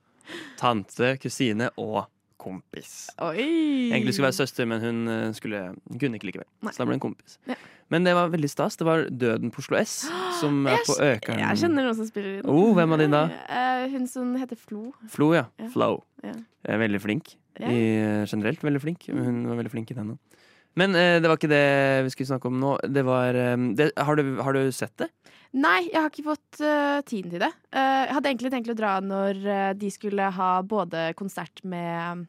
[0.61, 2.03] tante, kusine og
[2.35, 3.07] kompis.
[3.23, 3.47] Oi!
[3.93, 6.49] Egentlig skulle være søster, men hun, eh, skulle, hun kunne ikke likevel.
[6.67, 6.75] Nei.
[6.75, 7.39] Så da ble hun en kompis.
[7.47, 7.55] Ja.
[7.93, 8.79] Men det var veldig stas.
[8.79, 9.95] Det var Døden på Oslo S,
[10.39, 11.43] som er på Økeren.
[11.43, 12.49] Jeg kjenner noen som spiller inn.
[12.49, 13.23] Oh, hvem av din da?
[13.47, 14.89] Eh, hun som heter Flo.
[15.13, 15.47] Flo, ja.
[15.61, 15.69] Ja.
[15.73, 15.93] Flo.
[16.25, 16.35] Ja.
[16.73, 17.35] Er veldig flink.
[17.61, 17.69] Ja.
[17.69, 19.05] I, eh, generelt veldig flink.
[19.13, 20.41] Hun var veldig flink i den òg.
[20.79, 21.65] Men eh, det var ikke det
[22.07, 22.75] vi skulle snakke om nå.
[22.89, 25.11] Det var eh, det, har, du, har du sett det?
[25.53, 27.51] Nei, jeg har ikke fått uh, tiden til det.
[27.69, 32.23] Eh, jeg hadde egentlig tenkt å dra når eh, de skulle ha både konsert med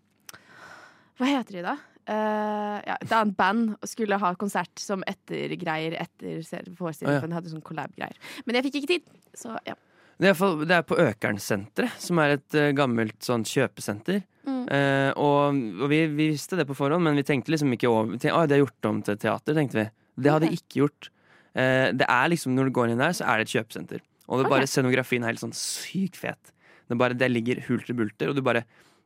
[1.17, 1.79] Hva heter de, da?
[2.05, 6.43] Eh, ja, et annet band skulle ha konsert som ettergreier etter
[6.77, 7.17] forestillingen.
[7.17, 7.31] Ah, ja.
[7.31, 8.19] De hadde sånn collab-greier.
[8.45, 9.77] Men jeg fikk ikke tid, så ja.
[10.21, 14.21] Det er, for, det er på Økernsenteret, som er et uh, gammelt sånn kjøpesenter.
[14.47, 14.61] Mm.
[14.69, 18.15] Uh, og og vi, vi visste det på forhånd, men vi tenkte liksom ikke over
[18.15, 19.87] tenkte, ah, Det er gjort om til teater, tenkte vi.
[20.15, 20.61] Det hadde Ok.
[20.61, 21.11] ikke gjort.
[21.55, 24.01] Det er liksom, Når du går inn der, så er det et kjøpesenter.
[24.27, 26.51] Og det er bare scenografien er helt sånn sykt fet.
[26.89, 28.65] Det, bare, det ligger hulter bulter, og du bare,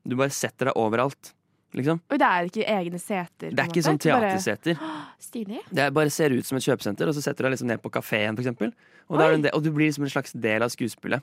[0.08, 1.34] du bare setter deg overalt.
[1.76, 2.00] Liksom.
[2.10, 3.50] Og det er ikke egne seter?
[3.52, 4.78] Det er ikke sånn teaterseter.
[5.28, 5.60] Bare...
[5.74, 7.90] Det bare ser ut som et kjøpesenter, og så setter du deg liksom ned på
[7.92, 8.38] kafeen.
[8.38, 11.20] Og, og du blir liksom en slags del av skuespillet.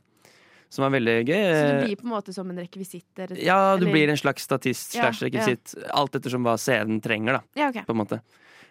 [0.70, 1.42] Som er veldig gøy.
[1.56, 3.08] Så du blir på en måte som en rekvisitt?
[3.18, 5.74] eller- Ja, du eller- blir en slags statist slash rekvisitt.
[5.94, 7.42] Alt ettersom hva scenen trenger, da.
[7.56, 7.84] Ja, okay.
[7.88, 8.22] På en måte.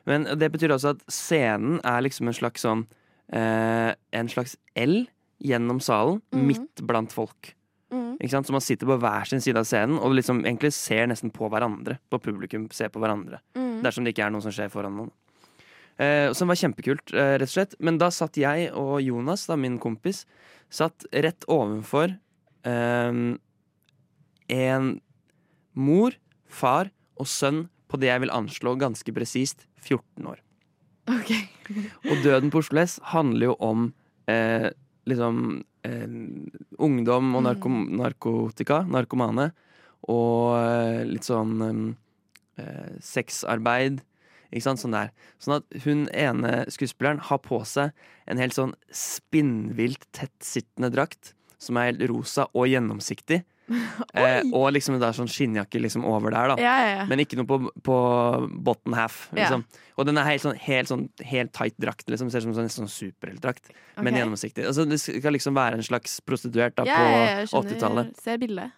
[0.06, 2.86] Men det betyr også at scenen er liksom en slags sånn
[3.32, 5.06] eh, En slags L
[5.42, 6.46] gjennom salen, Mhm.
[6.46, 7.54] midt blant folk.
[7.94, 8.14] Mhm.
[8.18, 8.48] Ikke sant?
[8.48, 11.48] Så man sitter på hver sin side av scenen og liksom egentlig ser nesten på
[11.52, 11.98] hverandre.
[12.10, 13.40] På publikum ser på hverandre.
[13.54, 13.82] Mm.
[13.84, 15.12] Dersom det ikke er noe som skjer foran noen.
[15.96, 17.76] Eh, som var kjempekult, eh, rett og slett.
[17.78, 20.24] Men da satt jeg og Jonas, da, min kompis,
[20.70, 22.16] satt rett ovenfor
[22.66, 23.38] eh,
[24.48, 25.00] en
[25.74, 26.16] mor,
[26.48, 30.40] far og sønn på det jeg vil anslå ganske presist 14 år.
[32.10, 33.92] Og Døden på Oslo S handler jo om
[34.30, 34.70] eh,
[35.10, 36.16] liksom eh,
[36.82, 39.50] ungdom og narko narkotika, narkomane,
[40.10, 41.94] og eh, litt sånn
[42.60, 44.02] eh, sexarbeid.
[44.54, 44.82] Ikke sant?
[44.82, 45.10] Sånn der.
[45.42, 47.94] Sånn at hun ene skuespilleren har på seg
[48.30, 53.42] en helt sånn spinnvilt tettsittende drakt, som er helt rosa og gjennomsiktig.
[54.14, 56.56] Eh, og liksom det er sånn skinnjakke liksom over der, da.
[56.60, 57.06] Ja, ja, ja.
[57.08, 57.96] Men ikke noe på, på
[58.66, 59.24] bottom half.
[59.34, 59.64] Liksom.
[59.96, 62.06] Og den er helt sånn, helt, sånn, helt tight drakt.
[62.10, 62.30] Liksom.
[62.32, 63.72] Ser ut som sånn, sånn superheltdrakt,
[64.04, 64.66] men gjennomsiktig.
[64.68, 68.14] Altså, det skal liksom være en slags prostituert da, på 80-tallet.
[68.20, 68.76] Ser bildet.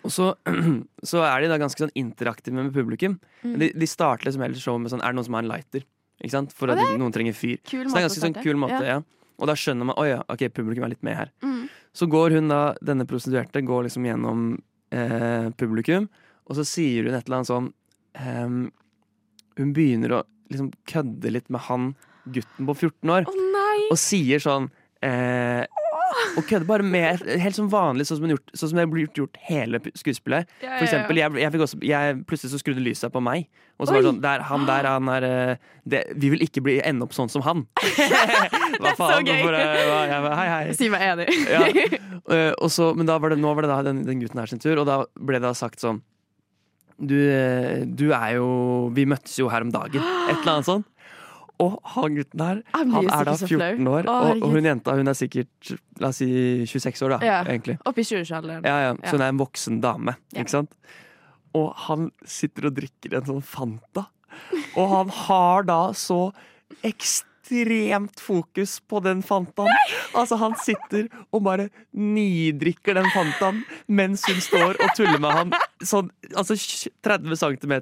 [0.00, 0.32] Og så,
[1.10, 3.18] så er de da ganske sånn interaktive med publikum.
[3.44, 3.56] Mm.
[3.60, 5.84] De, de starter liksom hele showet med sånn Er det noen som har en lighter?
[6.20, 6.52] Ikke sant?
[6.56, 7.60] For at noen trenger fyr.
[7.64, 9.00] kul så det er en ganske sånn kul måte, Ja.
[9.40, 11.30] Og da skjønner man Å ja, ok, publikum er litt med her.
[11.44, 11.64] Mm.
[11.96, 14.44] Så går hun da, denne prostituerte, går liksom gjennom
[14.94, 16.06] eh, publikum,
[16.46, 17.68] og så sier hun et eller annet sånn
[18.18, 18.62] ehm,
[19.58, 21.92] Hun begynner å liksom kødde litt med han
[22.30, 23.28] gutten på 14 år,
[23.90, 24.68] og sier sånn
[25.06, 25.62] eh,
[26.36, 29.20] og kødder bare mer, helt som vanlig, sånn som, gjort, sånn som det blir gjort,
[29.22, 30.50] gjort hele skuespillet.
[30.60, 33.48] Ja, ja, For eksempel, jeg, jeg også, jeg, plutselig så skrudde lyset på meg.
[33.80, 36.60] Og så var det sånn der, Han der, han er eh, det, Vi vil ikke
[36.66, 37.64] bli, ende opp sånn som han.
[38.82, 39.24] Hva så faen?
[39.24, 39.38] gøy.
[39.40, 40.76] Hvorfor, eh, hva- jeg hei, hei.
[40.76, 41.28] Si meg enig.
[41.48, 41.64] Ja.
[42.30, 44.82] Eh, så, men var det, nå var det da den, den gutten her sin tur,
[44.82, 46.02] og da ble det da sagt sånn
[47.00, 47.16] du,
[47.96, 48.48] du er jo
[48.92, 50.04] Vi møttes jo her om dagen.
[50.28, 50.86] Et eller annet sånt.
[51.60, 53.70] Og han gutten her, Han han er da sikkert så flau.
[53.76, 56.28] 14 år, og, og hun jenta hun er sikkert la oss si
[56.64, 57.18] 26 år, da.
[57.26, 57.40] Ja.
[57.44, 57.76] Egentlig.
[57.84, 58.64] Oppi i 20-årsalderen.
[58.64, 58.92] Ja, ja.
[59.04, 60.72] Så hun er en voksen dame, ikke sant?
[61.58, 64.06] Og han sitter og drikker en sånn Fanta.
[64.78, 66.30] Og han har da så
[66.86, 67.28] ekstremt
[68.20, 69.68] fokus på den Fantaen.
[70.14, 75.52] Altså, han sitter og bare nidrikker den Fantaen mens hun står og tuller med han
[75.86, 76.54] sånn altså
[77.04, 77.74] 30 cm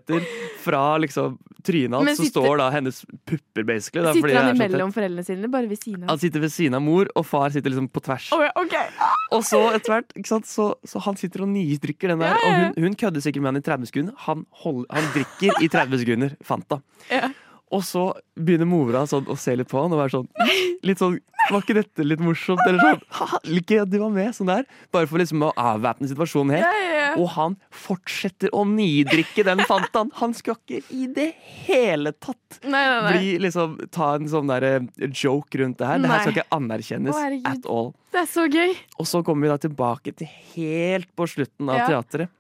[0.63, 4.05] fra liksom trynet hans, så står da hennes pupper, basically.
[4.07, 6.13] Da, Sitter han imellom foreldrene sine, bare ved siden av?
[6.13, 8.31] Han sitter ved siden av mor, og far sitter liksom på tvers.
[8.35, 8.93] Å, okay.
[9.35, 12.37] Og så etter hvert, ikke så, så han sitter og nidrikker den der.
[12.37, 12.47] Ja, ja.
[12.47, 14.17] Og hun, hun kødder sikkert med han i 30 sekunder.
[14.29, 16.81] Han, hold, han drikker i 30 sekunder Fanta.
[17.11, 17.33] Ja.
[17.75, 18.03] Og så
[18.39, 20.29] begynner mora sånn, å se litt på han og være sånn
[20.89, 21.19] Litt sånn
[21.51, 22.63] Var ikke dette litt morsomt?
[22.65, 24.65] Eller sånn «Haha, Ikke at du var med, sånn der.
[24.95, 26.65] Bare for liksom å avvæpne situasjonen helt.
[26.65, 27.11] Ja, ja, ja.
[27.21, 30.11] Og han fortsetter å nidrikke den Fantaen.
[30.21, 31.31] Han skal ikke i det
[31.67, 33.13] hele tatt Nei, nei, nei.
[33.17, 36.03] bli liksom Ta en sånn der eh, joke rundt det her.
[36.05, 37.91] Det her skal ikke anerkjennes Å, at all.
[38.13, 38.75] Det er så gøy.
[39.01, 42.33] Og så kommer vi da tilbake til helt på slutten av teatret.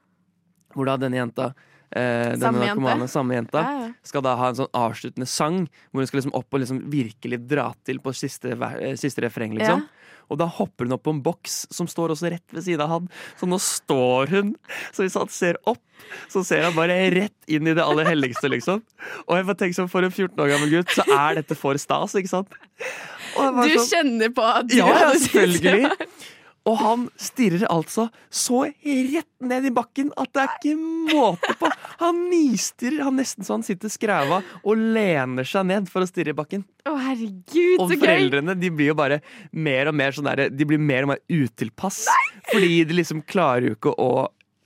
[0.77, 1.53] Hvor da denne jenta
[1.93, 3.09] eh, denne Samme jente.
[3.09, 3.93] samme jenta, Ja, ja.
[4.03, 7.39] skal da ha en sånn avsluttende sang hvor hun skal liksom opp og liksom virkelig
[7.49, 9.87] dra til på siste, eh, siste refreng, liksom.
[10.31, 12.89] Og da hopper hun opp på en boks som står også rett ved siden av
[12.91, 13.07] han.
[13.41, 14.51] Så nå står hun
[14.93, 15.81] Så hvis han ser opp,
[16.29, 18.83] så ser han bare rett inn i det aller helligste, liksom.
[19.27, 21.73] Og jeg bare tenker sånn, for en 14 år gammel gutt, så er dette for
[21.81, 22.53] stas, ikke sant?
[22.53, 25.97] Du sånn- kjenner på at du ja, ja, selvfølgelig.
[26.69, 30.75] Og han stirrer altså så rett ned i bakken at det er ikke
[31.15, 31.71] måte på.
[32.03, 33.05] Han nistirrer.
[33.07, 36.65] Han nesten så han sitter skræva og lener seg ned for å stirre i bakken.
[36.89, 38.01] Å, herregud, Og så gøy!
[38.01, 39.21] Og foreldrene de blir jo bare
[39.53, 42.05] mer og mer sånn der, De blir mer og mer utilpass.
[42.53, 44.11] Fordi de liksom klarer jo ikke å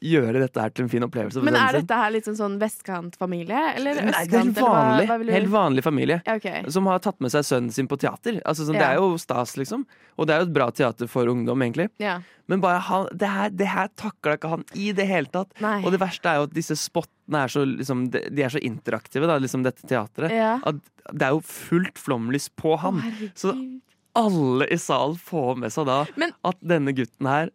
[0.02, 1.42] gjøre dette her til en fin opplevelse.
[1.46, 3.60] Men er dette her litt sånn, sånn vestkantfamilie?
[3.76, 4.30] Eller Nei, østkant?
[4.30, 6.20] det er helt hva- hva helt vanlig familie.
[6.26, 6.64] Ja, okay.
[6.74, 8.40] Som har tatt med seg sønnen sin på teater.
[8.44, 9.86] Altså, sånn, Det er jo stas, liksom.
[10.18, 11.88] Og det er jo et bra teater for ungdom, egentlig.
[11.98, 12.20] Ja.
[12.48, 15.48] Men bare han, det her, det her takla ikke han i det hele tatt.
[15.60, 15.82] Nei.
[15.84, 18.60] Og det verste er jo at disse spottene er så, liksom, de de er så
[18.60, 20.30] interaktive, da, liksom dette teatret.
[20.34, 20.58] Ja.
[20.64, 20.76] At
[21.12, 23.32] det er jo fullt flomlys på herregud.
[23.34, 23.54] så
[24.14, 27.50] alle i salen får med seg da Men- at denne gutten her,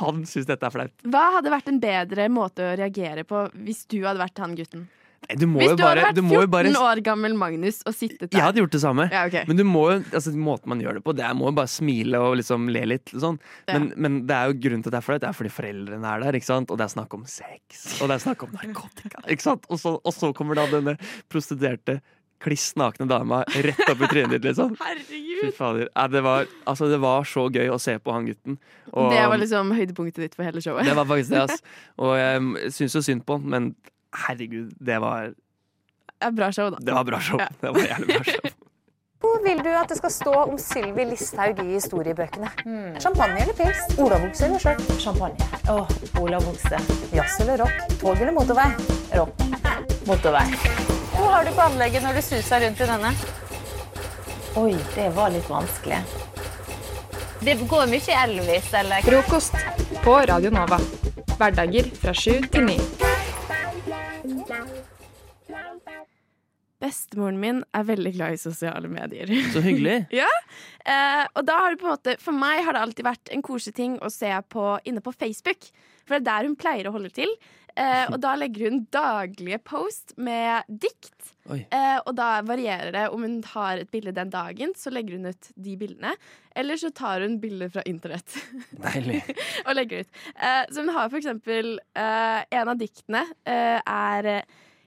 [0.00, 0.94] han syns dette er flaut.
[1.04, 4.88] Hva hadde vært en bedre måte å reagere på hvis du hadde vært han gutten?
[5.22, 7.94] Nei, du Hvis du hadde vært du må jo 14 bare år gammel Magnus og
[7.94, 9.04] sittet der Jeg hadde gjort det samme.
[9.12, 9.44] Ja, okay.
[9.46, 11.70] Men du må jo, altså, måten man gjør det på, det er må jo bare
[11.70, 13.12] smile og liksom le litt.
[13.14, 13.38] Sånn.
[13.68, 13.76] Ja.
[13.76, 15.22] Men, men det er jo grunnen til at det er flaut.
[15.22, 17.84] Det er fordi foreldrene er der, og det er snakk om sex.
[18.00, 19.22] Og det er snakk om narkotika.
[19.22, 20.96] Og, så, og så kommer da denne
[21.30, 22.00] prostituerte,
[22.42, 24.74] kliss nakne dama rett opp i trynet ditt, liksom.
[24.80, 25.54] Fy Herregud.
[25.56, 25.88] fader.
[25.94, 28.58] Ja, det, var, altså, det var så gøy å se på han gutten.
[28.92, 30.84] Og- Det var liksom høydepunktet ditt for hele showet.
[30.86, 31.62] det var faktisk det, ass.
[32.02, 33.70] Og jeg syns jo synd på han, men
[34.26, 35.32] herregud, det var,
[36.18, 36.78] Det er bra show, da.
[36.82, 37.40] det var bra show.
[37.40, 37.48] Ja.
[37.62, 38.50] Det var jævlig bra show.
[39.22, 42.48] Hvor vil du at det skal stå om Sylvi Listhaug i historiebøkene?
[42.98, 43.84] Champagne eller pils?
[44.02, 44.82] Olavokse eller sjøl?
[44.98, 45.46] Champagne.
[45.70, 46.82] Åh, Olavokse.
[47.14, 47.86] Jazz eller rock?
[48.02, 48.66] Tog eller motorvei?
[49.14, 49.46] Rock.
[50.10, 51.01] Motorvei.
[51.12, 53.12] Hvor har du på anlegget når du suser rundt i denne?
[54.60, 56.02] Oi, det var litt vanskelig.
[57.42, 59.02] Det går mye Elvis, eller?
[59.06, 59.56] Frokost
[60.04, 60.78] på Radio Nova.
[61.38, 62.76] Hverdager fra sju til ni.
[66.82, 69.30] Bestemoren min er veldig glad i sosiale medier.
[69.54, 70.04] Så hyggelig.
[70.22, 70.30] ja,
[70.84, 73.44] eh, og da har det på en måte For meg har det alltid vært en
[73.46, 75.68] koselig ting å se på inne på Facebook.
[76.02, 77.30] For det er der hun pleier å holde til.
[77.78, 81.32] Eh, og da legger hun daglige post med dikt.
[81.50, 85.30] Eh, og da varierer det om hun har et bilde den dagen, så legger hun
[85.32, 86.12] ut de bildene.
[86.54, 88.36] Eller så tar hun bilder fra internett
[89.66, 90.20] og legger ut.
[90.36, 94.32] Eh, så hun har for eksempel eh, En av diktene eh, er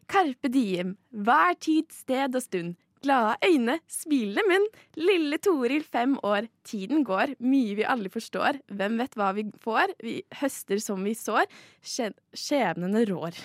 [0.05, 2.75] Carpe diem, hver tid, sted og stund.
[3.05, 4.65] Glade øyne, smilende munn.
[4.97, 6.47] Lille Toril, fem år.
[6.65, 8.61] Tiden går, mye vi aldri forstår.
[8.73, 9.93] Hvem vet hva vi får?
[10.01, 11.45] Vi høster som vi sår.
[11.85, 13.37] Skje skjebnene rår.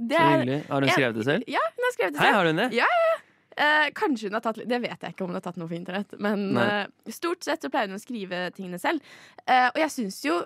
[0.00, 0.60] Det Så er hyggelig.
[0.70, 1.50] Har hun skrevet det selv?
[1.50, 2.68] Ja, hun har skrevet det Hei, har hun det?
[2.78, 3.18] Ja, ja.
[3.60, 5.76] Eh, kanskje hun har tatt Det vet jeg ikke om hun har tatt noe for
[5.76, 6.14] internett.
[6.22, 9.02] Men eh, stort sett så pleier hun å skrive tingene selv.
[9.44, 10.38] Eh, og jeg syns jo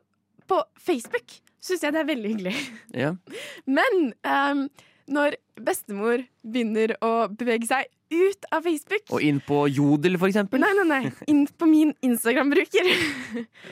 [0.51, 2.57] På Facebook syns jeg det er veldig hyggelig.
[2.93, 3.15] Ja.
[3.79, 4.67] Men ehm,
[5.09, 10.61] når bestemor begynner å bevege seg ut av Facebook Og inn på Jodel, for eksempel?
[10.63, 11.13] Nei, nei, nei.
[11.31, 12.91] Inn på min Instagram-bruker.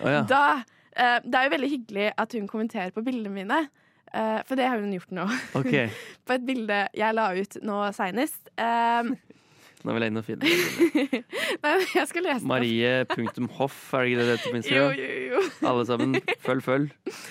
[0.03, 0.22] Oh, ja.
[0.28, 0.43] Da
[0.97, 3.61] eh, Det er jo veldig hyggelig at hun kommenterer på bildene mine.
[4.14, 5.28] eh, for det har hun gjort nå.
[5.61, 5.89] Okay.
[6.26, 8.41] på et bilde jeg la ut nå seinest.
[8.59, 9.14] Um,
[9.83, 11.22] Nå vil jeg inn og finne det.
[11.64, 12.47] nei, jeg skal lese.
[12.47, 14.76] Marie.hoff, er det ikke det det heter?
[14.76, 15.41] Jo, jo, jo.
[15.66, 16.14] Alle sammen,
[16.45, 16.93] følg, følg.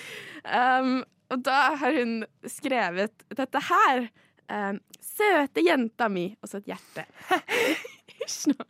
[0.42, 4.00] Um, og da har hun skrevet dette her.
[4.50, 4.80] Um,
[5.12, 7.06] Søte jenta mi, og så et hjerte.
[8.22, 8.66] Hysj nå.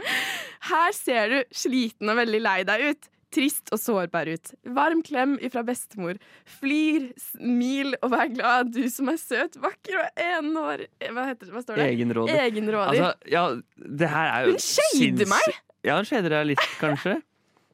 [0.71, 3.11] Her ser du sliten og veldig lei deg ut.
[3.33, 4.51] Trist og sårbar ut.
[4.77, 6.19] Varm klem ifra bestemor.
[6.59, 10.85] Flir, smil og vær glad, du som er søt, vakker og enår...
[11.09, 11.53] Hva, heter?
[11.55, 11.87] Hva står det?
[11.95, 12.35] Egenrådig.
[12.43, 13.01] Egenrådig.
[13.01, 13.45] Altså, ja,
[14.03, 15.63] det her er jo Hun shader meg!
[15.83, 17.17] Ja, hun shader deg litt, kanskje.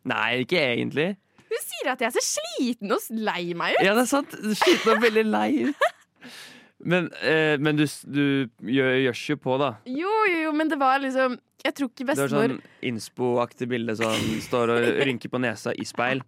[0.08, 1.08] Nei, ikke egentlig.
[1.48, 3.82] Hun sier at jeg ser sliten og lei meg ut.
[3.82, 4.38] Ja, det er sant.
[4.62, 5.88] Sliten og veldig lei ut.
[6.84, 8.22] Men, eh, men du, du
[8.62, 9.72] gjør, gjørs jo på, da.
[9.90, 12.60] Jo, jo, jo, men det var liksom Jeg tror ikke Det var bestemor sånn
[12.92, 14.14] innspo-aktig bilde som
[14.44, 16.22] står og rynker på nesa i speil.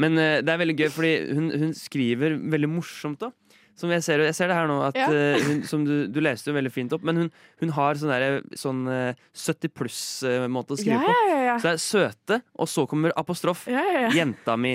[0.00, 3.36] Men eh, det er veldig gøy, fordi hun, hun skriver veldig morsomt òg.
[3.80, 5.06] Som jeg ser, jeg ser det her nå, at Ja.
[5.14, 7.30] eh, hun, som du, du leste jo veldig fint opp, men hun,
[7.62, 11.54] hun har sånn, der, sånn eh, 70 pluss-måte å skrive Ja, ja, ja, ja.
[11.54, 11.62] på.
[11.62, 13.62] Så det er søte, og så kommer apostrof.
[13.70, 14.12] Ja, ja, ja.
[14.18, 14.74] Jenta mi.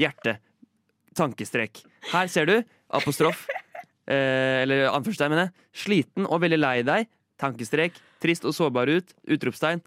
[0.00, 0.38] Hjerte.
[1.18, 1.82] Tankestrek.
[2.14, 2.56] Her ser du
[2.96, 3.44] apostrof.
[4.06, 5.68] Eh, eller anførselstegn, mener jeg.
[5.84, 7.10] Sliten og veldig lei deg.
[7.40, 7.98] Tankestrek.
[8.22, 9.14] Trist og sårbar ut.
[9.36, 9.82] Utropstegn.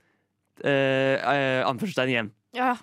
[0.63, 2.31] Eh, eh, anførselstegn igjen.
[2.55, 2.75] Ja.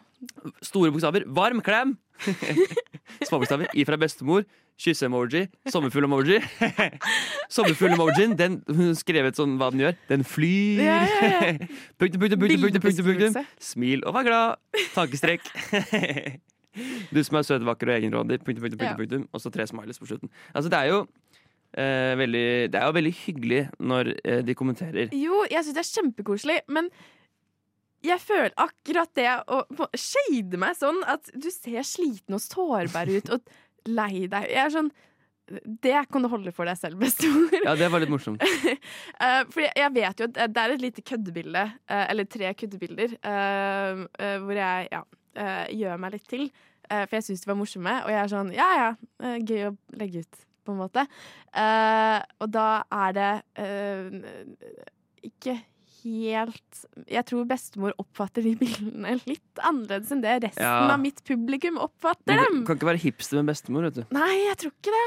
[0.65, 1.27] Store bokstaver.
[1.27, 1.97] Varm klem!
[3.29, 3.69] Små bokstaver.
[3.77, 4.47] I fra bestemor.
[4.81, 5.47] Kysse-emoji.
[5.73, 6.41] Sommerfugl-emoji.
[7.55, 9.95] Sommerfugl-emojien, den hun skrevet sånn hva den gjør.
[10.11, 10.83] Den flyr.
[10.85, 11.71] Ja, ja, ja.
[12.01, 13.49] Punktum, punktum, punktum, punktum, punktum, punktum.
[13.63, 14.83] Smil og vær glad.
[14.93, 15.49] Tankestrek.
[17.09, 18.43] Du som er søt, vakker og egenrådig.
[18.45, 19.29] Punktum, punktum, punktum, punktum.
[19.33, 20.33] Og så tre smileys på slutten.
[20.53, 21.07] Altså, det er jo
[21.79, 25.13] eh, veldig Det er jo veldig hyggelig når eh, de kommenterer.
[25.15, 26.91] Jo, jeg syns det er kjempekoselig, men
[28.07, 33.33] jeg føler akkurat det å shade meg sånn at du ser sliten og sårbar ut
[33.35, 33.53] og
[33.87, 34.91] lei deg Jeg er sånn
[35.83, 37.55] Det kan du holde for deg selv, bestemor.
[37.63, 38.43] Ja, det var litt morsomt.
[39.17, 43.15] Eh, for jeg, vet jo at det er et lite køddebilde, eh, eller tre køddebilder,
[43.17, 44.03] eh,
[44.43, 45.01] hvor jeg ja,
[45.73, 46.45] gjør meg litt til.
[46.91, 48.91] for jeg syns de var morsomme, og jeg er sånn ja ja,
[49.39, 51.07] gøy å legge ut, på en måte.
[51.55, 53.31] Uh, og da er det
[53.63, 54.77] uh,
[55.27, 55.57] ikke
[56.07, 60.85] helt Jeg tror bestemor oppfatter de bildene litt annerledes enn det resten Ja.
[60.93, 62.61] av mitt publikum oppfatter dem.
[62.63, 64.03] Du kan ikke være hipster med bestemor, vet du.
[64.15, 65.07] Nei, jeg tror ikke det.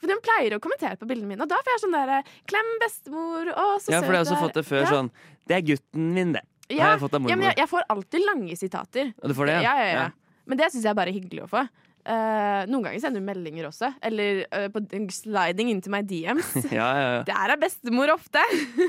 [0.00, 2.72] For Hun pleier å kommentere på bildene mine, og da får jeg sånn derre Klem
[2.82, 4.42] bestemor, å, så Ja, for jeg har også er».
[4.46, 4.90] fått det før Ja.
[4.94, 5.12] sånn
[5.46, 6.42] Det er gutten min, det.
[6.70, 9.08] Ja, jeg ja, men jeg, jeg får alltid lange sitater.
[9.18, 9.62] Du får det, ja?
[9.62, 10.02] ja, ja, ja.
[10.06, 10.10] Ja.
[10.46, 11.64] Men det syns jeg er bare hyggelig å få.
[12.00, 13.92] Eh, noen ganger sender hun meldinger også.
[14.06, 14.82] Eller uh, på
[15.12, 16.52] sliding into my DMs.
[16.72, 17.22] Ja, ja, ja.
[17.28, 18.42] Der er bestemor ofte.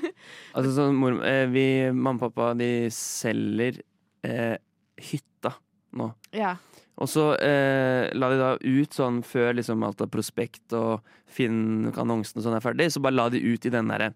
[0.56, 3.82] Altså, sånn, mor, eh, vi, mamma og pappa de selger
[4.28, 4.58] eh,
[5.02, 5.56] hytta
[5.98, 6.12] nå.
[6.36, 6.56] ja.
[7.02, 12.38] Og så eh, la de da ut sånn før liksom alt av prospekt og Finn-annonsen
[12.38, 14.12] og sånn er ferdig, så bare la de ut i den derre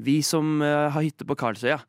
[0.00, 1.82] Vi som eh, har hytte på Karlsøya.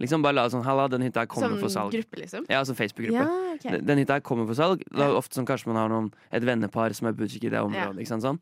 [0.00, 1.92] Liksom bare la sånn Halla, den hytta kommer Som for salg.
[1.92, 2.46] gruppe, liksom?
[2.48, 3.20] Ja, som Facebook-gruppe.
[3.20, 3.70] Ja, okay.
[3.76, 4.82] Den- Den hytta kommer for salg.
[4.88, 7.60] Det er ofte sånn kanskje man har noen, et vennepar som er butikk i det
[7.60, 8.00] området.
[8.08, 8.16] Ja.
[8.16, 8.40] Sånn.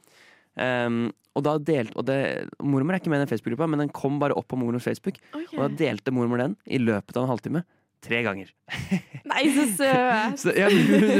[0.58, 3.88] Um, og da delte og det, Mormor er ikke med i den Facebook-gruppa, men den
[3.94, 5.18] kom bare opp på mormors Facebook.
[5.32, 5.58] Okay.
[5.58, 7.64] Og da delte mormor den i løpet av en halvtime.
[8.02, 8.50] Tre ganger.
[9.32, 10.38] Nei, så søt!
[10.38, 10.68] Så, ja,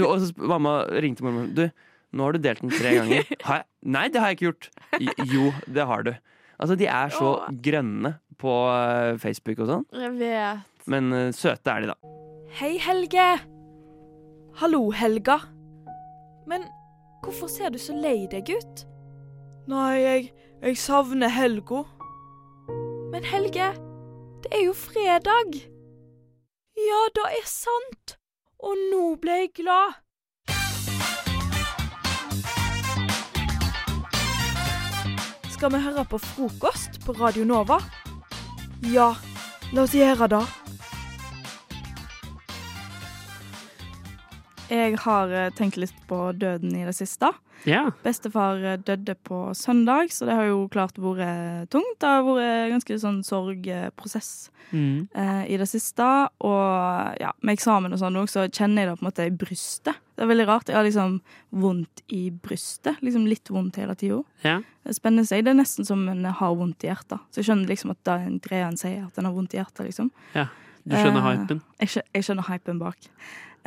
[0.07, 1.47] og så mamma ringte mormor.
[1.55, 1.65] Du,
[2.15, 3.27] nå har du delt den tre ganger.
[3.83, 4.69] Nei, det har jeg ikke gjort.
[5.31, 6.13] Jo, det har du.
[6.59, 7.33] Altså, de er så
[7.63, 9.87] grønne på eh, Facebook og sånn.
[9.99, 10.83] Jeg vet.
[10.91, 12.15] Men eh, søte er de, da.
[12.59, 13.29] Hei, Helge.
[14.59, 15.39] Hallo, Helga.
[16.49, 16.65] Men
[17.25, 18.85] hvorfor ser du så lei deg ut?
[19.69, 20.31] Nei, jeg,
[20.63, 21.85] jeg savner Helgo.
[23.13, 23.73] Men Helge,
[24.45, 25.61] det er jo fredag.
[26.79, 28.17] Ja, det er sant.
[28.59, 29.99] Og nå ble jeg glad.
[35.59, 37.81] Skal vi høre på frokost på Radio Nova?
[38.87, 39.09] Ja,
[39.75, 40.45] la oss gjøre det.
[44.69, 47.33] Jeg har eh, tenkt litt på døden i det siste.
[47.67, 47.91] Ja.
[48.05, 51.99] Bestefar eh, døde på søndag, så det har jo klart vært tungt.
[51.99, 55.09] Det har vært ganske sånn sorgprosess Mm.
[55.15, 56.05] eh, i det siste.
[56.45, 59.31] Og ja, med eksamen og sånn òg, så kjenner jeg det på en måte i
[59.31, 59.97] brystet.
[60.15, 60.69] Det er veldig rart.
[60.69, 61.21] Jeg har liksom
[61.53, 63.01] vondt i brystet.
[63.01, 64.23] Liksom litt vondt hele tida.
[64.45, 64.59] Ja.
[64.85, 65.45] Det spenner seg.
[65.45, 67.19] Det er nesten som en har vondt i hjertet.
[67.33, 69.55] Så jeg skjønner liksom at det er en greie han sier, at en har vondt
[69.55, 70.11] i hjertet, liksom.
[70.35, 70.47] ja.
[70.89, 71.59] Du skjønner Eh, hypen?
[71.81, 72.97] Jeg, skjønner, jeg skjønner hypen bak.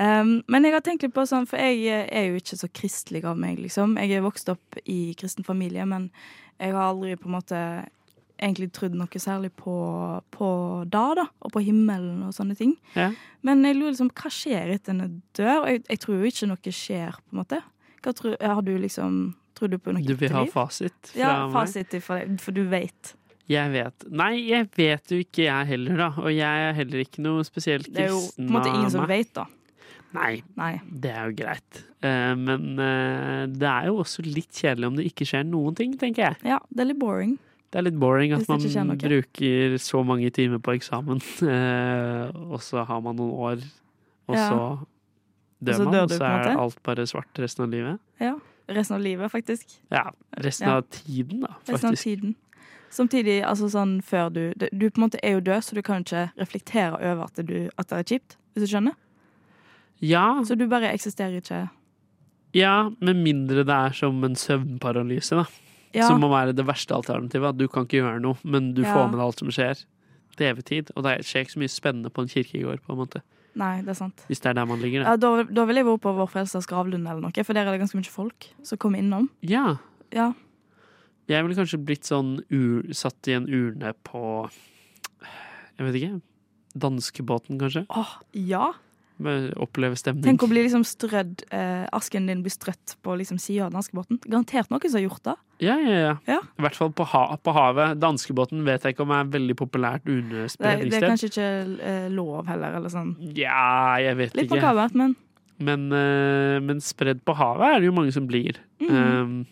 [0.02, 2.70] Um, men jeg har tenkt litt på sånn, for jeg eh, er jo ikke så
[2.74, 3.98] kristelig av meg, liksom.
[4.02, 6.08] Jeg er vokst opp i kristen familie, men
[6.58, 7.60] jeg har aldri på en måte
[8.42, 9.76] egentlig trodd noe særlig på,
[10.34, 10.48] på
[10.90, 12.74] da, da, og på himmelen og sånne ting.
[12.96, 13.12] Ja.
[13.46, 15.60] Men jeg lurer liksom, hva skjer etter en dør?
[15.60, 17.62] Og jeg, jeg tror jo ikke noe skjer, på en måte.
[18.02, 19.22] Hva tror, har du liksom,
[19.58, 21.54] tror du på noe Du vil ha fasit fra Ja, meg?
[21.60, 23.14] fasit for, for du vet.
[23.52, 24.06] Jeg vet.
[24.10, 26.10] Nei, jeg vet jo ikke jeg heller, da.
[26.24, 28.94] Og jeg er heller ikke noe spesielt kristen Det er jo på en måte ingen
[28.94, 29.46] som av vet, da.
[30.14, 30.74] Nei, Nei.
[30.92, 31.80] det er jo greit.
[32.04, 35.94] Eh, men eh, det er jo også litt kjedelig om det ikke skjer noen ting,
[36.00, 36.38] tenker jeg.
[36.52, 37.38] Ja, det er litt boring.
[37.72, 38.60] Det er litt boring at man
[39.00, 43.64] bruker så mange timer på eksamen, eh, og så har man noen år,
[44.28, 44.48] og Ja.
[44.50, 44.60] så
[45.64, 48.00] dør så man, dør og du, så er alt bare svart resten av livet.
[48.20, 48.36] Ja.
[48.72, 49.78] Resten av livet, faktisk.
[49.92, 50.10] Ja,
[50.44, 50.78] resten Ja.
[50.78, 52.36] av tiden, da, Resten av tiden.
[52.92, 56.04] Samtidig, altså sånn før du Du på en måte er jo død, så du kan
[56.04, 58.36] ikke reflektere over at, du, at det er kjipt.
[58.54, 58.96] Hvis du skjønner?
[60.02, 60.42] Ja.
[60.44, 61.70] Så du bare eksisterer ikke
[62.54, 65.46] Ja, med mindre det er som en søvnparalyse, da.
[65.94, 66.08] Ja.
[66.08, 67.50] Som må være det verste alternativet.
[67.54, 68.94] At du kan ikke gjøre noe, men du Ja.
[68.94, 69.86] får med deg alt som skjer.
[70.38, 70.92] Til evig tid.
[70.96, 73.22] Og det skjer ikke så mye spennende på en kirkegård, på en måte.
[73.56, 74.24] Nei, det er sant.
[74.30, 75.04] Hvis det er der man ligger.
[75.04, 75.44] Ja, Da.
[75.44, 77.82] da, da vil jeg være på Vår Frelsers gravlund eller noe, for der er det
[77.82, 79.30] ganske mye folk som kommer innom.
[79.42, 79.78] Ja.
[80.12, 80.34] Ja.
[81.28, 84.50] Jeg ville kanskje blitt sånn ur, satt i en urne på
[85.78, 86.22] Jeg vet ikke.
[86.78, 87.86] Danskebåten, kanskje.
[87.90, 88.72] Åh, ja.
[89.62, 90.24] Oppleve stemning.
[90.26, 94.20] Tenk å bli liksom strødd eh, Asken din blir strøtt på liksom sida av danskebåten.
[94.26, 95.36] Garantert noen som har gjort det.
[95.62, 96.40] Ja, ja, ja.
[96.42, 98.00] I hvert fall på, ha på havet.
[98.02, 101.50] Danskebåten vet jeg ikke om er veldig populært Det, det er kanskje ikke
[101.86, 103.14] eh, lov heller, eller sånn.
[103.38, 104.58] Ja, jeg vet Litt ikke.
[104.62, 105.16] makabert, men
[105.62, 108.58] Men, eh, men spredd på havet er det jo mange som blir.
[108.82, 108.90] Mm.
[108.90, 109.46] Um,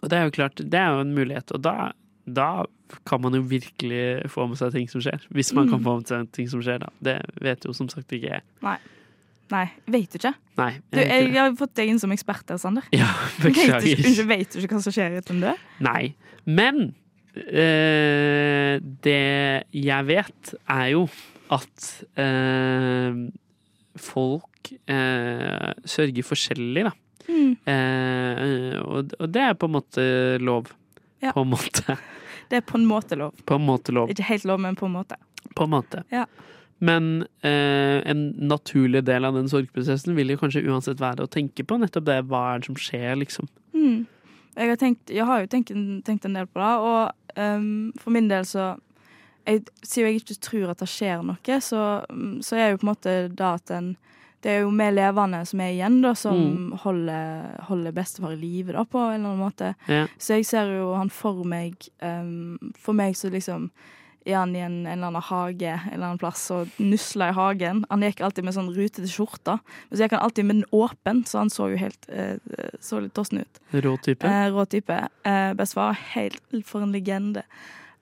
[0.00, 1.52] og det er jo klart, det er jo en mulighet.
[1.52, 1.92] Og da,
[2.34, 2.64] da
[3.06, 5.20] kan man jo virkelig få med seg ting som skjer.
[5.30, 5.84] Hvis man kan Mhm.
[5.86, 6.88] få med seg ting som skjer, da.
[7.02, 8.42] Det vet jo som sagt ikke jeg.
[8.62, 8.76] Nei.
[9.50, 10.34] Nei, vet du ikke?
[10.58, 10.70] Nei.
[10.72, 12.82] Jeg vet jeg, jeg har fått deg inn som ekspert her, Sander.
[12.94, 13.06] Ja,
[13.42, 13.98] Vet du, beklager.
[13.98, 15.64] ikke- vet du ikke hva som skjer uten en død?
[15.80, 16.14] Nei.
[16.46, 16.94] Men
[17.36, 21.04] øh, det jeg vet, er jo
[21.50, 21.86] at
[22.18, 23.28] øh,
[23.96, 26.92] folk øh, sørger forskjellig, da.
[27.30, 27.56] Mm.
[27.66, 30.04] Eh, og, og det er på en måte
[30.42, 30.66] lov.
[31.22, 31.32] Ja.
[31.36, 31.96] På en måte.
[32.50, 33.34] Det er på en måte lov.
[33.46, 34.10] På en måte lov.
[34.12, 35.16] Ikke helt lov, men på en måte.
[35.56, 36.02] På en måte.
[36.10, 36.24] Ja.
[36.82, 41.62] Men eh, en naturlig del av den sorgprosessen vil jo kanskje uansett være å tenke
[41.68, 42.18] på nettopp det.
[42.30, 43.48] Hva er det som skjer, liksom?
[43.76, 44.06] Mm.
[44.56, 47.92] Jeg, har tenkt, jeg har jo tenkt, en- tenkt en del på det, og um,
[48.00, 48.72] for min del så
[49.46, 51.84] jeg, Siden jeg ikke tror at det skjer noe, så,
[52.44, 53.92] så er jo på en måte da at en
[54.42, 56.72] Det er jo vi levende som er igjen, da, som Mm.
[56.80, 59.74] holder, holder bestefar i live, da, på en eller annen måte.
[59.86, 60.06] Ja.
[60.18, 63.70] Så jeg ser jo han for meg um, For meg så liksom
[64.26, 67.32] er han i en, en eller annen hage en eller annen plass og nusla i
[67.32, 67.84] hagen.
[67.90, 69.54] Han gikk alltid med sånn rutete skjorte,
[69.88, 72.36] men så gikk han alltid med den åpen, så han så jo helt eh,
[72.80, 73.60] så litt tossen ut.
[73.72, 74.28] Rå type.
[74.28, 74.98] Eh, rå type.
[75.24, 77.42] Eh, Bestefar, helt for en legende.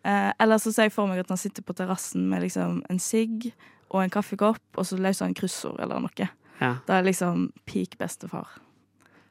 [0.02, 2.98] Eh, eller så ser jeg for meg at han sitter på terrassen med liksom en
[2.98, 3.52] sigg
[3.90, 6.28] og en kaffekopp, og så løser han kryssord eller noe.
[6.60, 6.74] Ja.
[6.86, 8.48] Da er liksom peak bestefar.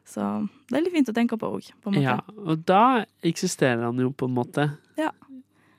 [0.07, 0.23] Så
[0.69, 2.03] det er litt fint å tenke på òg, på en måte.
[2.03, 4.69] Ja, og da eksisterer han jo på en måte.
[4.97, 5.11] Ja.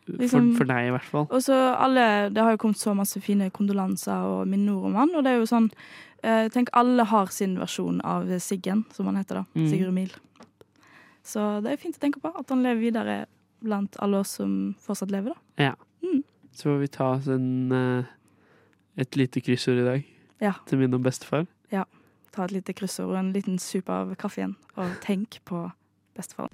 [0.09, 1.26] For, Liksom- for deg, i hvert fall.
[1.31, 5.14] Og så alle, Det har jo kommet så masse fine kondolanser og minneord om han,
[5.14, 5.70] og det er jo sånn
[6.22, 9.45] eh, Tenk, alle har sin versjon av Siggen, som han heter, da.
[9.55, 9.68] Mm.
[9.70, 10.11] Sigurd Mil.
[11.22, 13.26] Så det er fint å tenke på at han lever videre
[13.62, 15.64] blant alle oss som fortsatt lever, da.
[15.68, 15.74] Ja.
[16.03, 16.22] Mm.
[16.53, 18.05] Så får vi ta oss en, eh,
[18.99, 20.07] et lite kryssord i dag.
[20.42, 20.53] Ja.
[20.66, 21.46] Til minne om bestefar.
[21.72, 21.84] Ja.
[22.34, 25.64] Ta et lite kryssord og en liten sup av kaffe igjen, og tenk på
[26.18, 26.51] bestefar.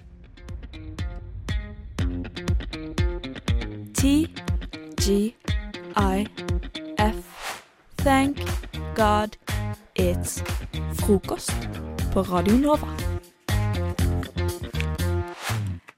[3.95, 4.29] T
[5.01, 5.33] G
[5.97, 6.25] I
[7.01, 7.61] F
[7.97, 8.37] Thank
[8.95, 9.37] God
[9.97, 10.41] it's
[11.01, 11.69] frokost
[12.13, 13.14] på Radio Nova.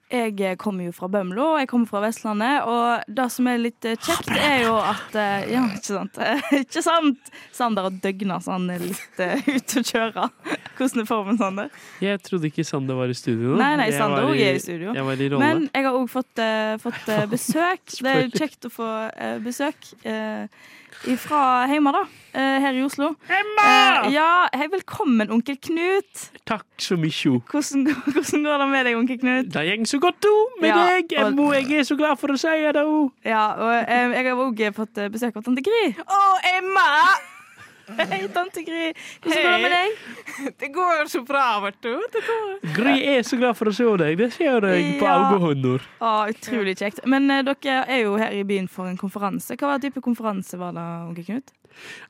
[0.08, 2.64] Jeg kommer jo fra Bømlo, og jeg kommer fra Vestlandet.
[2.64, 6.20] Og det som er litt eh, kjekt, er jo at eh, Ja, ikke sant?
[6.62, 7.32] ikke sant?
[7.56, 10.30] Sander og døgna så han er litt uh, ute å kjøre.
[10.78, 11.84] Hvordan er formen, Sander?
[12.04, 13.58] Jeg trodde ikke Sander var i studio.
[13.60, 14.96] Nei, nei, Sander òg er i studio.
[14.96, 15.44] Jeg var i rolle.
[15.44, 17.84] Men jeg har òg fått, uh, fått eh, besøk.
[18.00, 20.48] Det er kjekt å få uh, besøk uh,
[21.22, 22.02] fra hjemme, da.
[22.34, 23.14] eh, her i Oslo.
[23.30, 24.10] Emma!
[24.12, 26.26] ja, hei, velkommen, onkel Knut.
[26.48, 27.38] Takk så mye.
[27.52, 29.50] Hvordan, hvordan går det med deg, onkel Knut?
[29.54, 31.14] Det går så godt, du, med Ja, deg.
[31.22, 32.86] Emmo, jeg er så glad for å si det.
[33.28, 35.94] Ja, og eh, jeg har òg fått eh, besøk av tante Gry.
[36.04, 36.22] Å,
[36.58, 36.88] Emma!
[38.12, 38.90] Hei, tante Gry.
[39.24, 40.00] Hvordan går det med deg?
[40.62, 41.94] Det går så bra, Marto.
[42.12, 42.50] Det går.
[42.76, 44.18] Gry er så glad for å se deg.
[44.20, 45.16] Det ser jeg på Ja.
[45.32, 45.86] øyehånder.
[46.04, 47.00] Å, utrolig kjekt.
[47.08, 49.56] Men eh, dere er jo her i byen for en konferanse.
[49.56, 51.54] Hva type konferanse var det, onkel Knut?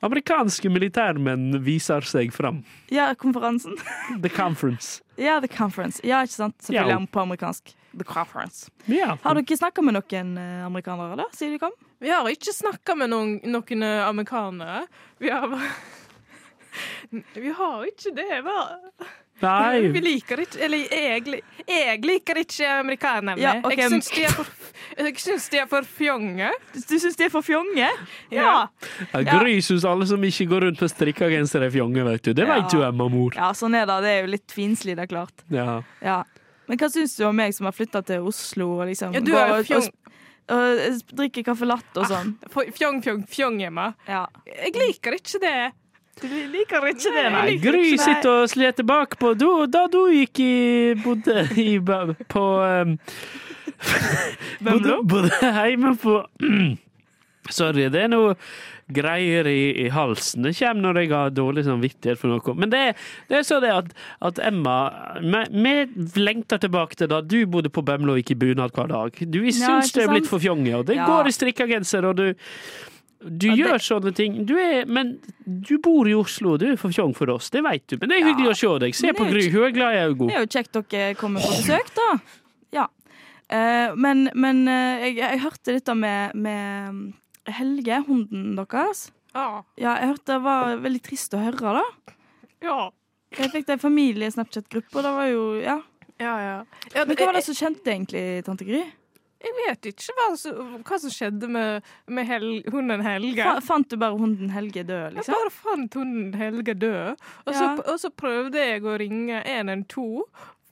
[0.02, 2.62] Amerikanske militærmenn viser seg fram.
[2.90, 3.76] Ja, konferansen.
[4.22, 4.98] The conference.
[5.18, 5.98] Ja, The Conference.
[6.06, 6.54] Ja, ikke sant?
[6.62, 7.06] Selvfølgelig Ja.
[7.10, 7.72] på amerikansk.
[7.96, 8.70] The Conference.
[8.86, 9.16] Yeah.
[9.22, 11.72] Har dere snakka med noen eh, amerikanere da, siden de kom?
[11.98, 14.84] Vi har ikke snakka med noen, noen eh, amerikanere.
[15.18, 15.48] Vi har
[17.34, 19.08] Vi har ikke det, bare.
[19.38, 19.80] Nei.
[19.94, 23.38] Vi liker ikke Eller jeg, jeg liker ikke amerikanerne.
[23.40, 23.84] Ja, okay.
[23.84, 24.48] Jeg syns de er for
[24.98, 26.48] Jeg syns de er for fjonge.
[26.74, 27.90] Du syns de er for fjonge?
[28.34, 28.54] Ja.
[29.12, 32.32] Ja, Gry syns alle som ikke går rundt med strikka genser, er fjonge, vet du.
[32.34, 32.56] Det Ja.
[32.56, 33.34] vet du, Emma mor.
[33.38, 34.00] Ja, sånn er det.
[34.02, 35.46] Det er jo litt finslig, det er klart.
[35.54, 35.82] Ja.
[36.02, 36.22] Ja.
[36.68, 39.32] Men hva syns du om meg som har flytta til Oslo og liksom Ja, du
[39.32, 39.90] går er jo fjong-
[40.48, 42.32] og, og drikker caffè latte og sånn?
[42.76, 43.90] Fjong, fjong, fjong, Emma.
[44.08, 44.26] Ja.
[44.48, 45.58] Jeg liker ikke det.
[46.18, 47.58] Du liker ikke det, Nei, nei?
[47.62, 50.54] Gry sitter og sleter bakpå da du gikk i
[50.98, 52.96] Bodde i på um,
[54.66, 56.16] bodde, bodde hjemme på
[57.58, 58.34] Sorry, det er noe
[58.94, 60.42] greier i, i halsen.
[60.46, 62.54] Det kommer når jeg har dårlig samvittighet for noe.
[62.56, 62.82] Men det,
[63.28, 63.90] det er så det at,
[64.24, 64.76] at Emma
[65.20, 65.74] Vi
[66.22, 69.18] lengter tilbake til da du bodde på Bømlo og gikk i bunad hver dag.
[69.28, 71.06] Du vi Ja, syns det er blitt for fjonge, og det Ja.
[71.06, 72.32] går i strikka genser, og du
[73.18, 74.44] du Ja, det- gjør sånne ting.
[74.46, 77.84] Du er, men du bor i Oslo, du er for fjong for oss, det vet
[77.90, 77.96] du.
[77.98, 78.94] Men det er hyggelig å se deg.
[78.94, 80.28] Se på Gry, hun er glad i øynene.
[80.28, 82.06] Det er jo kjekt dere kommer på besøk, da.
[82.72, 82.86] Ja.
[83.50, 87.12] Uh, men men uh, jeg, jeg hørte dette med, med
[87.56, 89.08] Helge, hunden deres.
[89.34, 89.62] Ja.
[89.78, 92.14] Ja, jeg hørte det var veldig trist å høre, da.
[92.64, 92.78] Ja.
[93.36, 95.78] Jeg fikk det i familie-Snapchat-gruppe, og det var jo Ja.
[96.18, 96.54] Ja, ja.
[96.96, 98.80] Ja, Men hva var det som skjedde egentlig, tante Gry?
[99.38, 100.24] Jeg vet ikke hva,
[100.82, 103.44] hva som skjedde med, med hel, hunden Helge.
[103.46, 105.36] Fa fant du bare hunden Helge død, Jeg liksom?
[105.38, 110.24] bare fant hunden Helge død, og, så, og så prøvde jeg å ringe 112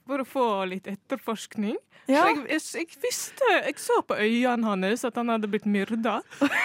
[0.07, 1.77] for å få litt etterforskning.
[2.07, 2.25] Ja.
[2.29, 6.21] Jeg, jeg, jeg visste Jeg så på øynene hans at han hadde blitt myrda.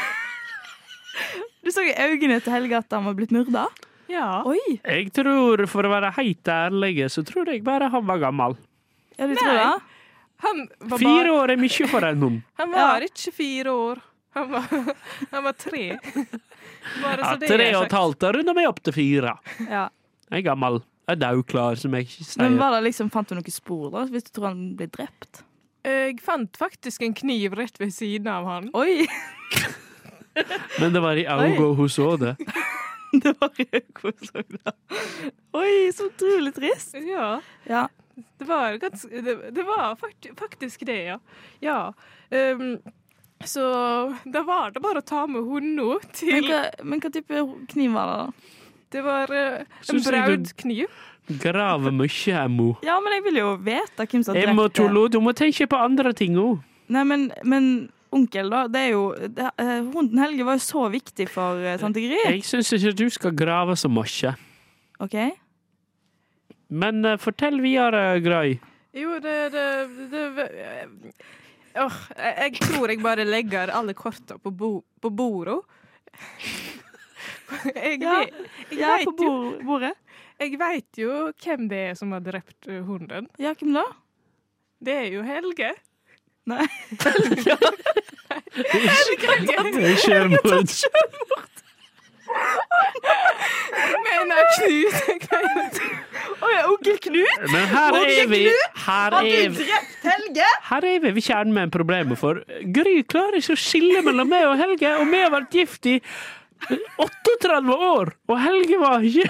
[1.62, 3.66] Du så i øynene til Helge at han var blitt myrda?
[4.10, 4.42] Ja.
[4.48, 4.58] Oi!
[4.80, 8.56] Jeg tror, for å være helt ærlig, så tror jeg bare han var gammel.
[9.18, 9.66] Ja, du tror det?
[10.42, 12.40] Han var, Fire år er mye for en hund.
[12.58, 14.00] han var ikke fire år.
[14.34, 14.66] Han var,
[15.34, 15.84] han var tre.
[17.02, 19.36] Bare Ja, så det tre og et halvt, da runder meg opp til fire.
[19.68, 19.84] Ja.
[20.32, 20.80] Jeg er gammel.
[21.10, 22.42] Jeg er jo klar, som jeg sier.
[22.44, 25.42] Men var det liksom, Fant du noen spor, da, hvis du tror han ble drept?
[25.82, 28.68] Jeg fant faktisk en kniv rett ved siden av han.
[28.78, 29.08] Oi!
[30.80, 32.36] Men det var i øynene hun så det.
[33.24, 34.76] det var i Augo hun så det.
[35.58, 36.94] Oi, så utrolig trist.
[37.02, 37.34] Ja.
[37.66, 37.88] Ja.
[38.38, 39.96] Det var, ganske, det, det var
[40.38, 41.18] faktisk det, ja.
[41.60, 41.92] ja.
[42.30, 42.78] Um,
[43.44, 43.64] så
[44.24, 47.96] da var det bare å ta med hunden til Men hva, men hva type kniv
[47.96, 48.58] var det, da?
[48.92, 51.00] Det var eh, en braud kniv.
[51.40, 52.74] Grave mye, Emmo.
[52.84, 54.52] Ja, men jeg vil jo vite hvem som drepte.
[54.82, 56.60] Emmo du må tenke på andre ting òg.
[56.92, 57.68] Nei, men, men
[58.12, 58.64] onkel, da.
[58.68, 62.18] Det er jo det, eh, Hunden Helge var jo så viktig for eh, tante Gry.
[62.26, 64.34] Jeg syns ikke du skal grave så mye.
[65.02, 65.16] OK?
[66.72, 68.56] Men uh, fortell videre, Gray.
[68.96, 69.66] Jo, det, det,
[70.12, 71.12] det
[71.72, 75.62] Åh, jeg, jeg tror jeg bare legger alle korta på, bo, på bordet.
[77.76, 78.32] Jeg, Ja, jeg,
[78.70, 79.92] jeg ja, på bord- bordet.
[80.42, 83.28] Jeg veit jo hvem det er som har drept eh, hunden.
[83.38, 83.84] Ja, hvem da?
[84.82, 85.72] Det er jo Helge.
[86.50, 86.64] Nei.
[88.52, 89.56] Helge!
[89.72, 90.72] Det er selvmord.
[93.72, 95.78] Jeg mener Knut.
[96.42, 97.44] Å ja, onkel Knut?
[97.52, 98.78] Men her Onkel er vi Knut?
[98.86, 100.48] Her Har er du drept Helge?
[100.70, 102.40] her er vi ved kjernen med problemet, for
[102.74, 105.98] Gry klarer ikke å skille mellom meg og Helge, og vi har vært gift i
[106.70, 109.26] 38 år, og Helge var ikke,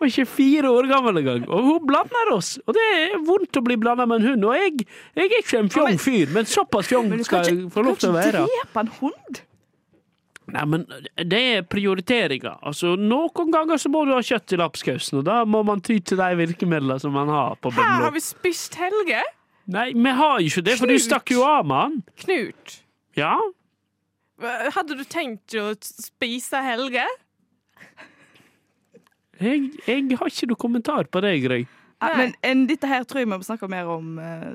[0.00, 1.46] var ikke fire år gammel engang.
[1.48, 4.46] Og hun blander oss, og det er vondt å bli blanda med en hund.
[4.50, 7.98] Og jeg, jeg er ikke en fjong fyr, men såpass fjong skal jeg få lov
[8.02, 8.32] til å være.
[8.36, 9.42] kan ikke drepe en hund.
[10.54, 10.82] Nei, men
[11.24, 12.58] det er prioriteringer.
[12.68, 15.96] Altså, noen ganger så må du ha kjøtt i lapskausen, og da må man ty
[16.04, 19.22] til de virkemidlene som man har på Her har vi spist Helge.
[19.72, 22.00] Nei, vi har ikke det, for du stakk jo av med han.
[22.26, 22.74] Knut.
[23.16, 23.38] Ja?
[24.74, 27.04] Hadde du tenkt å spise Helge?
[29.40, 31.66] Jeg, jeg har ikke noe kommentar på det, Greg.
[32.04, 34.18] Ja, men en, dette her tror jeg vi må snakke mer om.
[34.20, 34.50] eh,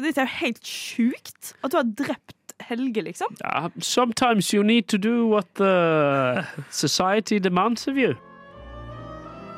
[0.00, 1.52] Dette er jo helt sjukt.
[1.62, 3.34] At du har drept Helge, liksom.
[3.42, 8.14] Ja, sometimes you need to do what the society demands of you.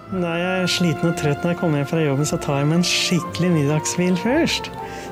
[0.09, 2.69] Når jeg er sliten og trøtt når jeg kommer hjem fra jobben, så tar jeg
[2.71, 4.71] meg en skikkelig middagshvil først.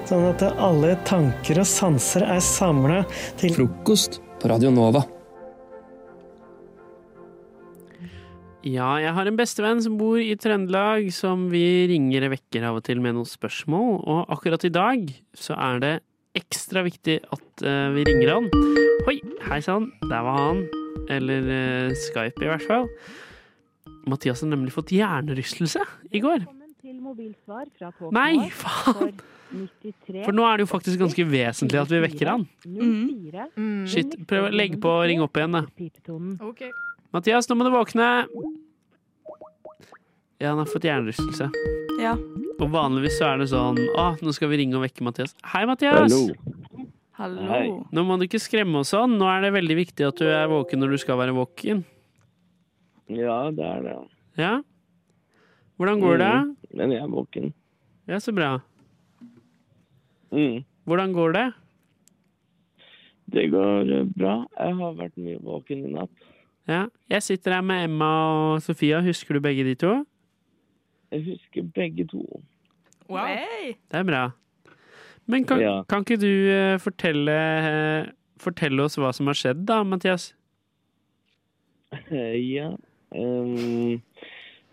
[0.08, 3.02] Sånn at alle tanker og sanser er samla
[3.38, 5.02] til Frokost på Radio Nova.
[8.66, 12.80] Ja, jeg har en bestevenn som bor i Trøndelag, som vi ringer og vekker av
[12.80, 14.00] og til med noen spørsmål.
[14.02, 15.92] Og akkurat i dag så er det
[16.36, 18.50] ekstra viktig at uh, vi ringer han.
[19.06, 20.64] Oi, hei sann, der var han.
[21.14, 22.90] Eller uh, Skype, i hvert fall.
[24.10, 26.42] Mathias har nemlig fått hjernerystelse i går.
[26.82, 29.14] til fra Nei, faen!
[29.50, 32.46] For nå er det jo faktisk ganske vesentlig at vi vekker han.
[32.66, 33.84] Mm.
[33.90, 35.62] Shit, prøv å legge på og ringe opp igjen, da.
[36.44, 36.64] Ok.
[37.14, 38.08] Mathias, nå må du våkne!
[40.36, 41.48] Ja, han har fått hjernerystelse.
[42.02, 42.12] Ja.
[42.60, 45.32] Og vanligvis så er det sånn Å, nå skal vi ringe og vekke Mathias.
[45.54, 46.12] Hei, Mathias!
[47.16, 47.40] Hallo.
[47.48, 47.70] Hei.
[47.96, 49.14] Nå må du ikke skremme oss sånn.
[49.16, 51.80] Nå er det veldig viktig at du er våken når du skal være våken.
[53.08, 53.94] Ja, det er det.
[54.36, 54.52] Ja?
[55.80, 56.32] Hvordan går det?
[56.42, 57.54] Mm, Men jeg er våken.
[58.10, 58.50] Ja, så bra.
[60.36, 60.64] Mm.
[60.86, 61.46] Hvordan går det?
[63.32, 64.34] Det går eh, bra.
[64.60, 66.26] Jeg har vært mye våken i natt.
[66.68, 66.84] Ja.
[67.10, 68.10] Jeg sitter her med Emma
[68.54, 69.00] og Sofia.
[69.02, 69.92] Husker du begge de to?
[71.14, 72.22] Jeg husker begge to.
[73.08, 73.26] Wow.
[73.90, 74.24] Det er bra.
[75.26, 75.82] Men kan, Ja.
[75.88, 77.36] kan ikke du eh, fortelle,
[77.70, 80.34] eh, fortelle oss hva som har skjedd, da, Mathias?
[82.10, 82.70] Ja.
[83.14, 84.02] um,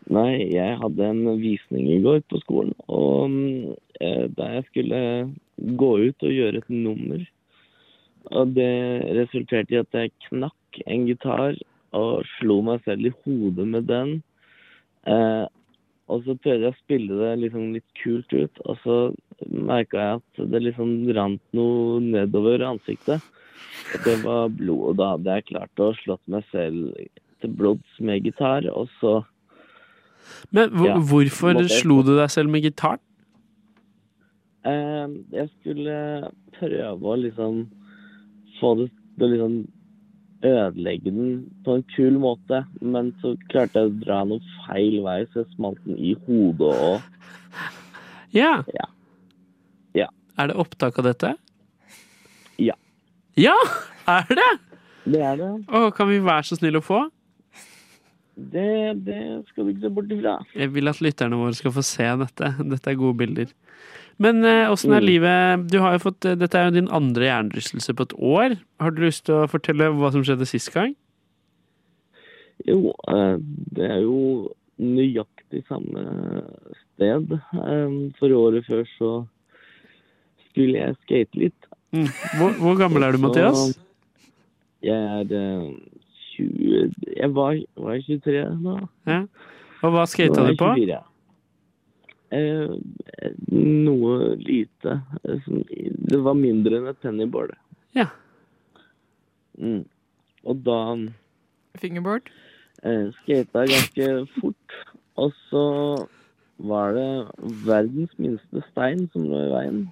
[0.09, 4.99] nei, jeg hadde en visning i går på skolen, og mm, eh, da jeg skulle
[5.57, 7.23] gå ut og gjøre et nummer,
[8.31, 8.73] og det
[9.19, 11.57] resulterte i at jeg knakk en gitar
[11.93, 14.15] og slo meg selv i hodet med den.
[15.05, 15.45] Eh,
[16.11, 18.97] og så prøvde jeg å spille det liksom litt kult ut, og så
[19.47, 23.23] merka jeg at det liksom rant noe nedover ansiktet.
[23.93, 26.91] Og det var blod, og da hadde jeg klart å slått meg selv
[27.43, 29.21] til blods med gitar, og så
[30.55, 33.01] Men hvor, Ja, hvorfor slo du deg selv med gitaren?
[34.69, 35.95] Eh, Jeg skulle
[36.59, 37.63] prøve å liksom
[38.59, 39.55] få det til å liksom
[40.43, 45.21] ødelegge den på en kul måte, men så klarte jeg å dra noe feil vei,
[45.31, 46.99] så jeg smalt den i hodet og
[48.39, 48.57] Ja.
[48.73, 48.89] Ja.
[50.37, 51.35] Er det opptak av dette?
[52.61, 52.73] Ja.
[53.37, 53.53] Ja,
[54.09, 54.51] er det?
[55.03, 55.51] Det er det.
[55.67, 57.03] Å, kan vi være så snill å få?
[58.33, 59.19] Det, det
[59.51, 60.37] skal du ikke se bort ifra.
[60.57, 62.49] Jeg vil at lytterne våre skal få se dette.
[62.65, 63.51] Dette er gode bilder.
[64.21, 65.07] Men eh, åssen er Mm.
[65.09, 68.57] livet du har jo fått, eh, Dette er jo din andre hjernerystelse på et år.
[68.79, 70.95] Har du lyst til å fortelle hva som skjedde sist gang?
[72.65, 73.37] Jo, eh,
[73.73, 76.03] det er jo nøyaktig samme
[76.95, 77.39] sted.
[78.19, 79.11] For året før så
[80.51, 81.65] skulle jeg skate litt.
[81.93, 82.07] Mm.
[82.37, 83.77] Hvor, hvor gammel er du, Mathias?
[84.83, 85.73] Jeg er eh,
[86.37, 88.77] 20 Jeg var, var jeg 23 da.
[89.09, 89.19] Ja.
[89.83, 90.69] Og hva skata du på?
[90.77, 91.01] 24.
[92.33, 92.69] Eh,
[93.53, 94.95] noe lite.
[95.27, 95.49] Eh,
[96.13, 97.53] Det var mindre enn et pennyboard.
[97.95, 98.07] Ja.
[99.59, 99.83] Mm.
[100.49, 100.77] Og da
[101.77, 102.29] Fingerboard?
[102.83, 104.07] eh, skata ganske
[104.39, 104.77] fort.
[105.17, 105.63] Og så
[106.63, 107.09] var det
[107.67, 109.83] verdens minste stein som lå i veien.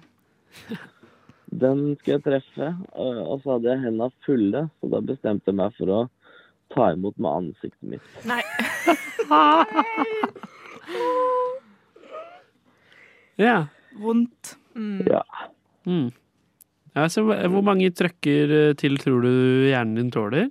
[1.52, 5.58] Den skulle jeg treffe, og og så hadde jeg hendene fulle, så da bestemte jeg
[5.60, 6.00] meg for å
[6.74, 8.06] ta imot med ansiktet mitt.
[8.26, 8.42] Nei.
[13.40, 13.66] Ja.
[14.00, 14.56] Vondt.
[15.08, 15.22] Ja.
[15.86, 16.10] Mm.
[16.94, 19.32] ja så hva- hvor mange trøkker eh, til tror du
[19.68, 20.50] hjernen din tåler?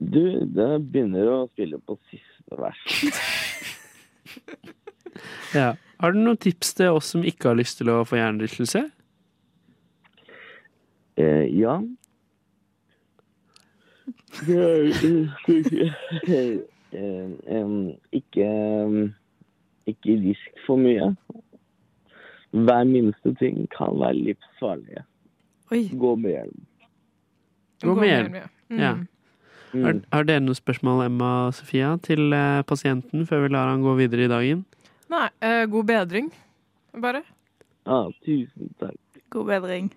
[0.00, 2.84] Du, det begynner å spille på siste vers.
[5.52, 5.72] Ja.
[6.00, 8.84] Har du noen tips til oss som ikke har lyst til å få hjernerystelse?
[11.18, 11.74] Eh, ja.
[14.46, 14.86] Det er,
[18.16, 18.46] ikke
[19.88, 21.12] ikke risk for mye.
[22.50, 25.04] Hver minste ting kan være livsfarlig.
[25.70, 26.60] Gå med hjelm.
[27.84, 28.34] Gå med hjelm.
[28.74, 28.92] Ja.
[29.70, 29.84] Mm.
[29.84, 33.84] Har, har dere noen spørsmål, Emma og Sofia, til eh, pasienten før vi lar han
[33.86, 34.64] gå videre i dagen?
[35.10, 36.32] Nei, eh, god bedring,
[36.98, 37.22] bare.
[37.86, 38.98] Ja, tusen takk.
[39.30, 39.92] God bedring.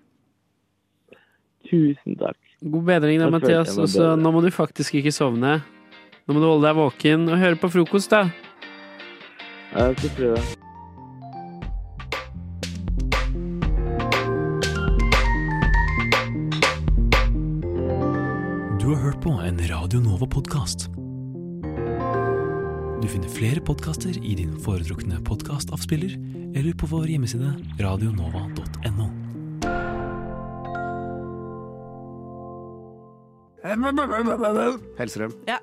[1.66, 2.38] Tusen takk.
[2.62, 3.72] God bedring da, Mathias.
[3.72, 4.22] jeg meg Og så bedre.
[4.22, 5.56] nå må du faktisk ikke sovne.
[6.24, 8.22] Nå må du holde deg våken og høre på frokost, da.
[9.74, 10.36] Jeg skal prøve.
[18.80, 20.86] Du har hørt på en Radio Nova-podkast.
[23.02, 26.14] Du finner flere podkaster i din foretrukne podkastavspiller
[26.54, 27.50] eller på vår hjemmeside
[27.82, 29.10] radionova.no.
[35.02, 35.34] Hellstrøm.
[35.50, 35.58] Ja.